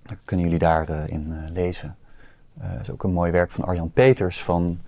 Dat 0.02 0.16
kunnen 0.24 0.44
jullie 0.44 0.61
daarin 0.61 1.09
in 1.09 1.35
lezen. 1.52 1.96
Eh 2.61 2.81
is 2.81 2.90
ook 2.90 3.03
een 3.03 3.12
mooi 3.12 3.31
werk 3.31 3.51
van 3.51 3.64
Arjan 3.64 3.90
Peters 3.90 4.43
van 4.43 4.81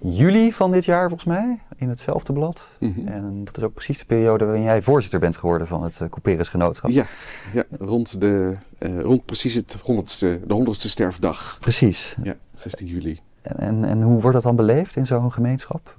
juli 0.00 0.52
van 0.52 0.70
dit 0.70 0.84
jaar, 0.84 1.08
volgens 1.08 1.24
mij, 1.24 1.60
in 1.76 1.88
hetzelfde 1.88 2.32
blad. 2.32 2.68
Mhm. 2.78 3.08
En 3.08 3.44
dat 3.44 3.56
is 3.56 3.62
ook 3.62 3.74
precies 3.74 3.98
de 3.98 4.04
periode 4.04 4.44
waarin 4.44 4.62
jij 4.62 4.82
voorzitter 4.82 5.20
bent 5.20 5.36
geworden 5.36 5.66
van 5.66 5.82
het 5.82 6.00
uh, 6.02 6.08
Couperus 6.08 6.48
Genootschap. 6.48 6.90
Ja, 6.90 7.06
ja 7.52 7.64
rond, 7.78 8.20
de, 8.20 8.56
eh, 8.78 9.00
rond 9.00 9.24
precies 9.24 9.54
het 9.54 9.76
honderdste, 9.82 10.40
de 10.46 10.54
honderdste 10.54 10.88
sterfdag. 10.88 11.56
Precies. 11.60 12.16
Ja, 12.22 12.36
16 12.54 12.86
juli. 12.86 13.20
En, 13.42 13.56
en, 13.56 13.84
en 13.84 14.02
hoe 14.02 14.20
wordt 14.20 14.34
dat 14.34 14.42
dan 14.42 14.56
beleefd 14.56 14.96
in 14.96 15.06
zo'n 15.06 15.32
gemeenschap? 15.32 15.94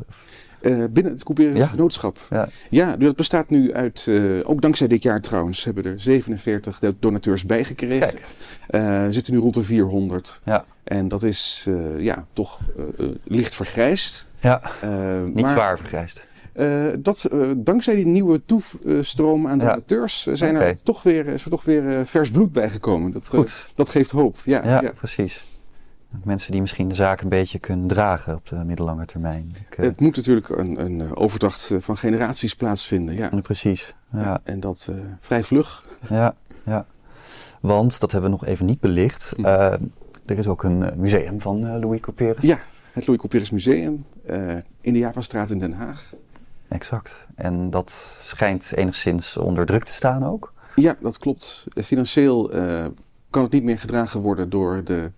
Eh, 0.61 0.83
binnen 0.91 1.13
het 1.13 1.23
Couperus 1.23 1.57
Ja. 1.57 1.65
Genootschap. 1.67 2.17
Ja. 2.29 2.49
Ja, 2.69 2.95
dat 2.97 3.15
bestaat 3.15 3.49
nu 3.49 3.73
uit, 3.73 4.05
eh, 4.07 4.23
ook 4.43 4.61
dankzij 4.61 4.87
dit 4.87 5.03
jaar 5.03 5.21
trouwens, 5.21 5.63
hebben 5.63 5.83
er 5.83 5.99
47 5.99 6.79
do- 6.79 6.93
donateurs 6.99 7.45
bijgekregen. 7.45 8.07
Kijk, 8.07 8.21
Eh, 8.67 9.05
zitten 9.09 9.33
nu 9.33 9.39
rond 9.39 9.53
de 9.53 9.61
400. 9.63 10.41
Ja. 10.45 10.65
En 10.83 11.07
dat 11.07 11.23
is 11.23 11.67
ja, 11.97 12.25
toch 12.33 12.59
licht 13.23 13.55
vergrijsd. 13.55 14.27
ja, 14.39 14.61
niet 15.25 15.33
maar, 15.45 15.49
zwaar 15.53 15.77
vergrijsd. 15.77 16.25
dat, 16.99 17.29
dankzij 17.57 17.95
die 17.95 18.05
nieuwe 18.05 18.41
toestroom 18.45 19.47
aan 19.47 19.57
donateurs 19.59 20.23
zijn 20.23 20.55
er 20.55 20.77
toch 20.83 21.03
weer, 21.03 21.27
is 21.27 21.43
er 21.43 21.49
toch 21.49 21.63
weer 21.63 22.05
vers 22.05 22.31
bloed 22.31 22.51
bijgekomen. 22.51 23.11
Dat, 23.11 23.27
Goed, 23.27 23.71
dat 23.75 23.89
geeft 23.89 24.11
hoop. 24.11 24.37
Ja, 24.45 24.63
ja. 24.81 24.91
precies. 24.95 25.45
Mensen 26.23 26.51
die 26.51 26.61
misschien 26.61 26.87
de 26.87 26.95
zaak 26.95 27.21
een 27.21 27.29
beetje 27.29 27.59
kunnen 27.59 27.87
dragen 27.87 28.35
op 28.35 28.47
de 28.47 28.55
middellange 28.55 29.05
termijn. 29.05 29.55
Ik, 29.69 29.77
eh, 29.77 29.85
Het 29.85 29.99
moet 29.99 30.15
natuurlijk 30.15 30.49
een, 30.49 30.83
een 30.85 31.01
eh, 31.01 31.11
overdracht 31.13 31.71
eh, 31.71 31.77
van 31.79 31.97
generaties 31.97 32.55
plaatsvinden. 32.55 33.15
Ja. 33.15 33.41
precies, 33.41 33.93
ja. 34.11 34.39
En 34.43 34.59
dat 34.59 34.89
vrij 35.19 35.43
vlug. 35.43 35.85
Ja, 36.09 36.35
ja. 36.65 36.85
Want, 37.61 37.99
dat 37.99 38.11
hebben 38.11 38.29
we 38.29 38.35
nog 38.37 38.45
even 38.45 38.65
niet 38.65 38.79
belicht, 38.79 39.33
Hm. 39.35 39.45
er 39.45 40.37
is 40.37 40.47
ook 40.47 40.63
een 40.63 40.93
museum 40.95 41.41
van 41.41 41.79
Louis 41.79 41.99
Couperus. 42.01 42.43
Ja, 42.43 42.59
het 42.91 43.05
Louis 43.07 43.19
Couperus 43.19 43.49
Museum 43.49 44.05
in 44.81 44.93
de 44.93 44.99
Javastraat 44.99 45.49
in 45.49 45.59
Den 45.59 45.73
Haag. 45.73 46.13
Exact. 46.67 47.25
En 47.35 47.69
dat 47.69 47.91
schijnt 48.21 48.71
enigszins 48.75 49.37
onder 49.37 49.65
druk 49.65 49.83
te 49.83 49.93
staan 49.93 50.25
ook. 50.25 50.53
Ja, 50.75 50.95
dat 51.01 51.17
klopt. 51.17 51.67
Financieel 51.83 52.49
kan 53.29 53.43
het 53.43 53.51
niet 53.51 53.63
meer 53.63 53.79
gedragen 53.79 54.19
worden 54.19 54.49
door 54.49 54.83
de 54.83 55.11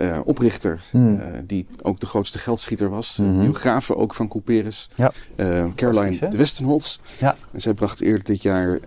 eh, 0.00 0.18
oprichter, 0.24 0.80
Hmm. 0.90 1.18
eh, 1.20 1.26
die 1.46 1.66
ook 1.82 2.00
de 2.00 2.06
grootste 2.06 2.38
geldschieter 2.38 2.88
was. 2.88 3.16
Mhm. 3.16 3.38
Biografe 3.40 3.96
ook 3.96 4.14
van 4.14 4.28
Couperus. 4.28 4.88
Ja. 4.94 5.12
Eh, 5.36 5.64
Caroline 5.74 6.28
de 6.30 6.36
Westenholz. 6.36 6.98
Ja. 7.18 7.36
En 7.52 7.60
zij 7.60 7.74
bracht 7.74 8.00
eerder 8.00 8.24
dit 8.24 8.42
jaar 8.42 8.78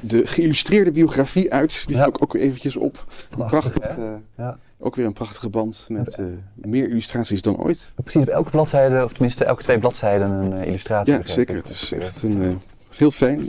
de 0.00 0.26
geïllustreerde 0.26 0.90
biografie 0.90 1.52
uit. 1.52 1.82
Die 1.86 1.96
Ja. 1.96 2.04
ook, 2.04 2.22
ook 2.22 2.34
eventjes 2.34 2.76
op. 2.76 3.04
Prachtig, 3.46 3.96
Ja. 4.36 4.58
ook 4.78 4.96
weer 4.96 5.06
een 5.06 5.12
prachtige 5.12 5.48
band 5.48 5.86
met 5.88 6.18
meer 6.54 6.88
illustraties 6.90 7.42
dan 7.42 7.56
ooit. 7.56 7.92
Precies, 8.02 8.20
op 8.22 8.28
elke 8.28 8.50
bladzijde, 8.50 9.04
of 9.04 9.12
tenminste 9.12 9.44
elke 9.44 9.62
twee 9.62 9.78
bladzijden, 9.78 10.30
een 10.30 10.64
illustratie. 10.64 11.12
Ja, 11.14 11.20
zeker. 11.24 11.56
Het 11.56 11.70
is 11.70 11.92
echt 11.92 12.22
een, 12.22 12.60
heel 12.96 13.10
fijn. 13.10 13.44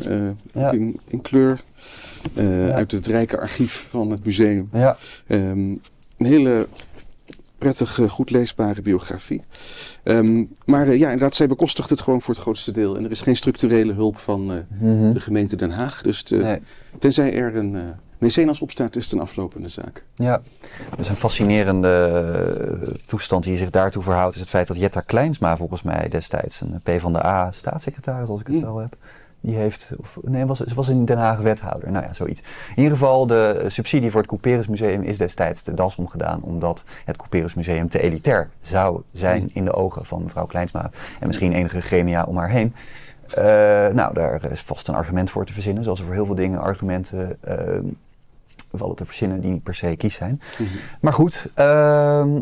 Ja. 0.54 0.72
in, 0.72 1.00
in 1.08 1.22
kleur. 1.22 1.62
Ja. 2.34 2.72
Uit 2.72 2.92
het 2.92 3.08
rijke 3.08 3.40
archief 3.40 3.88
van 3.90 4.10
het 4.12 4.26
museum. 4.26 4.70
Ja, 4.74 4.98
Ehm, 5.28 5.76
een 6.22 6.32
hele 6.32 6.68
prettig, 7.58 8.00
eh, 8.00 8.10
goed 8.10 8.30
leesbare 8.30 8.82
biografie. 8.82 9.42
Ehm, 10.04 10.44
maar 10.66 10.88
eh, 10.88 10.98
ja, 11.00 11.06
inderdaad, 11.06 11.36
zij 11.36 11.48
bekostigt 11.48 11.90
het 11.90 12.02
gewoon 12.02 12.22
voor 12.22 12.34
het 12.34 12.44
grootste 12.44 12.72
deel. 12.72 12.98
En 12.98 13.04
er 13.06 13.12
is 13.12 13.22
geen 13.22 13.36
structurele 13.36 13.94
hulp 13.94 14.18
van 14.18 14.52
eh, 14.52 14.58
Mhm. 14.80 15.14
de 15.14 15.20
gemeente 15.20 15.56
Den 15.56 15.72
Haag. 15.72 16.02
Dus 16.02 16.24
de- 16.24 16.36
Nee. 16.38 16.60
tenzij 17.00 17.34
er 17.34 17.56
een 17.56 17.76
eh 17.76 17.84
mecenas 18.18 18.62
opstaat, 18.62 18.96
is 18.96 19.04
het 19.04 19.14
een 19.14 19.20
aflopende 19.20 19.68
zaak. 19.68 20.04
Ja, 20.16 20.42
dus 20.98 21.10
een 21.10 21.16
fascinerende 21.16 21.90
eh, 22.88 22.94
toestand 23.06 23.44
die 23.44 23.58
zich 23.58 23.70
daartoe 23.70 24.04
verhoudt... 24.04 24.36
is 24.36 24.42
het 24.42 24.50
feit 24.50 24.68
dat 24.68 24.80
Jetta 24.80 25.02
Kleinsma 25.02 25.58
volgens 25.58 25.82
mij 25.82 26.08
destijds... 26.10 26.62
een 26.62 26.80
PvdA-staatssecretaris, 26.84 28.30
als 28.30 28.40
ik 28.40 28.48
het 28.48 28.56
Mm. 28.56 28.62
wel 28.62 28.78
heb... 28.78 28.96
die 29.42 29.56
heeft... 29.56 29.94
Of, 29.98 30.18
nee, 30.22 30.46
was, 30.46 30.60
ze 30.60 30.76
was 30.76 30.90
in 30.90 31.06
Den 31.06 31.18
Haag 31.18 31.40
wethouder. 31.40 31.92
Nou 31.92 32.06
ja, 32.06 32.14
zoiets. 32.14 32.42
In 32.70 32.84
ieder 32.84 32.98
geval, 32.98 33.28
de 33.28 33.64
subsidie 33.68 34.12
voor 34.12 34.20
het 34.20 34.30
Couperus 34.30 34.68
Museum... 34.68 35.04
is 35.04 35.18
destijds 35.18 35.64
de 35.64 35.74
das 35.74 35.96
omgedaan... 35.96 36.42
omdat 36.42 36.84
het 37.06 37.18
Couperus 37.18 37.54
Museum 37.54 37.90
te 37.90 38.02
elitair 38.02 38.50
zou 38.62 39.02
zijn... 39.14 39.50
In 39.54 39.66
de 39.66 39.74
ogen 39.74 40.06
van 40.06 40.24
mevrouw 40.24 40.46
Kleinsma... 40.46 40.90
en 41.20 41.28
misschien 41.28 41.54
enige 41.54 41.82
gremia 41.82 42.24
om 42.24 42.38
haar 42.38 42.50
heen... 42.50 42.74
Eh, 43.28 43.44
nou, 43.94 44.14
daar 44.14 44.52
is 44.52 44.62
vast 44.62 44.88
een 44.88 44.96
argument 44.96 45.30
voor 45.30 45.46
te 45.46 45.54
verzinnen. 45.54 45.84
Zoals 45.84 46.00
er 46.00 46.06
voor 46.06 46.14
heel 46.14 46.26
veel 46.26 46.36
dingen 46.36 46.60
argumenten 46.60 47.38
eh, 47.42 47.80
vallen 48.72 48.96
te 48.96 49.06
verzinnen 49.06 49.42
die 49.42 49.52
niet 49.52 49.64
per 49.64 49.76
se 49.76 49.96
kies 49.96 50.16
zijn. 50.16 50.42
Maar 51.02 51.14
goed, 51.14 51.52
ehm, 51.54 52.42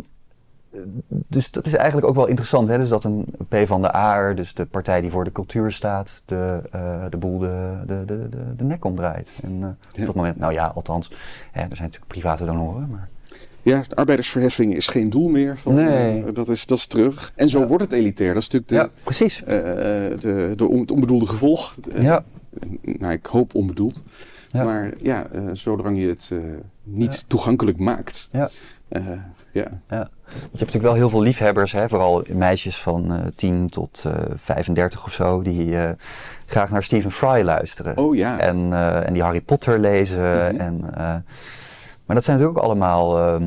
dus 1.09 1.51
dat 1.51 1.65
is 1.65 1.74
eigenlijk 1.74 2.07
ook 2.07 2.15
wel 2.15 2.28
interessant. 2.28 2.67
Hè? 2.67 2.78
Dus 2.78 2.89
dat 2.89 3.03
een 3.03 3.26
P 3.47 3.55
van 3.65 3.82
de 3.82 3.95
A, 3.95 4.34
dus 4.34 4.53
de 4.53 4.65
partij 4.65 5.01
die 5.01 5.11
voor 5.11 5.24
de 5.24 5.32
cultuur 5.32 5.72
staat, 5.72 6.22
de, 6.26 6.61
eh, 6.72 7.03
de 7.09 7.17
boel 7.17 7.39
de, 7.39 7.74
de, 7.88 8.03
de, 8.05 8.30
de, 8.57 8.63
nek 8.63 8.86
omdraait. 8.86 9.30
En 9.43 9.59
Ja. 9.59 9.76
op 9.99 10.05
dat 10.05 10.15
moment, 10.15 10.38
nou 10.38 10.53
ja, 10.53 10.72
althans, 10.76 11.07
hè, 11.51 11.61
er 11.61 11.67
zijn 11.76 11.82
natuurlijk 11.89 12.07
private 12.07 12.45
donoren. 12.45 12.88
Maar, 12.91 13.09
Ja, 13.61 13.84
de 13.88 13.95
arbeidersverheffing 13.95 14.76
is 14.76 14.88
geen 14.88 15.09
doel 15.09 15.30
meer. 15.30 15.57
Van, 15.57 15.74
Nee. 15.74 16.24
eh, 16.26 16.34
dat, 16.34 16.49
is, 16.49 16.65
dat 16.65 16.78
is 16.78 16.88
terug. 16.88 17.32
En 17.36 17.49
zo 17.49 17.59
Ja. 17.59 17.67
wordt 17.67 17.84
het 17.84 17.93
elitair. 17.93 18.34
Dat 18.34 18.41
is 18.43 18.49
natuurlijk 18.49 18.72
de, 18.91 18.95
ja, 18.97 19.03
precies. 19.03 19.41
de, 19.45 20.53
de 20.55 20.67
on- 20.67 20.80
het 20.80 20.91
onbedoelde 20.91 21.26
gevolg. 21.26 21.76
Ja, 21.99 22.24
Nou, 22.82 23.13
ik 23.13 23.26
hoop 23.26 23.55
onbedoeld. 23.55 24.03
Ja. 24.47 24.63
Maar 24.63 24.93
ja, 25.01 25.28
zolang 25.53 25.99
je 25.99 26.07
het 26.07 26.34
niet 26.84 27.26
toegankelijk 27.28 27.80
maakt. 27.80 28.30
Eh, 28.89 29.05
ja. 29.51 29.67
Je 29.87 29.95
hebt 29.95 30.51
natuurlijk 30.51 30.83
wel 30.83 30.93
heel 30.93 31.09
veel 31.09 31.21
liefhebbers, 31.21 31.71
hè, 31.71 31.89
vooral 31.89 32.23
meisjes 32.33 32.81
van 32.81 33.11
eh 33.13 33.25
10 33.35 33.69
tot 33.69 34.03
eh 34.05 34.13
35 34.37 35.05
of 35.05 35.13
zo, 35.13 35.41
die 35.41 35.77
graag 36.45 36.71
naar 36.71 36.83
Stephen 36.83 37.11
Fry 37.11 37.41
luisteren. 37.43 37.97
Oh 37.97 38.15
ja. 38.15 38.39
En, 38.39 38.73
en 39.05 39.13
die 39.13 39.21
Harry 39.23 39.41
Potter 39.41 39.79
lezen. 39.79 40.53
Mhm. 40.55 40.61
en, 40.61 40.79
maar 42.05 42.15
dat 42.17 42.23
zijn 42.23 42.37
natuurlijk 42.37 42.57
ook 42.57 42.63
allemaal 42.71 43.17
ehm, 43.27 43.43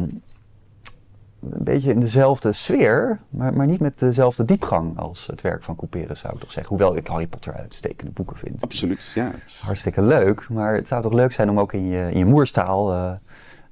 een 1.51 1.65
beetje 1.65 1.91
in 1.91 2.01
dezelfde 2.01 2.53
sfeer, 2.53 3.19
maar, 3.29 3.55
maar 3.55 3.67
niet 3.67 3.81
met 3.81 3.99
dezelfde 3.99 4.45
diepgang 4.45 4.99
als 4.99 5.27
het 5.27 5.41
werk 5.41 5.63
van 5.63 5.77
Couperus, 5.77 6.21
zou 6.21 6.35
ik 6.35 6.41
toch 6.41 6.53
zeggen. 6.53 6.77
Hoewel 6.77 6.97
ik 6.97 7.07
Harry 7.07 7.27
Potter 7.27 7.55
uitstekende 7.55 8.13
boeken 8.13 8.37
vind. 8.37 8.63
Absoluut. 8.63 9.13
Ja, 9.15 9.31
het- 9.35 9.61
Hartstikke 9.65 10.03
leuk, 10.03 10.49
maar 10.49 10.75
het 10.75 10.89
zou 10.89 11.03
toch 11.03 11.13
leuk 11.13 11.33
zijn 11.33 11.51
om 11.51 11.61
ook 11.61 11.73
in 11.73 11.87
je, 11.89 12.11
in 12.11 12.19
je 12.19 12.25
moerstaal 12.25 13.19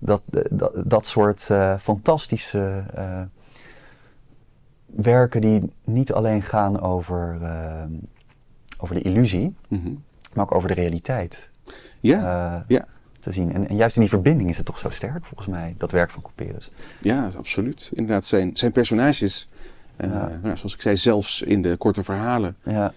dat, 0.00 0.22
eh, 0.30 0.40
dat, 0.50 0.72
dat 0.84 1.06
soort 1.06 1.50
eh, 1.50 1.78
fantastische 1.78 2.84
eh, 2.94 3.20
werken 4.86 5.40
die 5.40 5.72
niet 5.84 6.12
alleen 6.12 6.42
gaan 6.42 6.80
over, 6.80 7.38
over 8.78 8.94
de 8.94 9.02
illusie, 9.02 9.54
mhm. 9.68 9.92
maar 10.34 10.44
ook 10.44 10.54
over 10.54 10.68
de 10.68 10.74
realiteit 10.74 11.50
ja, 12.00 12.64
ja. 12.68 12.86
te 13.20 13.32
zien. 13.32 13.52
En, 13.52 13.68
en 13.68 13.76
juist 13.76 13.96
in 13.96 14.00
die 14.00 14.10
verbinding 14.10 14.48
is 14.48 14.56
het 14.56 14.66
toch 14.66 14.78
zo 14.78 14.90
sterk, 14.90 15.24
volgens 15.24 15.48
mij, 15.48 15.74
dat 15.78 15.90
werk 15.90 16.10
van 16.10 16.22
Couperus. 16.22 16.70
ja, 17.00 17.30
absoluut. 17.36 17.90
Inderdaad, 17.94 18.24
zijn, 18.24 18.56
zijn 18.56 18.72
personages. 18.72 19.48
Ja. 19.98 20.38
nou, 20.42 20.56
zoals 20.56 20.74
ik 20.74 20.82
zei, 20.82 20.96
zelfs 20.96 21.42
in 21.42 21.62
de 21.62 21.76
korte 21.76 22.04
verhalen. 22.04 22.56
Ja. 22.64 22.92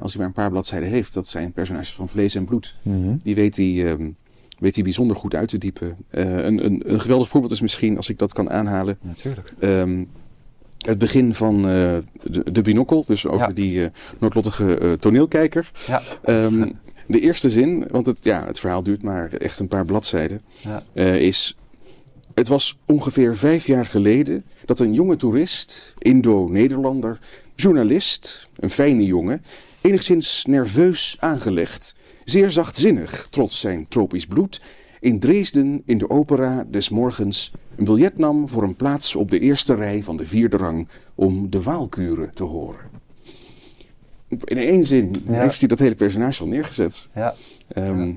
als 0.00 0.12
hij 0.12 0.18
maar 0.18 0.26
een 0.26 0.32
paar 0.32 0.50
bladzijden 0.50 0.88
heeft, 0.88 1.14
dat 1.14 1.26
zijn 1.26 1.52
personages 1.52 1.94
van 1.94 2.08
vlees 2.08 2.34
en 2.34 2.44
bloed. 2.44 2.76
Mhm. 2.82 3.16
Die 3.22 3.34
weet 3.34 3.56
hij, 3.56 3.86
ehm, 3.86 4.10
weet 4.58 4.74
hij 4.74 4.84
bijzonder 4.84 5.16
goed 5.16 5.34
uit 5.34 5.48
te 5.48 5.58
diepen. 5.58 5.96
Eh, 6.08 6.24
een, 6.36 6.64
een, 6.64 6.82
een 6.92 7.00
geweldig 7.00 7.28
voorbeeld 7.28 7.52
is 7.52 7.60
misschien, 7.60 7.96
als 7.96 8.08
ik 8.08 8.18
dat 8.18 8.32
kan 8.32 8.50
aanhalen, 8.50 8.98
Natuurlijk. 9.00 9.52
Ehm, 9.58 10.04
het 10.78 10.98
begin 10.98 11.34
van 11.34 11.56
eh, 11.56 11.96
de, 12.22 12.52
de 12.52 12.62
binokkel, 12.62 13.04
dus 13.06 13.26
over 13.26 13.48
Ja. 13.48 13.52
die 13.54 13.90
noodlottige 14.18 14.78
eh, 14.78 14.92
toneelkijker. 14.92 15.70
Ja. 15.86 16.02
Ehm, 16.22 16.68
de 17.06 17.20
eerste 17.20 17.50
zin, 17.50 17.86
want 17.90 18.06
het, 18.06 18.24
ja, 18.24 18.44
het 18.46 18.60
verhaal 18.60 18.82
duurt 18.82 19.02
maar 19.02 19.32
echt 19.32 19.58
een 19.58 19.68
paar 19.68 19.84
bladzijden, 19.84 20.42
Ja. 20.60 20.82
is... 21.12 21.56
Het 22.34 22.48
was 22.48 22.78
ongeveer 22.86 23.36
vijf 23.36 23.66
jaar 23.66 23.86
geleden 23.86 24.44
dat 24.64 24.78
een 24.78 24.94
jonge 24.94 25.16
toerist, 25.16 25.94
Indo-Nederlander, 25.98 27.18
journalist, 27.56 28.48
een 28.56 28.70
fijne 28.70 29.04
jongen, 29.04 29.42
enigszins 29.80 30.44
nerveus 30.44 31.16
aangelegd, 31.18 31.94
zeer 32.30 32.50
zachtzinnig 32.50 33.26
trots 33.30 33.60
zijn 33.60 33.88
tropisch 33.88 34.26
bloed, 34.26 34.60
in 35.00 35.18
Dresden 35.18 35.82
in 35.84 35.98
de 35.98 36.10
opera 36.10 36.66
des 36.70 36.88
morgens 36.88 37.52
een 37.76 37.84
biljet 37.84 38.18
nam 38.18 38.48
voor 38.48 38.62
een 38.62 38.76
plaats 38.76 39.16
op 39.16 39.30
de 39.30 39.38
eerste 39.38 39.74
rij 39.74 40.02
van 40.02 40.16
de 40.16 40.26
vierde 40.26 40.56
rang 40.56 40.88
om 41.14 41.50
de 41.50 41.62
Waalkuren 41.62 42.34
te 42.34 42.44
horen. 42.44 42.80
In 44.28 44.56
één 44.58 44.84
zin 44.84 45.14
Ja. 45.26 45.40
heeft 45.40 45.58
hij 45.58 45.68
dat 45.68 45.78
hele 45.78 45.94
personage 45.94 46.42
al 46.42 46.48
neergezet. 46.48 47.08
ja, 47.14 47.34
Ehm, 47.68 48.12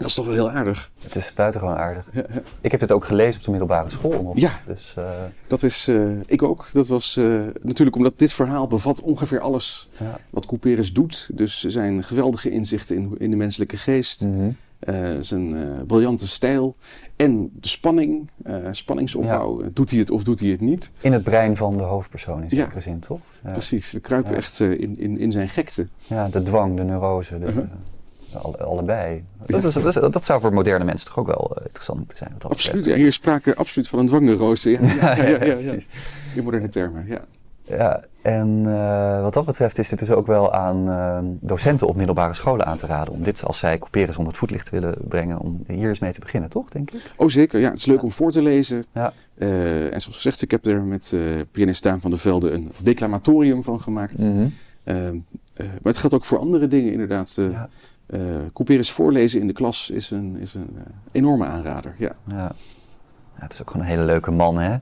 Dat 0.00 0.08
is 0.08 0.14
toch 0.14 0.24
wel 0.26 0.34
heel 0.34 0.50
aardig. 0.50 0.90
het 1.02 1.16
is 1.16 1.32
buitengewoon 1.34 1.76
aardig. 1.76 2.04
Ja, 2.12 2.22
ja. 2.34 2.40
Ik 2.60 2.70
heb 2.70 2.80
dit 2.80 2.92
ook 2.92 3.04
gelezen 3.04 3.38
op 3.38 3.44
de 3.44 3.50
middelbare 3.50 3.90
school 3.90 4.22
nog. 4.22 4.38
Ja. 4.38 4.50
Dus, 4.66 4.94
eh, 4.96 5.04
Dat 5.46 5.62
is, 5.62 5.88
eh, 5.88 6.10
ik 6.26 6.42
ook. 6.42 6.68
Dat 6.72 6.88
was 6.88 7.16
eh, 7.16 7.24
natuurlijk 7.62 7.96
omdat 7.96 8.18
dit 8.18 8.32
verhaal 8.32 8.66
bevat 8.66 9.00
ongeveer 9.00 9.40
alles 9.40 9.88
ja. 9.98 10.18
wat 10.30 10.46
Couperus 10.46 10.92
doet. 10.92 11.30
Dus 11.34 11.60
zijn 11.64 12.02
geweldige 12.04 12.50
inzichten 12.50 12.96
in, 12.96 13.14
in 13.18 13.30
de 13.30 13.36
menselijke 13.36 13.76
geest, 13.76 14.24
Mhm. 14.24 14.50
zijn 15.20 15.56
briljante 15.86 16.28
stijl 16.28 16.76
en 17.16 17.50
de 17.60 17.68
spanning, 17.68 18.30
spanningsopbouw. 18.70 19.62
Doet 19.72 19.90
hij 19.90 19.98
het 19.98 20.10
of 20.10 20.22
doet 20.24 20.40
hij 20.40 20.48
het 20.50 20.60
niet? 20.60 20.90
In 21.00 21.12
het 21.12 21.22
brein 21.22 21.56
van 21.56 21.76
de 21.76 21.82
hoofdpersoon 21.82 22.42
in 22.42 22.48
Ja. 22.50 22.64
zekere 22.64 22.80
zin, 22.80 23.00
toch? 23.00 23.20
Ja. 23.44 23.50
Precies, 23.50 23.92
we 23.92 24.00
kruipen 24.00 24.30
Ja. 24.30 24.36
echt 24.36 24.60
in, 24.60 24.98
in, 24.98 25.18
in 25.18 25.32
zijn 25.32 25.48
gekte. 25.48 25.88
Ja, 26.06 26.28
de 26.28 26.42
dwang, 26.42 26.76
de 26.76 26.82
neurose, 26.82 27.38
de, 27.38 27.46
Mhm. 27.46 27.60
Alle- 28.38 28.56
allebei. 28.64 29.24
Dat, 29.46 29.64
is, 29.64 29.72
dat, 29.72 29.86
is- 29.86 30.10
dat 30.10 30.24
zou 30.24 30.40
voor 30.40 30.52
moderne 30.52 30.84
mensen 30.84 31.06
toch 31.06 31.18
ook 31.18 31.26
wel 31.26 31.52
eh, 31.56 31.64
interessant 31.64 31.98
moeten 31.98 32.16
zijn. 32.16 32.30
Wat 32.32 32.40
dat 32.42 32.50
Absoluut, 32.50 32.84
ja, 32.84 32.94
hier 32.94 33.06
is 33.06 33.14
sprake 33.14 33.56
absoluut 33.56 33.88
van 33.88 33.98
een 33.98 34.06
dwangneurose. 34.06 34.70
Ja, 34.70 34.80
ja, 34.82 35.14
ja, 35.16 35.26
ja, 35.26 35.44
ja, 35.44 35.54
precies. 35.54 35.86
In 36.34 36.44
moderne 36.44 36.68
termen, 36.68 37.06
ja. 37.06 37.24
Ja, 37.64 38.04
en 38.22 38.62
eh, 38.66 39.22
wat 39.22 39.34
dat 39.34 39.44
betreft 39.44 39.78
is 39.78 39.88
dit 39.88 39.98
dus 39.98 40.10
ook 40.10 40.26
wel 40.26 40.52
aan 40.52 40.88
eh, 40.88 41.18
docenten 41.40 41.86
op 41.86 41.96
middelbare 41.96 42.34
scholen 42.34 42.66
aan 42.66 42.76
te 42.76 42.86
raden. 42.86 43.12
Om 43.12 43.22
dit, 43.22 43.44
als 43.44 43.58
zij 43.58 43.78
Couperus 43.78 44.16
onder 44.16 44.26
het 44.32 44.36
voetlicht 44.36 44.70
willen 44.70 44.94
brengen, 45.08 45.38
om 45.38 45.64
hier 45.66 45.88
eens 45.88 45.98
mee 45.98 46.12
te 46.12 46.20
beginnen, 46.20 46.50
toch, 46.50 46.70
denk 46.70 46.90
ik? 46.90 47.12
Oh 47.16 47.28
zeker, 47.28 47.60
ja, 47.60 47.68
het 47.68 47.78
is 47.78 47.86
leuk 47.86 48.02
om 48.02 48.10
voor 48.12 48.30
te 48.30 48.42
lezen. 48.42 48.84
Ja. 48.94 49.12
Eh, 49.38 49.84
en 49.94 50.00
zoals 50.00 50.16
gezegd, 50.16 50.42
ik 50.42 50.50
heb 50.50 50.64
er 50.64 50.82
met 50.82 51.14
pianist 51.52 51.82
Daan 51.82 52.00
van 52.00 52.10
der 52.10 52.18
Velde 52.20 52.50
een 52.50 52.72
declamatorium 52.82 53.62
van 53.62 53.80
gemaakt. 53.80 54.18
Mhm. 54.18 54.46
Ehm, 54.84 55.16
eh, 55.54 55.66
maar 55.66 55.78
het 55.82 55.98
geldt 55.98 56.14
ook 56.14 56.24
voor 56.24 56.38
andere 56.38 56.68
dingen 56.68 56.92
inderdaad. 56.92 57.38
Uh, 58.14 58.20
Ja. 58.32 58.40
Couperus 58.52 58.90
voorlezen 58.90 59.40
in 59.40 59.46
de 59.46 59.52
klas 59.52 59.90
is 59.90 60.10
een, 60.10 60.36
is 60.36 60.54
een 60.54 60.70
eh, 60.76 60.82
enorme 61.12 61.44
aanrader. 61.44 61.94
Ja. 61.98 62.12
Ja. 62.28 62.36
ja, 62.36 62.52
het 63.34 63.52
is 63.52 63.60
ook 63.60 63.70
gewoon 63.70 63.86
een 63.86 63.92
hele 63.92 64.04
leuke 64.04 64.30
man, 64.30 64.58
hè? 64.58 64.76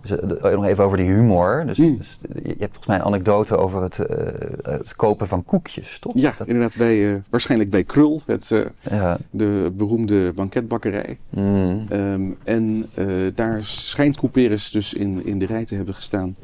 Dus, 0.00 0.18
eh, 0.18 0.52
nog 0.52 0.64
even 0.64 0.84
over 0.84 0.96
die 0.96 1.06
humor. 1.06 1.64
Dus, 1.66 1.78
Mm. 1.78 1.96
dus 1.96 2.18
je 2.42 2.48
hebt 2.48 2.58
volgens 2.58 2.86
mij 2.86 2.96
een 2.96 3.02
anekdote 3.04 3.56
over 3.56 3.82
het, 3.82 3.98
eh, 3.98 4.72
het 4.72 4.96
kopen 4.96 5.28
van 5.28 5.44
koekjes, 5.44 5.98
toch? 5.98 6.12
ja, 6.14 6.34
Dat- 6.38 6.46
inderdaad, 6.46 6.76
bij, 6.76 7.14
eh, 7.14 7.20
waarschijnlijk 7.30 7.70
bij 7.70 7.84
Krul, 7.84 8.20
het, 8.26 8.50
eh, 8.50 8.60
ja. 8.90 9.18
de 9.30 9.72
beroemde 9.76 10.32
banketbakkerij. 10.32 11.18
Mm. 11.30 11.84
Ehm, 11.88 12.30
en 12.44 12.86
eh, 12.94 13.06
daar 13.34 13.64
schijnt 13.64 14.16
Couperus 14.16 14.70
dus 14.70 14.94
in, 14.94 15.26
in 15.26 15.38
de 15.38 15.46
rij 15.46 15.64
te 15.64 15.74
hebben 15.74 15.94
gestaan. 15.94 16.36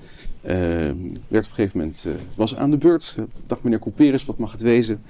Ehm, 0.42 0.58
werd 1.28 1.44
op 1.46 1.50
een 1.50 1.54
gegeven 1.54 1.78
moment, 1.78 2.04
eh, 2.08 2.12
was 2.34 2.56
aan 2.56 2.70
de 2.70 2.76
beurt. 2.76 3.16
Dag 3.46 3.62
meneer 3.62 3.78
Couperus, 3.78 4.24
wat 4.26 4.38
mag 4.38 4.52
het 4.52 4.62
wezen? 4.62 5.02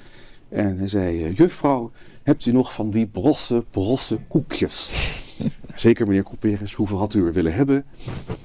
En 0.51 0.79
hij 0.79 0.89
zei, 0.89 1.25
eh, 1.25 1.37
juffrouw, 1.37 1.91
hebt 2.23 2.47
u 2.47 2.53
nog 2.53 2.73
van 2.73 2.91
die 2.91 3.07
brosse, 3.07 3.65
brosse 3.71 4.19
koekjes? 4.29 4.93
Zeker 5.75 6.07
meneer 6.07 6.23
Couperus, 6.23 6.75
hoeveel 6.75 6.99
had 6.99 7.15
u 7.15 7.27
er 7.27 7.33
willen 7.33 7.55
hebben? 7.55 7.85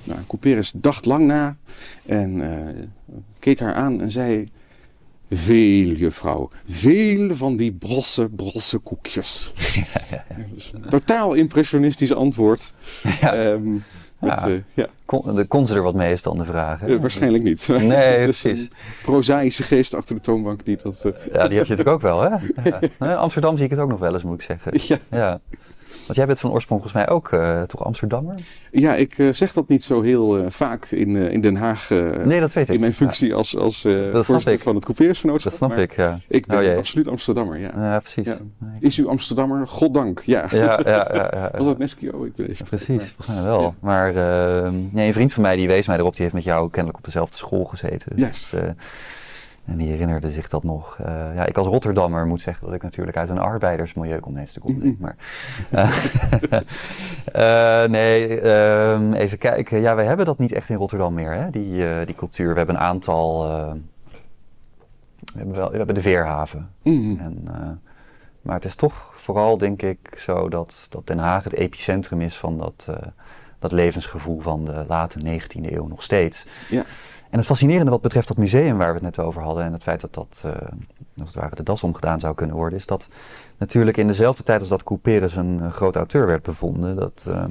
Nou, 0.03 0.19
Couperus 0.27 0.71
dacht 0.75 1.05
lang 1.05 1.25
na 1.25 1.57
en 2.05 2.41
eh, 2.41 2.83
keek 3.39 3.59
haar 3.59 3.73
aan 3.73 4.01
en 4.01 4.11
zei... 4.11 4.43
Veel, 5.29 5.91
juffrouw. 5.91 6.49
Veel 6.67 7.35
van 7.35 7.55
die 7.55 7.71
brosse, 7.71 8.29
brosse 8.29 8.77
koekjes. 8.77 9.53
Totaal 10.89 11.33
impressionistisch 11.33 12.13
antwoord. 12.13 12.73
Ja. 14.19 14.27
Met, 14.27 14.39
Ja. 14.41 14.47
eh, 14.47 14.59
ja, 14.73 14.87
Kon, 15.47 15.65
ze 15.67 15.75
er 15.75 15.81
wat 15.81 15.93
mee, 15.93 16.11
is 16.11 16.23
dan 16.23 16.37
de 16.37 16.45
vraag. 16.45 16.79
hè? 16.79 16.87
eh, 16.95 16.99
waarschijnlijk 17.01 17.43
niet. 17.43 17.67
Nee, 17.81 18.25
Dus 18.25 18.41
precies. 18.41 18.67
prozaïsche 19.03 19.63
geest 19.63 19.93
achter 19.93 20.15
de 20.15 20.21
toonbank 20.21 20.65
die 20.65 20.77
dat... 20.83 21.03
eh, 21.05 21.11
Ja, 21.33 21.47
die 21.47 21.57
heb 21.57 21.67
je 21.67 21.75
natuurlijk 21.75 21.89
ook 21.89 22.01
wel, 22.01 22.21
hè? 22.21 22.29
Ja. 22.63 22.79
Nou, 22.99 23.15
Amsterdam 23.15 23.55
zie 23.55 23.65
ik 23.65 23.71
het 23.71 23.79
ook 23.79 23.89
nog 23.89 23.99
wel 23.99 24.13
eens, 24.13 24.23
moet 24.23 24.41
ik 24.43 24.59
zeggen. 24.59 24.97
ja. 25.11 25.39
Want 26.05 26.17
jij 26.17 26.25
bent 26.25 26.39
van 26.39 26.51
oorsprong 26.51 26.81
volgens 26.81 27.03
mij 27.03 27.15
ook 27.15 27.31
uh, 27.31 27.61
toch 27.61 27.83
Amsterdammer? 27.83 28.35
Ja, 28.71 28.95
ik 28.95 29.17
uh, 29.17 29.33
zeg 29.33 29.53
dat 29.53 29.67
niet 29.67 29.83
zo 29.83 30.01
heel 30.01 30.39
uh, 30.39 30.45
vaak 30.49 30.85
in, 30.85 31.15
in 31.15 31.41
Den 31.41 31.55
Haag. 31.55 31.89
nee, 32.23 32.39
dat 32.39 32.53
weet 32.53 32.67
ik. 32.67 32.73
In 32.73 32.79
mijn 32.79 32.93
functie 32.93 33.27
ja. 33.27 33.35
als, 33.35 33.57
als 33.57 33.81
voorzitter 34.11 34.59
van 34.59 34.75
het 34.75 34.85
coupeersgenootschap. 34.85 35.51
Dat 35.51 35.69
snap 35.69 35.77
ik, 35.77 35.95
ja. 35.95 36.19
Ik 36.27 36.45
ben 36.45 36.71
oh, 36.71 36.77
absoluut 36.77 37.07
Amsterdammer, 37.07 37.59
ja. 37.59 37.71
Ja, 37.75 37.99
precies. 37.99 38.25
Ja. 38.25 38.37
Is 38.79 38.97
u 38.97 39.07
Amsterdammer? 39.07 39.67
Goddank, 39.67 40.21
ja. 40.25 40.47
Ja, 40.51 40.79
ja, 40.85 41.09
ja. 41.13 41.31
ja, 41.33 41.51
Was 41.57 41.65
dat 41.65 41.77
Neskio? 41.77 42.23
Ik 42.23 42.35
ben 42.35 42.49
even 42.49 42.65
Precies, 42.65 42.87
maar. 42.87 43.05
volgens 43.15 43.27
mij 43.27 43.43
wel. 43.43 43.75
Maar 43.79 44.13
nee, 44.91 45.07
een 45.07 45.13
vriend 45.13 45.33
van 45.33 45.41
mij 45.41 45.55
die 45.55 45.67
wees 45.67 45.87
mij 45.87 45.97
erop, 45.97 46.13
die 46.13 46.21
heeft 46.21 46.33
met 46.33 46.43
jou 46.43 46.69
kennelijk 46.69 46.97
op 46.97 47.05
dezelfde 47.05 47.37
school 47.37 47.63
gezeten. 47.63 48.11
Juist. 48.15 48.51
Dus, 48.51 48.61
en 49.65 49.77
die 49.77 49.87
herinnerde 49.87 50.29
zich 50.29 50.47
dat 50.47 50.63
nog. 50.63 50.97
Uh, 51.01 51.35
ja, 51.35 51.45
ik 51.45 51.57
als 51.57 51.67
Rotterdammer 51.67 52.25
moet 52.25 52.41
zeggen 52.41 52.65
dat 52.65 52.75
ik 52.75 52.81
natuurlijk 52.81 53.17
uit 53.17 53.29
een 53.29 53.39
arbeidersmilieu 53.39 54.19
kom. 54.19 54.33
Nee, 54.33 54.43
is 54.43 54.53
natuurlijk 54.53 54.99
Maar, 55.05 55.15
uh, 57.35 57.89
nee, 57.97 58.41
uh, 58.41 59.11
even 59.13 59.37
kijken. 59.37 59.81
Ja, 59.81 59.95
wij 59.95 60.05
hebben 60.05 60.25
dat 60.25 60.37
niet 60.37 60.51
echt 60.51 60.69
in 60.69 60.75
Rotterdam 60.75 61.13
meer, 61.13 61.31
hè? 61.31 61.49
Die, 61.49 62.05
die 62.05 62.15
cultuur. 62.15 62.51
We 62.51 62.57
hebben 62.57 62.75
een 62.75 62.81
aantal... 62.81 63.41
we, 65.33 65.37
hebben 65.37 65.55
wel, 65.55 65.71
we 65.71 65.77
hebben 65.77 65.95
de 65.95 66.01
Veerhaven. 66.01 66.69
En, 66.83 67.49
maar 68.41 68.55
het 68.55 68.65
is 68.65 68.75
toch 68.75 69.13
vooral, 69.15 69.57
denk 69.57 69.81
ik, 69.81 70.17
zo 70.17 70.49
dat, 70.49 70.87
dat 70.89 71.07
Den 71.07 71.19
Haag 71.19 71.43
het 71.43 71.53
epicentrum 71.53 72.21
is 72.21 72.37
van 72.37 72.57
dat, 72.57 72.87
dat 73.59 73.71
levensgevoel 73.71 74.39
van 74.39 74.65
de 74.65 74.85
late 74.87 75.19
19e 75.19 75.71
eeuw 75.71 75.87
nog 75.87 76.03
steeds. 76.03 76.45
Ja. 76.69 76.83
En 77.29 77.37
het 77.37 77.45
fascinerende 77.45 77.91
wat 77.91 78.01
betreft 78.01 78.27
dat 78.27 78.37
museum 78.37 78.77
waar 78.77 78.87
we 78.87 78.93
het 78.93 79.17
net 79.17 79.19
over 79.19 79.41
hadden 79.41 79.63
en 79.63 79.73
het 79.73 79.83
feit 79.83 80.01
dat 80.01 80.13
dat, 80.13 80.41
uh, 80.45 80.51
als 81.17 81.33
het 81.33 81.33
ware, 81.33 81.55
de 81.55 81.63
das 81.63 81.83
omgedaan 81.83 82.19
zou 82.19 82.35
kunnen 82.35 82.55
worden, 82.55 82.79
is 82.79 82.85
dat 82.85 83.07
natuurlijk 83.57 83.97
in 83.97 84.07
dezelfde 84.07 84.43
tijd 84.43 84.59
als 84.59 84.69
dat 84.69 84.83
Couperus 84.83 85.35
een, 85.35 85.63
een 85.63 85.71
groot 85.71 85.95
auteur 85.95 86.27
werd 86.27 86.43
bevonden, 86.43 86.95
dat, 86.95 87.25
uh, 87.29 87.43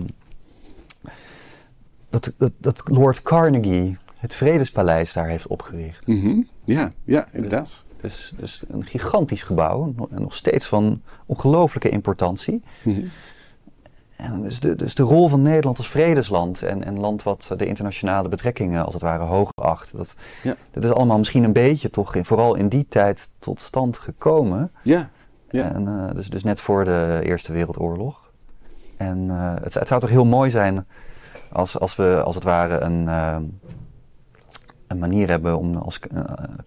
dat, 2.09 2.33
dat, 2.39 2.53
dat, 2.59 2.83
Lord 2.89 3.23
Carnegie 3.23 3.99
het 4.17 4.35
Vredespaleis 4.35 5.13
daar 5.13 5.29
heeft 5.29 5.47
opgericht. 5.47 6.07
Mm 6.07 6.21
-hmm. 6.21 6.49
Ja, 6.65 6.93
ja, 7.05 7.27
inderdaad. 7.33 7.85
Dus, 8.01 8.33
dus 8.37 8.63
een 8.69 8.85
gigantisch 8.85 9.43
gebouw, 9.43 9.95
en 10.11 10.23
nog 10.23 10.35
steeds 10.35 10.67
van 10.67 11.03
ongelooflijke 11.27 11.89
importantie. 11.89 12.63
Mm 12.83 12.95
-hmm. 12.95 13.11
En 14.17 14.43
dus 14.43 14.61
de, 14.61 14.77
dus 14.77 14.95
de 14.95 15.03
rol 15.03 15.29
van 15.29 15.43
Nederland 15.43 15.79
als 15.79 15.89
vredesland 15.89 16.62
en, 16.62 16.85
en 16.85 17.01
land 17.01 17.23
wat 17.23 17.51
de 17.57 17.67
internationale 17.67 18.29
betrekkingen 18.29 18.85
als 18.85 18.95
het 18.95 19.03
ware 19.03 19.25
hoog 19.25 19.51
acht. 19.55 19.97
Dat, 19.97 20.15
ja. 20.43 20.55
dat 20.71 20.85
is 20.85 20.91
allemaal 20.91 21.19
misschien 21.19 21.45
een 21.45 21.53
beetje 21.53 21.91
toch, 21.91 22.15
vooral 22.23 22.55
in 22.55 22.69
die 22.69 22.87
tijd, 22.89 23.31
tot 23.39 23.61
stand 23.61 23.99
gekomen. 23.99 24.73
Ja. 24.83 25.11
ja. 25.51 25.73
En, 25.73 25.87
uh, 25.87 26.11
dus, 26.15 26.31
dus 26.31 26.43
net 26.43 26.61
voor 26.61 26.85
de 26.85 27.21
Eerste 27.23 27.53
Wereldoorlog. 27.53 28.33
En 28.97 29.19
uh, 29.25 29.55
het, 29.62 29.75
het, 29.75 29.89
zou 29.89 30.01
toch 30.01 30.11
heel 30.11 30.25
mooi 30.25 30.51
zijn 30.51 30.87
als, 31.53 31.79
als 31.79 31.97
we 31.97 32.23
als 32.25 32.35
het 32.35 32.45
ware 32.45 32.81
een, 32.81 33.07
uh, 33.07 33.37
een 34.87 34.99
manier 34.99 35.29
hebben 35.29 35.59
om 35.59 35.77
als 35.77 36.01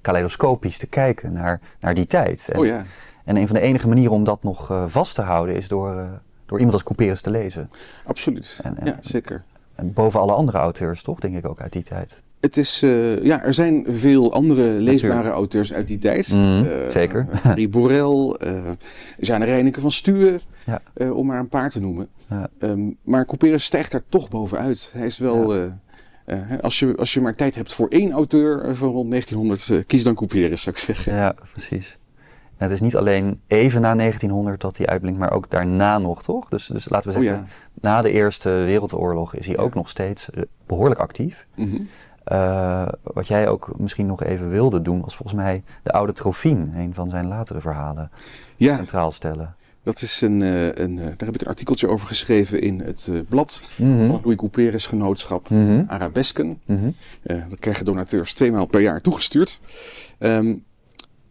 kaleidoscopisch 0.01 0.77
te 0.77 0.87
kijken 0.87 1.33
naar, 1.33 1.59
naar 1.79 1.93
die 1.93 2.05
tijd. 2.05 2.49
En, 2.49 2.59
oh 2.59 2.65
ja. 2.65 2.83
en 3.25 3.35
een 3.35 3.47
van 3.47 3.55
de 3.55 3.61
enige 3.61 3.87
manieren 3.87 4.13
om 4.13 4.23
dat 4.23 4.43
nog 4.43 4.83
vast 4.87 5.15
te 5.15 5.21
houden 5.21 5.55
is 5.55 5.67
door 5.67 6.21
door 6.47 6.57
iemand 6.57 6.73
als 6.73 6.83
Couperus 6.83 7.21
te 7.21 7.31
lezen. 7.31 7.69
Absoluut, 8.05 8.59
en, 8.63 8.77
en, 8.77 8.85
ja, 8.85 8.97
zeker. 8.99 9.43
En 9.75 9.93
boven 9.93 10.19
alle 10.19 10.33
andere 10.33 10.57
auteurs, 10.57 11.03
toch, 11.03 11.19
denk 11.19 11.35
ik 11.35 11.45
ook 11.45 11.61
uit 11.61 11.71
die 11.71 11.83
tijd. 11.83 12.21
Het 12.39 12.57
is, 12.57 12.81
uh, 12.83 13.23
ja, 13.23 13.43
er 13.43 13.53
zijn 13.53 13.85
veel 13.87 14.33
andere 14.33 14.63
leesbare 14.63 15.13
Natuurlijk. 15.13 15.35
auteurs 15.35 15.73
uit 15.73 15.87
die 15.87 15.97
tijd. 15.97 16.31
Mm, 16.33 16.63
uh, 16.63 16.89
zeker. 16.89 17.27
Marie 17.43 17.69
Borel, 17.69 18.45
uh, 18.47 18.69
Jeanne 19.19 19.45
Reineke 19.45 19.81
van 19.81 19.91
Stuur, 19.91 20.41
ja. 20.65 20.81
om 21.11 21.25
maar 21.25 21.39
een 21.39 21.49
paar 21.49 21.69
te 21.69 21.81
noemen. 21.81 22.07
Ja. 22.29 22.49
Um, 22.59 22.97
maar 23.03 23.25
Couperus 23.25 23.63
stijgt 23.63 23.91
daar 23.91 24.03
toch 24.09 24.29
bovenuit. 24.29 24.91
Hij 24.93 25.05
is 25.05 25.17
wel, 25.17 25.55
ja. 25.55 25.79
als, 26.61 26.79
je, 26.79 26.95
als 26.95 27.13
je 27.13 27.21
maar 27.21 27.35
tijd 27.35 27.55
hebt 27.55 27.73
voor 27.73 27.87
één 27.87 28.11
auteur 28.11 28.75
van 28.75 28.89
rond 28.89 29.09
1900, 29.09 29.87
kies 29.87 30.03
dan 30.03 30.15
Couperus, 30.15 30.61
zou 30.61 30.75
ik 30.75 30.81
zeggen. 30.81 31.13
Ja, 31.13 31.35
precies. 31.51 31.97
En 32.57 32.63
het 32.65 32.71
is 32.71 32.81
niet 32.81 32.95
alleen 32.95 33.41
even 33.47 33.81
na 33.81 33.95
1900 33.95 34.61
dat 34.61 34.77
hij 34.77 34.87
uitblinkt, 34.87 35.19
maar 35.19 35.31
ook 35.31 35.49
daarna 35.49 35.97
nog, 35.97 36.23
toch? 36.23 36.49
Dus, 36.49 36.65
dus 36.65 36.89
laten 36.89 37.07
we 37.11 37.21
zeggen, 37.21 37.41
oh, 37.41 37.47
ja. 37.47 37.53
na 37.81 38.01
de 38.01 38.11
Eerste 38.11 38.49
Wereldoorlog 38.49 39.35
is 39.35 39.45
hij 39.45 39.55
ja. 39.55 39.61
ook 39.61 39.73
nog 39.73 39.89
steeds 39.89 40.29
behoorlijk 40.65 40.99
actief. 40.99 41.47
Mm 41.55 41.69
-hmm. 41.69 41.87
uh, 42.31 42.87
wat 43.03 43.27
jij 43.27 43.47
ook 43.47 43.71
misschien 43.77 44.05
nog 44.05 44.23
even 44.23 44.49
wilde 44.49 44.81
doen, 44.81 45.01
was 45.01 45.15
volgens 45.15 45.37
mij 45.37 45.63
de 45.83 45.91
oude 45.91 46.13
Trofien, 46.13 46.71
een 46.75 46.93
van 46.93 47.09
zijn 47.09 47.27
latere 47.27 47.61
verhalen, 47.61 48.11
ja. 48.55 48.75
centraal 48.75 49.11
stellen. 49.11 49.55
Dat 49.83 50.01
is 50.01 50.21
een, 50.21 50.41
een, 50.81 50.95
daar 50.95 51.15
heb 51.17 51.35
ik 51.35 51.41
een 51.41 51.47
artikeltje 51.47 51.87
over 51.87 52.07
geschreven 52.07 52.61
in 52.61 52.79
het 52.79 53.11
blad 53.29 53.63
mm 53.75 53.97
-hmm. 53.97 54.07
van 54.07 54.19
Louis 54.23 54.37
Couperus 54.37 54.85
Genootschap 54.85 55.49
mm 55.49 55.67
-hmm. 55.67 55.83
Arabesken. 55.87 56.61
-hmm. 56.65 56.95
Uh, 57.23 57.43
dat 57.49 57.59
krijgen 57.59 57.85
donateurs 57.85 58.33
tweemaal 58.33 58.65
per 58.65 58.81
jaar 58.81 59.01
toegestuurd. 59.01 59.61
Um, 60.19 60.65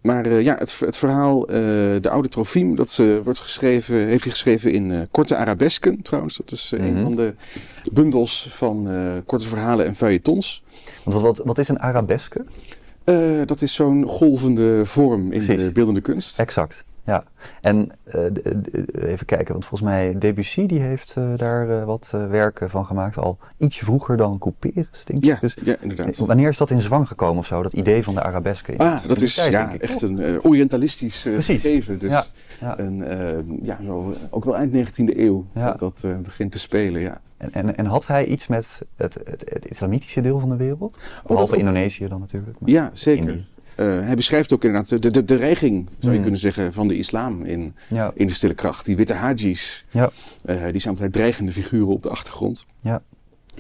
maar 0.07 0.27
uh, 0.27 0.43
ja, 0.43 0.57
het, 0.59 0.81
het 0.81 0.97
verhaal 0.97 1.51
uh, 1.51 1.57
De 2.01 2.09
Oude 2.11 2.29
Trofiem, 2.29 2.75
dat 2.77 2.99
uh, 3.01 3.19
wordt 3.25 3.39
geschreven, 3.41 3.97
heeft 3.97 4.23
hij 4.23 4.33
geschreven 4.33 4.73
in 4.73 5.09
Korte 5.11 5.37
Arabesken 5.37 6.03
trouwens. 6.03 6.37
Dat 6.37 6.51
is 6.51 6.73
Mhm. 6.77 6.83
een 6.85 7.03
van 7.03 7.17
de 7.17 7.35
bundels 7.93 8.47
van 8.51 8.89
korte 9.27 9.49
verhalen 9.49 9.87
en 9.87 9.95
feuilletons. 9.95 10.63
Want 11.05 11.21
wat, 11.21 11.39
wat 11.45 11.59
is 11.59 11.69
een 11.69 11.81
arabeske? 11.81 12.45
dat 13.47 13.63
is 13.63 13.75
zo'n 13.75 14.05
golvende 14.07 14.87
vorm 14.87 15.33
in 15.33 15.45
Precies. 15.45 15.63
de 15.63 15.73
beeldende 15.73 16.01
kunst. 16.01 16.39
Exact, 16.39 16.85
ja. 17.07 17.25
En 17.61 17.91
even 18.95 19.27
kijken, 19.27 19.53
want 19.53 19.67
volgens 19.67 19.91
mij 19.91 20.19
Debussy 20.19 20.67
die 20.67 20.81
heeft 20.81 21.15
daar 21.37 21.87
wat 21.87 22.11
werken 22.29 22.71
van 22.71 22.87
gemaakt. 22.87 23.19
Al 23.19 23.39
iets 23.57 23.79
vroeger 23.79 24.17
dan 24.17 24.39
Couperus, 24.39 25.05
denk 25.05 25.19
ik. 25.19 25.25
Ja, 25.25 25.39
dus, 25.41 25.57
ja, 25.65 25.77
inderdaad. 25.81 26.17
Wanneer 26.17 26.49
is 26.49 26.57
dat 26.57 26.71
in 26.71 26.81
zwang 26.81 27.09
gekomen 27.09 27.39
of 27.39 27.47
zo, 27.47 27.63
dat 27.63 27.73
idee 27.73 28.03
van 28.03 28.15
de 28.15 28.23
arabeske? 28.23 28.79
Ah, 28.79 29.09
dat 29.09 29.21
is 29.21 29.35
tijd, 29.35 29.51
ja, 29.51 29.79
echt 29.79 30.03
een 30.03 30.45
orientalistisch 30.45 31.27
gegeven. 31.39 31.99
Dus 31.99 32.11
Ja, 32.11 32.27
ja. 32.61 32.79
Een, 32.79 33.05
ja, 33.63 33.79
zo, 33.85 34.15
ook 34.31 34.45
wel 34.45 34.57
eind 34.57 34.73
19e 34.73 35.19
eeuw 35.19 35.47
Ja. 35.55 35.73
dat 35.73 35.87
dat 36.03 36.23
begint 36.23 36.53
te 36.53 36.59
spelen, 36.59 37.01
ja. 37.01 37.21
En, 37.37 37.53
en, 37.53 37.77
en 37.77 37.87
had 37.87 38.07
hij 38.07 38.27
iets 38.27 38.47
met 38.47 38.79
het, 38.97 39.15
het, 39.25 39.45
het 39.49 39.67
islamitische 39.67 40.21
deel 40.21 40.39
van 40.39 40.49
de 40.49 40.57
wereld? 40.57 40.93
dat 40.93 41.27
Behalve 41.27 41.53
ook. 41.53 41.59
Indonesië 41.59 42.09
dan 42.09 42.21
natuurlijk. 42.21 42.61
maar 42.61 42.71
Ja, 42.71 42.91
zeker. 42.93 43.29
Indië. 43.29 43.47
Uh, 43.77 44.01
hij 44.01 44.15
beschrijft 44.15 44.53
ook 44.53 44.65
inderdaad 44.65 45.03
de, 45.03 45.11
de, 45.11 45.25
de 45.25 45.35
reiging, 45.35 45.87
zou 45.87 46.01
je 46.01 46.09
Hmm. 46.11 46.21
kunnen 46.21 46.41
zeggen, 46.41 46.73
van 46.73 46.89
de 46.89 46.97
islam 46.97 47.43
in, 47.43 47.75
Ja, 47.89 48.13
in 48.15 48.27
de 48.27 48.35
stille 48.35 48.55
kracht. 48.55 48.85
Die 48.85 48.97
witte 48.97 49.15
hajis, 49.15 49.85
Ja. 49.91 50.11
uh, 50.47 50.63
die 50.71 50.81
zijn 50.81 50.95
altijd 50.95 51.13
dreigende 51.13 51.53
figuren 51.53 51.89
op 51.93 52.03
de 52.03 52.09
achtergrond. 52.11 52.67
Ja. 52.81 53.03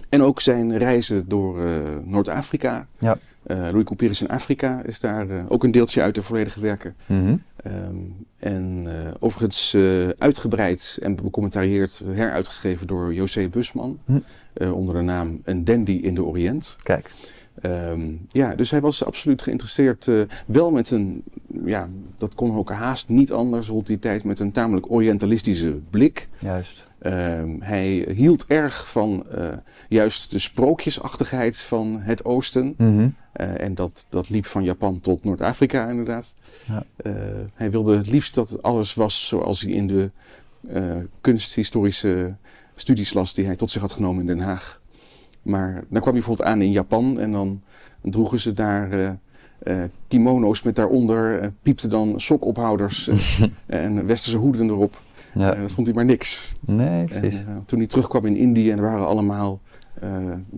En 0.09 0.23
ook 0.23 0.41
zijn 0.41 0.79
reizen 0.79 1.29
door 1.29 1.61
uh, 1.65 1.79
Noord-Afrika. 2.05 2.87
Ja. 2.99 3.19
Uh, 3.47 3.57
Louis 3.59 3.85
Couperus 3.85 4.21
in 4.21 4.29
Afrika 4.29 4.83
is 4.85 5.01
daar 5.01 5.27
uh, 5.27 5.43
ook 5.49 5.65
een 5.65 5.71
deeltje 5.71 6.03
uit 6.03 6.15
de 6.15 6.23
volledige 6.23 6.61
werken. 6.61 6.95
Mhm. 7.07 7.37
Um, 7.67 8.15
en 8.39 8.85
uh, 8.87 9.11
overigens 9.21 9.77
uitgebreid 10.19 10.99
en 11.03 11.15
becommentarieerd, 11.17 12.03
heruitgegeven 12.07 12.87
door 12.87 13.15
José 13.15 13.49
Busman. 13.49 13.99
Hm. 14.05 14.19
Uh, 14.55 14.73
onder 14.77 14.95
de 14.95 15.01
naam 15.01 15.41
Een 15.45 15.65
Dandy 15.65 15.93
in 15.93 16.15
de 16.15 16.25
Oriënt. 16.25 16.77
Kijk. 16.83 17.11
Um, 17.63 18.27
ja, 18.29 18.55
dus 18.55 18.71
hij 18.71 18.81
was 18.81 19.05
absoluut 19.05 19.43
geïnteresseerd. 19.43 20.07
uh, 20.07 20.23
wel 20.47 20.71
met 20.71 20.91
een, 20.91 21.23
ja, 21.65 21.89
dat 22.19 22.35
kon 22.35 22.57
ook 22.57 22.71
haast 22.71 23.09
niet 23.09 23.33
anders 23.33 23.69
rond 23.69 23.87
die 23.87 23.99
tijd, 23.99 24.25
met 24.25 24.39
een 24.39 24.53
tamelijk 24.53 24.91
orientalistische 24.91 25.81
blik. 25.91 26.29
Juist. 26.39 26.83
Um, 27.03 27.63
hij 27.63 28.09
hield 28.15 28.47
erg 28.47 28.89
van 28.91 29.27
uh, 29.35 29.49
juist 29.89 30.31
de 30.31 30.39
sprookjesachtigheid 30.39 31.57
van 31.57 32.01
het 32.01 32.25
Oosten. 32.25 32.75
Mhm. 32.77 32.99
Uh, 33.01 33.61
en 33.61 33.75
dat, 33.75 34.07
dat 34.09 34.29
liep 34.29 34.47
van 34.47 34.65
Japan 34.65 35.01
tot 35.01 35.25
Noord-Afrika 35.25 35.89
inderdaad. 35.89 36.35
Ja. 36.67 36.85
Hij 37.55 37.71
wilde 37.71 37.97
het 37.97 38.07
liefst 38.09 38.35
dat 38.35 38.63
alles 38.63 38.95
was 38.95 39.27
zoals 39.27 39.61
hij 39.61 39.73
in 39.73 39.87
de 39.87 40.11
kunsthistorische 41.21 42.35
studies 42.75 43.13
las 43.13 43.35
die 43.35 43.45
hij 43.47 43.57
tot 43.57 43.71
zich 43.71 43.81
had 43.81 43.93
genomen 43.93 44.21
in 44.21 44.27
Den 44.27 44.41
Haag. 44.41 44.81
Maar 45.47 45.73
dan 45.73 45.85
kwam 46.01 46.03
hij 46.03 46.13
bijvoorbeeld 46.13 46.49
aan 46.49 46.63
in 46.63 46.71
Japan 46.71 47.21
en 47.21 47.33
dan 47.33 47.63
droegen 48.03 48.39
ze 48.39 48.53
daar 48.53 48.93
uh, 48.95 49.09
uh, 49.65 49.83
kimono's 50.09 50.63
met 50.63 50.77
daaronder, 50.77 51.43
uh, 51.43 51.49
piepten 51.63 51.91
dan 51.91 52.21
sokophouders 52.21 53.11
en 53.67 54.07
westerse 54.07 54.39
hoeden 54.39 54.69
erop. 54.69 55.03
Ja. 55.35 55.55
dat 55.55 55.73
vond 55.73 55.87
hij 55.87 55.97
maar 55.97 56.05
niks. 56.05 56.53
Nee, 56.61 57.05
precies. 57.05 57.39
En, 57.47 57.63
toen 57.67 57.79
hij 57.79 57.89
terugkwam 57.89 58.25
in 58.27 58.37
Indië 58.37 58.71
en 58.71 58.77
er 58.79 58.85
waren 58.85 59.07
allemaal 59.07 59.61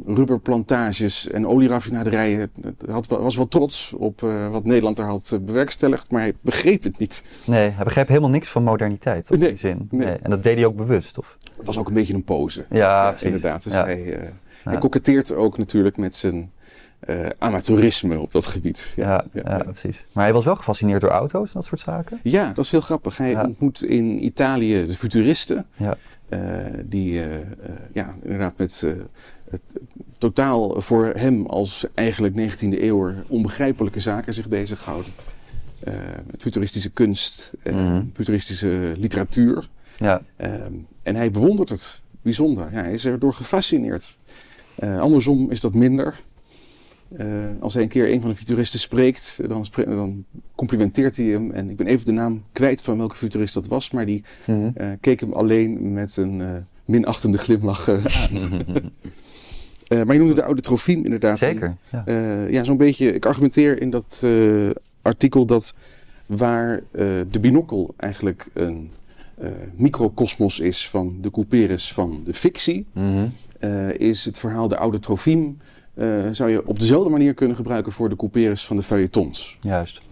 rubberplantages 0.06 1.28
en 1.28 1.46
olieraffinaderijen. 1.46 2.50
Hij 2.60 2.74
had, 2.94 3.06
was 3.06 3.36
wel 3.36 3.48
trots 3.48 3.92
op 3.92 4.20
wat 4.50 4.64
Nederland 4.64 4.96
daar 4.96 5.06
had 5.06 5.38
bewerkstelligd, 5.42 6.10
maar 6.10 6.20
hij 6.20 6.32
begreep 6.40 6.82
het 6.82 6.98
niet. 6.98 7.24
Nee, 7.46 7.70
hij 7.70 7.84
begreep 7.84 8.08
helemaal 8.08 8.30
niks 8.30 8.48
van 8.48 8.62
moderniteit 8.62 9.30
op 9.30 9.38
Nee, 9.38 9.48
die 9.48 9.58
zin. 9.58 9.88
nee. 9.90 10.06
Nee. 10.06 10.16
En 10.22 10.30
dat 10.30 10.42
deed 10.42 10.56
hij 10.56 10.64
ook 10.66 10.76
bewust, 10.76 11.18
of? 11.18 11.36
Het 11.56 11.66
was 11.66 11.78
ook 11.78 11.88
een 11.88 11.94
beetje 11.94 12.14
een 12.14 12.24
pose. 12.24 12.66
Ja, 12.70 13.14
inderdaad. 13.20 13.64
Dus 13.64 13.72
Ja. 13.72 13.84
hij, 13.84 14.32
Ja. 14.64 14.70
hij 14.70 14.78
koketteert 14.78 15.34
ook 15.34 15.58
natuurlijk 15.58 15.96
met 15.96 16.14
zijn, 16.14 16.52
uh, 17.06 17.26
amateurisme 17.38 18.20
op 18.20 18.32
dat 18.32 18.46
gebied. 18.46 18.92
Ja, 18.96 19.24
ja, 19.32 19.58
precies. 19.58 20.04
Maar 20.12 20.24
hij 20.24 20.32
was 20.32 20.44
wel 20.44 20.56
gefascineerd 20.56 21.00
door 21.00 21.10
auto's 21.10 21.46
en 21.46 21.54
dat 21.54 21.64
soort 21.64 21.80
zaken? 21.80 22.20
Ja, 22.22 22.52
dat 22.52 22.64
is 22.64 22.70
heel 22.70 22.80
grappig. 22.80 23.16
Hij 23.16 23.44
ontmoet 23.44 23.82
in 23.82 24.24
Italië 24.24 24.86
de 24.86 24.94
futuristen. 24.94 25.66
Ja. 25.76 25.96
Uh, 26.28 26.38
die 26.84 27.20
ja, 27.92 28.14
inderdaad 28.22 28.58
met 28.58 28.86
het 29.50 29.80
totaal 30.18 30.80
voor 30.80 31.06
hem 31.06 31.46
als 31.46 31.86
eigenlijk 31.94 32.34
19e 32.34 32.82
eeuw 32.82 33.12
onbegrijpelijke 33.28 34.00
zaken 34.00 34.32
zich 34.32 34.48
bezighouden. 34.48 35.12
met 36.30 36.42
futuristische 36.42 36.90
kunst, 36.90 37.52
mm 37.70 38.10
futuristische 38.14 38.94
literatuur. 38.96 39.68
Ja. 39.98 40.22
Ehm, 40.36 40.72
en 41.02 41.16
hij 41.16 41.30
bewondert 41.30 41.68
het 41.68 42.02
bijzonder. 42.22 42.72
Ja, 42.72 42.82
hij 42.82 42.92
is 42.92 43.06
erdoor 43.06 43.34
gefascineerd. 43.34 44.18
Andersom 44.78 45.50
is 45.50 45.60
dat 45.60 45.74
minder. 45.74 46.14
Uh, 47.16 47.26
als 47.60 47.74
hij 47.74 47.82
een 47.82 47.88
keer 47.88 48.12
een 48.12 48.20
van 48.20 48.30
de 48.30 48.36
futuristen 48.36 48.80
spreekt, 48.80 49.40
dan, 49.46 49.66
dan, 49.72 50.24
complimenteert 50.54 51.16
hij 51.16 51.26
hem. 51.26 51.50
En 51.50 51.70
ik 51.70 51.76
ben 51.76 51.86
even 51.86 52.04
de 52.04 52.12
naam 52.12 52.42
kwijt 52.52 52.82
van 52.82 52.98
welke 52.98 53.14
futurist 53.14 53.54
dat 53.54 53.66
was, 53.66 53.90
maar 53.90 54.06
die 54.06 54.24
mm 54.46 54.72
keek 55.00 55.20
hem 55.20 55.32
alleen 55.32 55.92
met 55.92 56.16
een 56.16 56.40
uh, 56.40 56.56
minachtende 56.84 57.38
glimlach 57.38 57.88
aan. 57.88 58.02
maar 60.06 60.12
je 60.12 60.18
noemde 60.18 60.34
de 60.34 60.42
oude 60.42 60.60
trofiem 60.60 61.04
inderdaad. 61.04 61.38
Zeker. 61.38 61.76
Ja, 61.90 62.46
ja 62.48 62.64
zo'n 62.64 62.76
beetje. 62.76 63.12
Ik 63.12 63.26
argumenteer 63.26 63.80
in 63.80 63.90
dat 63.90 64.26
artikel 65.02 65.46
dat 65.46 65.74
waar 66.26 66.82
de 67.30 67.40
binokkel 67.40 67.94
eigenlijk 67.96 68.50
een 68.52 68.90
microcosmos 69.74 70.60
is 70.60 70.88
van 70.88 71.18
de 71.20 71.30
couperus 71.30 71.92
van 71.92 72.22
de 72.24 72.34
fictie, 72.34 72.86
mm 72.92 73.32
is 73.96 74.24
het 74.24 74.38
verhaal 74.38 74.68
de 74.68 74.76
oude 74.76 74.98
trofiem 74.98 75.58
uh, 75.98 76.28
zou 76.30 76.50
je 76.50 76.66
op 76.66 76.78
dezelfde 76.78 77.10
manier 77.10 77.34
kunnen 77.34 77.56
gebruiken 77.56 77.92
voor 77.92 78.08
de 78.08 78.16
couperus 78.16 78.66
van 78.66 78.76
de 78.76 78.82
feuilletons. 78.82 79.58
Juist. 79.60 80.02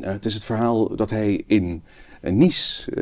Uh, 0.00 0.06
het 0.06 0.24
is 0.24 0.34
het 0.34 0.44
verhaal 0.44 0.96
dat 0.96 1.10
hij 1.10 1.44
in 1.46 1.82
Nice 2.22 2.92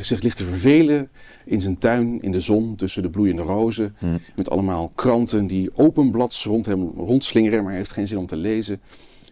zich 0.00 0.22
ligt 0.22 0.36
te 0.36 0.44
vervelen 0.44 1.10
in 1.44 1.60
zijn 1.60 1.78
tuin 1.78 2.22
in 2.22 2.32
de 2.32 2.40
zon 2.40 2.76
tussen 2.76 3.02
de 3.02 3.10
bloeiende 3.10 3.42
rozen. 3.42 3.94
Hmm. 3.98 4.20
Met 4.36 4.50
allemaal 4.50 4.92
kranten 4.94 5.46
die 5.46 5.70
openblads 5.74 6.44
rond 6.44 6.66
hem 6.66 6.92
rondslingeren, 6.96 7.58
maar 7.58 7.68
hij 7.68 7.78
heeft 7.78 7.92
geen 7.92 8.06
zin 8.06 8.18
om 8.18 8.26
te 8.26 8.36
lezen. 8.36 8.80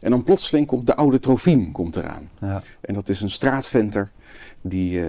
En 0.01 0.11
dan 0.11 0.25
plotseling 0.25 0.67
komt 0.67 0.87
de 0.87 0.97
oude 0.97 1.21
Trofiem 1.21 1.73
komt 1.73 1.97
eraan. 1.97 2.31
Ja. 2.41 2.63
En 2.81 2.95
dat 2.95 3.09
is 3.09 3.21
een 3.21 3.31
straatventer 3.31 4.11
die 4.61 5.03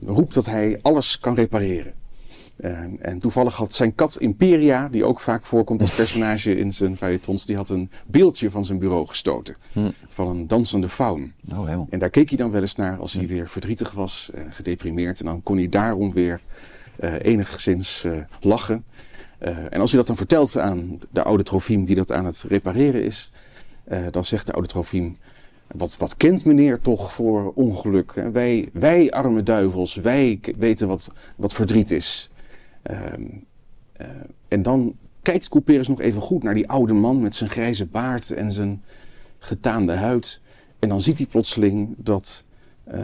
roept 0.00 0.34
dat 0.34 0.46
hij 0.46 0.78
alles 0.82 1.18
kan 1.18 1.34
repareren. 1.34 1.92
En, 2.58 2.96
en, 3.00 3.18
toevallig 3.18 3.54
had 3.54 3.74
zijn 3.74 3.94
kat 3.94 4.16
Imperia, 4.16 4.88
die 4.88 5.04
ook 5.04 5.20
vaak 5.20 5.46
voorkomt 5.46 5.80
als 5.80 5.94
personage 6.02 6.56
in 6.56 6.72
zijn 6.72 6.96
feuilletons, 6.96 7.46
die 7.46 7.56
had 7.56 7.68
een 7.68 7.90
beeldje 8.06 8.50
van 8.50 8.64
zijn 8.64 8.78
bureau 8.78 9.06
gestoten. 9.06 9.56
Hm. 9.72 9.90
Van 10.06 10.28
een 10.28 10.46
dansende 10.46 10.88
faun. 10.88 11.32
Oh, 11.52 11.70
en 11.90 11.98
daar 11.98 12.10
keek 12.10 12.28
hij 12.28 12.38
dan 12.38 12.50
wel 12.50 12.60
eens 12.60 12.76
naar 12.76 12.98
als 12.98 13.12
hij 13.12 13.24
hm. 13.24 13.28
weer 13.28 13.48
verdrietig 13.48 13.92
was, 13.92 14.30
uh, 14.34 14.40
gedeprimeerd. 14.50 15.20
En 15.20 15.26
dan 15.26 15.42
kon 15.42 15.56
hij 15.56 15.68
daarom 15.68 16.12
weer 16.12 16.40
uh, 17.00 17.14
enigszins 17.22 18.04
uh, 18.04 18.16
lachen. 18.40 18.84
en 19.38 19.80
als 19.80 19.90
hij 19.90 19.98
dat 19.98 20.06
dan 20.06 20.16
vertelt 20.16 20.58
aan 20.58 20.98
de 21.10 21.22
oude 21.22 21.42
trofiem 21.42 21.84
die 21.84 21.96
dat 21.96 22.12
aan 22.12 22.24
het 22.24 22.44
repareren 22.48 23.04
is, 23.04 23.32
dan 24.10 24.24
zegt 24.24 24.46
de 24.46 24.52
oude 24.52 24.68
trofiem... 24.68 25.16
Wat, 25.76 25.96
wat 25.96 26.16
kent 26.16 26.44
meneer 26.44 26.80
toch 26.80 27.12
voor 27.12 27.52
ongeluk? 27.54 28.12
Wij, 28.32 28.68
wij 28.72 29.10
arme 29.10 29.42
duivels, 29.42 29.94
wij 29.94 30.40
weten 30.58 30.88
wat, 30.88 31.10
wat 31.36 31.52
verdriet 31.52 31.90
is. 31.90 32.30
Ehm, 32.88 33.22
eh, 33.92 34.06
en 34.48 34.62
dan 34.62 34.96
kijkt 35.22 35.48
Couperus 35.48 35.88
nog 35.88 36.00
even 36.00 36.20
goed 36.20 36.42
naar 36.42 36.54
die 36.54 36.68
oude 36.68 36.92
man 36.92 37.20
met 37.20 37.34
zijn 37.34 37.50
grijze 37.50 37.86
baard 37.86 38.30
en 38.30 38.52
zijn 38.52 38.82
getaande 39.38 39.92
huid. 39.92 40.40
En 40.78 40.88
dan 40.88 41.02
ziet 41.02 41.18
hij 41.18 41.26
plotseling 41.26 41.94
dat, 41.96 42.44
uh, 42.94 43.00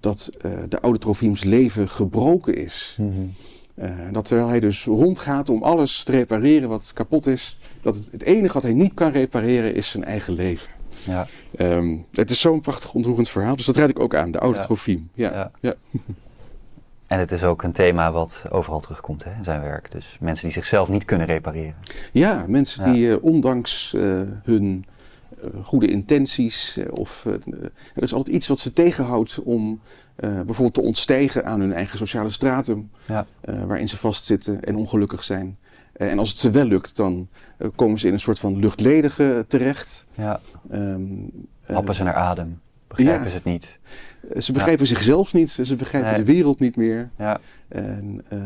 dat 0.00 0.30
uh, 0.46 0.52
de 0.68 0.80
oude 0.80 0.98
Trofiems 0.98 1.44
leven 1.44 1.88
gebroken 1.88 2.56
is. 2.56 2.96
Mm 3.00 3.32
dat 4.12 4.24
terwijl 4.24 4.48
hij 4.48 4.60
dus 4.60 4.84
rondgaat 4.84 5.48
om 5.48 5.62
alles 5.62 6.02
te 6.02 6.12
repareren 6.12 6.68
wat 6.68 6.92
kapot 6.94 7.26
is, 7.26 7.58
dat 7.82 7.94
het, 7.94 8.08
het 8.12 8.22
enige 8.22 8.52
wat 8.52 8.62
hij 8.62 8.72
niet 8.72 8.94
kan 8.94 9.12
repareren 9.12 9.74
is 9.74 9.90
zijn 9.90 10.04
eigen 10.04 10.34
leven. 10.34 10.72
Ja. 11.04 11.26
Um, 11.58 12.06
het 12.12 12.30
is 12.30 12.40
zo'n 12.40 12.60
prachtig 12.60 12.94
ontroerend 12.94 13.28
verhaal, 13.28 13.56
dus 13.56 13.66
dat 13.66 13.76
rijd 13.76 13.90
ik 13.90 13.98
ook 13.98 14.14
aan, 14.14 14.30
de 14.30 14.38
oude 14.38 14.58
ja. 14.58 14.64
Trofiem. 14.64 15.10
Ja. 15.14 15.32
ja. 15.32 15.50
ja. 15.60 15.74
En 17.10 17.18
het 17.18 17.32
is 17.32 17.44
ook 17.44 17.62
een 17.62 17.72
thema 17.72 18.12
wat 18.12 18.42
overal 18.50 18.80
terugkomt 18.80 19.24
hè, 19.24 19.30
in 19.30 19.44
zijn 19.44 19.60
werk. 19.60 19.92
Dus 19.92 20.16
mensen 20.20 20.44
die 20.44 20.54
zichzelf 20.54 20.88
niet 20.88 21.04
kunnen 21.04 21.26
repareren. 21.26 21.74
Ja, 22.12 22.44
mensen 22.48 22.92
die 22.92 23.06
uh, 23.06 23.22
ondanks 23.22 23.92
uh, 23.94 24.22
hun 24.42 24.84
uh, 25.38 25.64
goede 25.64 25.86
intenties 25.86 26.78
of 26.90 27.24
er 27.94 28.02
is 28.02 28.14
altijd 28.14 28.36
iets 28.36 28.48
wat 28.48 28.58
ze 28.58 28.72
tegenhoudt 28.72 29.40
om 29.42 29.80
bijvoorbeeld 30.16 30.74
te 30.74 30.82
ontstijgen 30.82 31.44
aan 31.44 31.60
hun 31.60 31.72
eigen 31.72 31.98
sociale 31.98 32.28
stratum 32.28 32.90
ja. 33.06 33.26
waarin 33.66 33.88
ze 33.88 33.96
vastzitten 33.96 34.64
en 34.64 34.76
ongelukkig 34.76 35.24
zijn. 35.24 35.58
en 35.92 36.18
als 36.18 36.28
het 36.28 36.38
ze 36.38 36.50
wel 36.50 36.64
lukt, 36.64 36.96
dan 36.96 37.28
komen 37.74 37.98
ze 37.98 38.06
in 38.06 38.12
een 38.12 38.20
soort 38.20 38.38
van 38.38 38.58
luchtledige 38.58 39.44
terecht. 39.48 40.06
Ja. 40.14 40.40
Um, 40.72 41.30
Happen 41.62 41.94
ze 41.94 42.02
naar 42.02 42.14
adem 42.14 42.60
begrijpen 42.96 43.24
ja. 43.24 43.28
ze 43.28 43.34
het 43.34 43.44
niet. 43.44 43.78
Eh, 44.28 44.40
ze 44.40 44.52
begrijpen 44.52 44.86
zichzelf 44.86 45.32
niet, 45.32 45.50
ze 45.50 45.76
begrijpen 45.76 46.14
de 46.14 46.32
wereld 46.32 46.58
niet 46.58 46.76
meer. 46.76 47.10
Ja. 47.18 47.40
En 47.68 48.24
uh, 48.32 48.40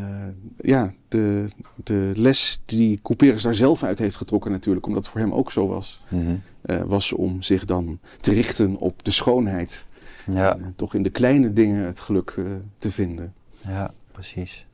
ja, 0.56 0.92
de, 1.08 1.44
de 1.84 2.12
les 2.16 2.62
die 2.64 2.98
Couperus 3.02 3.42
daar 3.42 3.54
zelf 3.54 3.82
uit 3.82 3.98
heeft 3.98 4.16
getrokken 4.16 4.50
natuurlijk, 4.50 4.86
omdat 4.86 5.02
het 5.02 5.12
voor 5.12 5.20
hem 5.20 5.32
ook 5.32 5.52
zo 5.52 5.66
was, 5.66 6.02
mm 6.08 6.26
-hmm. 6.26 6.42
uh, 6.66 6.82
was 6.82 7.12
om 7.12 7.42
zich 7.42 7.64
dan 7.64 7.98
te 8.20 8.32
richten 8.32 8.76
op 8.76 9.04
de 9.04 9.10
schoonheid. 9.10 9.86
Ja. 10.26 10.56
En, 10.56 10.72
toch 10.76 10.94
in 10.94 11.02
de 11.02 11.10
kleine 11.10 11.52
dingen 11.52 11.86
het 11.86 12.00
geluk 12.00 12.34
uh, 12.38 12.54
te 12.76 12.90
vinden. 12.90 13.34
Ja, 13.60 13.90
precies. 14.12 14.66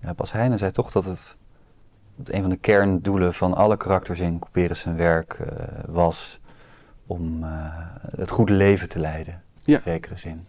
Ja, 0.00 0.14
Bas 0.14 0.32
Heijnen 0.32 0.58
zei 0.58 0.70
toch 0.70 0.92
dat 0.92 1.04
het, 1.04 1.36
dat 2.16 2.34
een 2.34 2.40
van 2.40 2.50
de 2.50 2.56
kerndoelen 2.56 3.34
van 3.34 3.54
alle 3.54 3.76
karakters 3.76 4.20
in 4.20 4.38
Couperus 4.38 4.80
zijn 4.80 4.96
werk 4.96 5.38
was 5.86 6.40
om 7.12 7.42
uh, 7.42 7.48
het 8.16 8.30
goede 8.30 8.52
leven 8.52 8.88
te 8.88 8.98
leiden. 8.98 9.42
Ja. 9.64 9.76
In 9.76 9.82
zekere 9.84 10.16
zin. 10.16 10.44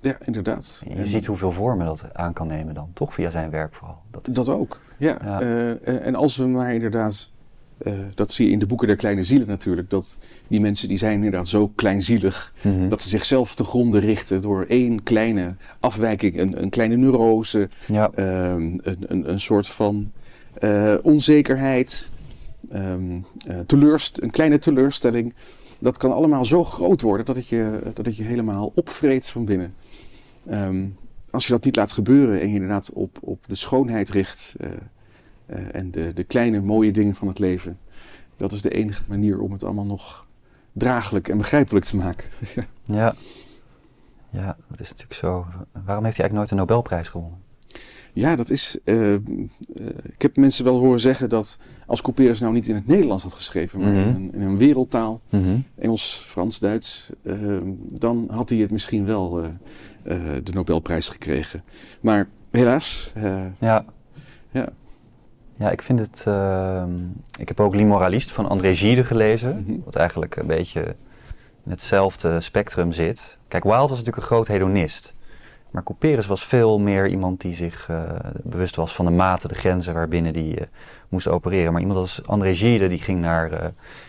Ja, 0.00 0.16
inderdaad. 0.24 0.82
je 0.96 1.06
ziet 1.06 1.26
hoeveel 1.26 1.52
vormen 1.52 1.86
dat 1.86 2.02
aan 2.12 2.32
kan 2.32 2.46
nemen 2.46 2.74
dan, 2.74 2.90
toch? 2.94 3.14
Via 3.14 3.30
zijn 3.30 3.50
werk 3.50 3.74
vooral. 3.74 3.98
Dat, 4.10 4.28
dat 4.30 4.48
ook, 4.48 4.80
ja. 4.96 5.16
ja. 5.24 5.42
Uh, 5.42 6.06
en 6.06 6.14
als 6.14 6.36
we 6.36 6.46
maar 6.46 6.74
inderdaad, 6.74 7.30
uh, 7.82 7.92
dat 8.14 8.32
zie 8.32 8.46
je 8.46 8.52
in 8.52 8.58
de 8.58 8.66
boeken 8.66 8.86
der 8.86 8.96
kleine 8.96 9.24
zielen 9.24 9.46
natuurlijk, 9.46 9.90
dat 9.90 10.16
die 10.48 10.60
mensen 10.60 10.88
die 10.88 10.96
zijn 10.96 11.14
inderdaad 11.14 11.48
zo 11.48 11.68
kleinzielig, 11.74 12.54
mm 12.62 12.72
-hmm. 12.72 12.88
dat 12.88 13.00
ze 13.00 13.08
zichzelf 13.08 13.54
te 13.54 13.64
gronden 13.64 14.00
richten 14.00 14.42
door 14.42 14.64
één 14.68 15.02
kleine 15.02 15.54
afwijking, 15.80 16.38
een, 16.38 16.62
een 16.62 16.70
kleine 16.70 16.96
neurose, 16.96 17.68
ja. 17.86 18.10
um, 18.16 18.80
een, 18.82 19.04
een, 19.06 19.30
een 19.30 19.40
soort 19.40 19.68
van 19.68 20.12
onzekerheid, 21.02 22.08
um, 22.72 23.26
teleurst, 23.66 24.20
een 24.22 24.30
kleine 24.30 24.58
teleurstelling 24.58 25.34
dat 25.78 25.96
kan 25.96 26.12
allemaal 26.12 26.44
zo 26.44 26.64
groot 26.64 27.00
worden 27.00 27.26
dat 27.26 27.36
het 27.36 27.48
je, 27.48 27.80
dat 27.94 28.06
het 28.06 28.16
je 28.16 28.24
helemaal 28.24 28.72
opvreet 28.74 29.30
van 29.30 29.44
binnen. 29.44 29.74
Um, 30.50 30.96
als 31.30 31.46
je 31.46 31.52
dat 31.52 31.64
niet 31.64 31.76
laat 31.76 31.92
gebeuren 31.92 32.40
en 32.40 32.48
je 32.48 32.54
inderdaad 32.54 32.92
op, 32.92 33.18
op 33.20 33.44
de 33.46 33.54
schoonheid 33.54 34.10
richt 34.10 34.54
uh, 34.60 34.70
uh, 35.46 35.74
en 35.74 35.90
de, 35.90 36.12
de 36.14 36.24
kleine 36.24 36.60
mooie 36.60 36.92
dingen 36.92 37.14
van 37.14 37.28
het 37.28 37.38
leven, 37.38 37.78
dat 38.36 38.52
is 38.52 38.62
de 38.62 38.70
enige 38.70 39.02
manier 39.08 39.40
om 39.40 39.52
het 39.52 39.64
allemaal 39.64 39.84
nog 39.84 40.26
draaglijk 40.72 41.28
en 41.28 41.38
begrijpelijk 41.38 41.84
te 41.84 41.96
maken. 41.96 42.28
ja. 42.84 43.14
ja, 44.30 44.56
dat 44.68 44.80
is 44.80 44.88
natuurlijk 44.88 45.20
zo. 45.20 45.46
Waarom 45.72 46.04
heeft 46.04 46.16
hij 46.16 46.28
eigenlijk 46.28 46.32
nooit 46.32 46.50
een 46.50 46.56
Nobelprijs 46.56 47.08
gewonnen? 47.08 47.47
Ja, 48.18 48.36
dat 48.36 48.50
is. 48.50 48.78
Uh, 48.84 49.12
uh, 49.12 49.18
ik 50.04 50.22
heb 50.22 50.36
mensen 50.36 50.64
wel 50.64 50.78
horen 50.78 51.00
zeggen 51.00 51.28
dat 51.28 51.58
als 51.86 52.02
Couperus 52.02 52.40
nou 52.40 52.52
niet 52.52 52.68
in 52.68 52.74
het 52.74 52.86
Nederlands 52.86 53.22
had 53.22 53.32
geschreven, 53.32 53.80
maar 53.80 53.90
mm 53.90 53.96
-hmm. 53.96 54.08
in, 54.08 54.14
een, 54.14 54.34
in, 54.34 54.40
een, 54.40 54.58
wereldtaal, 54.58 55.20
mm 55.30 55.42
-hmm. 55.42 55.64
Engels, 55.78 56.24
Frans, 56.26 56.58
Duits, 56.58 57.10
uh, 57.22 57.58
dan 57.92 58.28
had 58.30 58.48
hij 58.48 58.58
het 58.58 58.70
misschien 58.70 59.04
wel 59.04 59.30
de 60.42 60.52
Nobelprijs 60.52 61.08
gekregen. 61.08 61.62
Maar 62.00 62.28
helaas. 62.50 63.12
ja. 63.58 63.84
ja. 64.50 64.68
Ja, 65.56 65.70
ik 65.70 65.82
vind 65.82 65.98
het. 65.98 66.26
Ik 67.38 67.48
heb 67.48 67.60
ook 67.60 67.74
L'Immoraliste 67.74 68.32
van 68.32 68.48
André 68.48 68.74
Gide 68.74 69.04
gelezen, 69.04 69.56
mm 69.56 69.64
-hmm. 69.66 69.82
wat 69.84 69.94
eigenlijk 69.96 70.36
een 70.36 70.46
beetje 70.46 70.96
in 71.64 71.70
hetzelfde 71.70 72.40
spectrum 72.40 72.92
zit. 72.92 73.36
Kijk, 73.48 73.62
Wilde 73.62 73.78
was 73.78 73.90
natuurlijk 73.90 74.16
een 74.16 74.22
groot 74.22 74.48
hedonist. 74.48 75.14
Maar 75.70 75.82
Couperus 75.82 76.26
was 76.26 76.44
veel 76.44 76.78
meer 76.78 77.08
iemand 77.08 77.40
die 77.40 77.54
zich 77.54 77.88
uh, 77.90 78.02
bewust 78.42 78.76
was 78.76 78.94
van 78.94 79.04
de 79.04 79.10
maten, 79.10 79.48
de 79.48 79.54
grenzen 79.54 79.94
waarbinnen 79.94 80.32
die 80.32 80.60
uh, 80.60 80.66
moest 81.08 81.28
opereren. 81.28 81.72
Maar 81.72 81.80
iemand 81.80 81.98
als 81.98 82.26
André 82.26 82.54
Gide, 82.54 82.88
die 82.88 82.98
ging 82.98 83.20
naar 83.20 83.52
uh, 83.52 83.58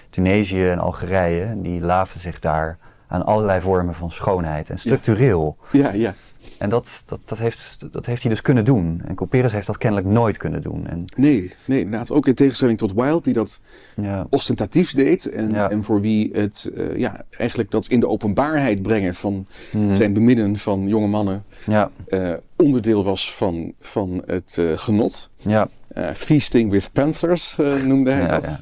Tunesië 0.09 0.69
en 0.69 0.79
Algerije. 0.79 1.43
En 1.43 1.61
die 1.61 1.81
laafde 1.81 2.19
zich 2.19 2.39
daar 2.39 2.77
aan 3.07 3.25
allerlei 3.25 3.61
vormen 3.61 3.95
van 3.95 4.11
schoonheid. 4.11 4.69
En 4.69 4.79
structureel. 4.79 5.57
Ja, 5.71 5.91
ja. 5.91 6.13
En 6.59 6.69
dat, 6.69 7.03
dat, 7.05 7.19
dat, 7.25 7.37
heeft, 7.37 7.77
dat 7.91 8.05
heeft 8.05 8.21
hij 8.21 8.31
dus 8.31 8.41
kunnen 8.41 8.65
doen. 8.65 9.01
En 9.05 9.15
Couperus 9.15 9.51
heeft 9.51 9.67
dat 9.67 9.77
kennelijk 9.77 10.07
nooit 10.07 10.37
kunnen 10.37 10.61
doen. 10.61 10.87
En, 10.87 11.03
Nee, 11.17 11.51
nee, 11.65 11.79
inderdaad. 11.79 12.11
Ook 12.11 12.27
in 12.27 12.33
tegenstelling 12.35 12.77
tot 12.77 12.93
Wilde, 12.93 13.21
die 13.23 13.33
dat 13.33 13.61
ja, 13.95 14.27
ostentatief 14.29 14.93
deed. 14.93 15.29
En, 15.29 15.51
Ja. 15.51 15.69
en 15.69 15.83
voor 15.83 16.01
wie 16.01 16.29
het 16.33 16.71
eh, 16.75 16.95
ja, 16.95 17.21
eigenlijk 17.37 17.71
dat 17.71 17.87
in 17.87 17.99
de 17.99 18.07
openbaarheid 18.07 18.81
brengen 18.81 19.15
van 19.15 19.45
Mhm. 19.71 19.95
zijn 19.95 20.13
beminnen 20.13 20.57
van 20.57 20.87
jonge 20.87 21.07
mannen 21.07 21.43
ja, 21.65 21.89
eh, 22.07 22.33
onderdeel 22.55 23.03
was 23.03 23.33
van, 23.35 23.73
van 23.79 24.23
het 24.25 24.55
eh, 24.59 24.65
genot. 24.75 25.29
ja, 25.37 25.67
feasting 26.15 26.71
with 26.71 26.89
Panthers 26.93 27.55
noemde 27.85 28.11
hij 28.11 28.21
Ja, 28.21 28.27
dat. 28.39 28.61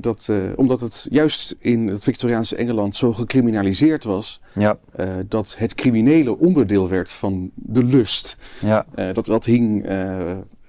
Dat 0.00 0.26
eh, 0.30 0.36
omdat 0.56 0.80
het 0.80 1.06
juist 1.10 1.56
in 1.58 1.86
het 1.86 2.04
Victoriaanse 2.04 2.56
Engeland 2.56 2.94
zo 2.94 3.12
gecriminaliseerd 3.12 4.04
was, 4.04 4.40
ja, 4.54 4.78
eh, 4.92 5.08
dat 5.28 5.54
het 5.58 5.74
criminele 5.74 6.38
onderdeel 6.38 6.88
werd 6.88 7.10
van 7.10 7.50
de 7.54 7.84
lust. 7.84 8.36
ja, 8.60 8.86
Eh, 8.94 9.14
dat, 9.14 9.26
dat, 9.26 9.44
hing, 9.44 9.88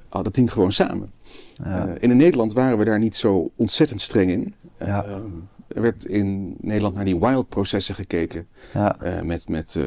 ah, 0.09 0.23
dat 0.23 0.35
hing 0.35 0.51
gewoon 0.51 0.71
samen. 0.71 1.09
ja. 1.63 1.95
In 1.99 2.17
Nederland 2.17 2.53
waren 2.53 2.77
we 2.77 2.85
daar 2.85 2.99
niet 2.99 3.15
zo 3.15 3.51
ontzettend 3.55 4.01
streng 4.01 4.31
in. 4.31 4.53
Ja. 4.79 5.05
er 5.67 5.81
werd 5.81 6.05
in 6.05 6.55
Nederland 6.61 6.95
naar 6.95 7.05
die 7.05 7.19
wild-processen 7.19 7.95
gekeken 7.95 8.47
ja. 8.73 8.95
met, 9.23 9.49
met 9.49 9.77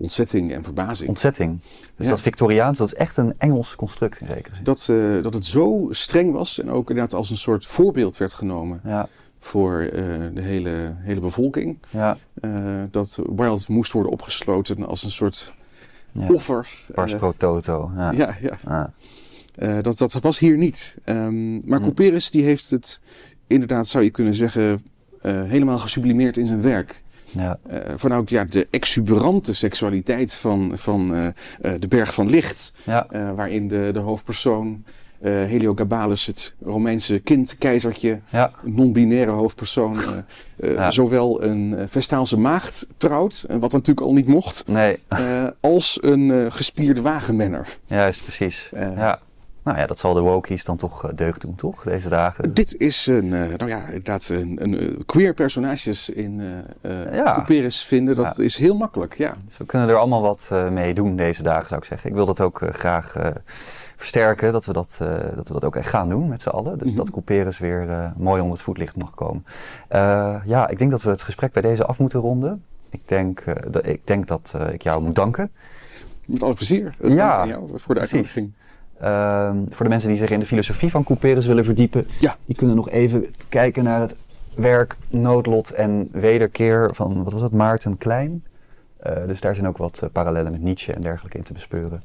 ontzetting 0.00 0.52
en 0.52 0.62
verbazing. 0.64 1.08
Ontzetting. 1.08 1.60
Dus 1.96 2.06
Ja. 2.06 2.10
dat 2.10 2.20
Victoriaans, 2.20 2.78
dat 2.78 2.86
is 2.86 2.94
echt 2.94 3.16
een 3.16 3.34
Engels 3.38 3.76
construct 3.76 4.20
in 4.20 4.26
zekere 4.26 4.54
zin. 4.54 4.64
dat, 4.64 4.88
eh, 4.90 5.22
dat 5.22 5.34
het 5.34 5.44
zo 5.44 5.86
streng 5.90 6.32
was 6.32 6.60
en 6.60 6.70
ook 6.70 6.88
inderdaad 6.90 7.14
als 7.14 7.30
een 7.30 7.36
soort 7.36 7.66
voorbeeld 7.66 8.16
werd 8.16 8.32
genomen 8.32 8.80
Ja, 8.84 9.08
voor 9.38 9.80
eh, 9.80 10.02
de 10.34 10.40
hele, 10.42 10.94
hele 10.98 11.20
bevolking. 11.20 11.78
ja, 11.90 12.16
eh, 12.40 12.82
dat 12.90 13.18
Wild 13.36 13.68
moest 13.68 13.92
worden 13.92 14.12
opgesloten 14.12 14.86
als 14.86 15.02
een 15.02 15.10
soort 15.10 15.54
ja. 16.12 16.28
offer. 16.32 16.68
Pars 16.94 17.14
pro 17.14 17.32
toto. 17.36 17.90
Ja. 17.96 18.12
ja, 18.12 18.92
dat, 19.82 19.98
dat 19.98 20.12
was 20.12 20.38
hier 20.38 20.56
niet. 20.56 20.96
Ehm, 21.04 21.68
maar 21.68 21.78
Hm. 21.78 21.84
Couperus 21.84 22.30
die 22.30 22.42
heeft 22.44 22.70
het 22.70 23.00
inderdaad, 23.46 23.88
zou 23.88 24.04
je 24.04 24.10
kunnen 24.10 24.34
zeggen, 24.34 24.82
helemaal 25.22 25.78
gesublimeerd 25.78 26.36
in 26.36 26.46
zijn 26.46 26.62
werk. 26.62 27.02
Ja. 27.32 27.58
Van 27.96 28.14
ook 28.14 28.28
ja, 28.28 28.44
de 28.44 28.66
exuberante 28.70 29.54
seksualiteit 29.54 30.34
van, 30.34 30.72
van 30.74 31.14
eh, 31.14 31.26
eh, 31.26 31.32
de 31.80 31.88
Berg 31.88 32.14
van 32.14 32.30
Licht. 32.30 32.72
Ja. 32.84 33.06
waarin 33.34 33.68
de, 33.68 33.90
de 33.92 33.98
hoofdpersoon 33.98 34.84
Heliogabalus, 35.22 36.26
het 36.26 36.54
Romeinse 36.64 37.18
kind, 37.18 37.56
keizertje, 37.58 38.20
Ja. 38.30 38.50
non-binaire 38.62 39.30
hoofdpersoon, 39.30 39.98
zowel 40.88 41.42
een 41.42 41.88
Vestaalse 41.88 42.38
maagd 42.38 42.86
trouwt, 42.96 43.46
wat 43.48 43.72
natuurlijk 43.72 44.06
al 44.06 44.12
niet 44.12 44.26
mocht, 44.26 44.64
Nee, 44.66 44.98
als 45.60 45.98
een 46.02 46.52
gespierde 46.52 47.00
wagenmenner. 47.00 47.78
juist 47.86 48.22
precies. 48.22 48.70
Ja. 48.74 49.20
Nou 49.64 49.78
ja, 49.78 49.86
dat 49.86 49.98
zal 49.98 50.14
de 50.14 50.20
wokies 50.20 50.64
dan 50.64 50.76
toch 50.76 51.04
eh, 51.04 51.10
deugd 51.14 51.40
doen, 51.40 51.54
toch? 51.54 51.82
Deze 51.82 52.08
dagen. 52.08 52.54
Dit 52.54 52.76
is 52.76 53.06
een, 53.06 53.34
eh, 53.34 53.48
nou 53.56 53.70
ja, 53.70 53.86
inderdaad 53.86 54.28
een, 54.28 54.62
een 54.62 54.78
eh, 54.78 55.00
queer 55.06 55.34
personages 55.34 56.08
in 56.08 56.40
Ja. 57.12 57.34
Couperus 57.34 57.82
vinden. 57.84 58.14
Dat 58.16 58.38
is 58.38 58.56
heel 58.56 58.76
makkelijk, 58.76 59.16
ja. 59.16 59.34
Dus 59.44 59.56
we 59.56 59.64
kunnen 59.64 59.88
er 59.88 59.96
allemaal 59.96 60.22
wat 60.22 60.50
mee 60.70 60.94
doen 60.94 61.16
deze 61.16 61.42
dagen, 61.42 61.68
zou 61.68 61.80
ik 61.80 61.86
zeggen. 61.86 62.08
Ik 62.10 62.14
wil 62.14 62.26
dat 62.26 62.40
ook 62.40 62.62
graag 62.70 63.14
versterken, 63.96 64.52
dat 64.52 64.64
we 64.64 64.72
dat, 64.72 64.96
dat 65.34 65.48
we 65.48 65.52
dat 65.52 65.64
ook 65.64 65.76
echt 65.76 65.88
gaan 65.88 66.08
doen 66.08 66.28
met 66.28 66.42
z'n 66.42 66.48
allen. 66.48 66.78
Dus 66.78 66.88
Mhm. 66.88 66.96
dat 66.96 67.10
Couperus 67.10 67.58
weer 67.58 68.12
mooi 68.16 68.40
onder 68.40 68.56
het 68.56 68.64
voetlicht 68.64 68.96
mag 68.96 69.14
komen. 69.14 69.44
Ja, 70.44 70.68
ik 70.68 70.78
denk 70.78 70.90
dat 70.90 71.02
we 71.02 71.10
het 71.10 71.22
gesprek 71.22 71.52
bij 71.52 71.62
deze 71.62 71.84
af 71.84 71.98
moeten 71.98 72.20
ronden. 72.20 72.64
Ik 72.90 73.08
denk, 73.08 73.44
dat, 73.70 73.86
ik 73.86 74.06
denk 74.06 74.26
dat 74.26 74.54
ik 74.72 74.82
jou 74.82 75.02
moet 75.02 75.14
danken. 75.14 75.50
Met 76.24 76.42
alle 76.42 76.54
plezier. 76.54 76.94
Ja, 77.02 77.46
jou 77.46 77.70
voor 77.78 77.94
de 77.94 78.00
uitnodiging. 78.00 78.52
Ehm, 79.00 79.56
voor 79.68 79.84
de 79.84 79.90
mensen 79.90 80.08
die 80.08 80.18
zich 80.18 80.30
in 80.30 80.40
de 80.40 80.46
filosofie 80.46 80.90
van 80.90 81.04
Couperus 81.04 81.46
willen 81.46 81.64
verdiepen, 81.64 82.06
Ja. 82.20 82.36
die 82.44 82.56
kunnen 82.56 82.76
nog 82.76 82.90
even 82.90 83.26
kijken 83.48 83.84
naar 83.84 84.00
het 84.00 84.16
werk 84.54 84.96
Noodlot 85.08 85.70
en 85.70 86.08
Wederkeer 86.12 86.90
van, 86.92 87.24
wat 87.24 87.32
was 87.32 87.42
het, 87.42 87.52
Maarten 87.52 87.98
Klein. 87.98 88.44
Eh, 88.96 89.26
dus 89.26 89.40
daar 89.40 89.54
zijn 89.54 89.66
ook 89.66 89.76
wat 89.76 90.02
eh, 90.02 90.08
parallellen 90.12 90.52
met 90.52 90.60
Nietzsche 90.62 90.92
en 90.92 91.00
dergelijke 91.00 91.36
in 91.38 91.44
te 91.44 91.52
bespeuren. 91.52 92.02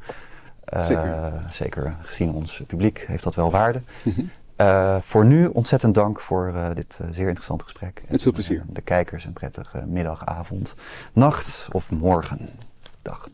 Eh, 0.65 0.83
Zeker. 0.83 1.31
Zeker 1.51 1.95
gezien 2.01 2.31
ons 2.33 2.63
publiek 2.67 3.03
heeft 3.07 3.23
dat 3.23 3.35
wel 3.35 3.51
waarde. 3.51 3.81
Mhm. 4.03 4.21
Voor 5.01 5.25
nu 5.25 5.45
ontzettend 5.47 5.93
dank 5.93 6.19
voor 6.19 6.53
dit 6.73 6.99
zeer 7.11 7.25
interessante 7.27 7.63
gesprek. 7.63 8.03
Met 8.09 8.21
veel 8.21 8.31
plezier. 8.31 8.63
de 8.69 8.81
kijkers 8.81 9.25
een 9.25 9.33
prettige 9.33 9.83
middag, 9.87 10.25
avond, 10.25 10.75
nacht 11.13 11.67
of 11.71 11.91
morgen. 11.91 12.49
Dag. 13.01 13.29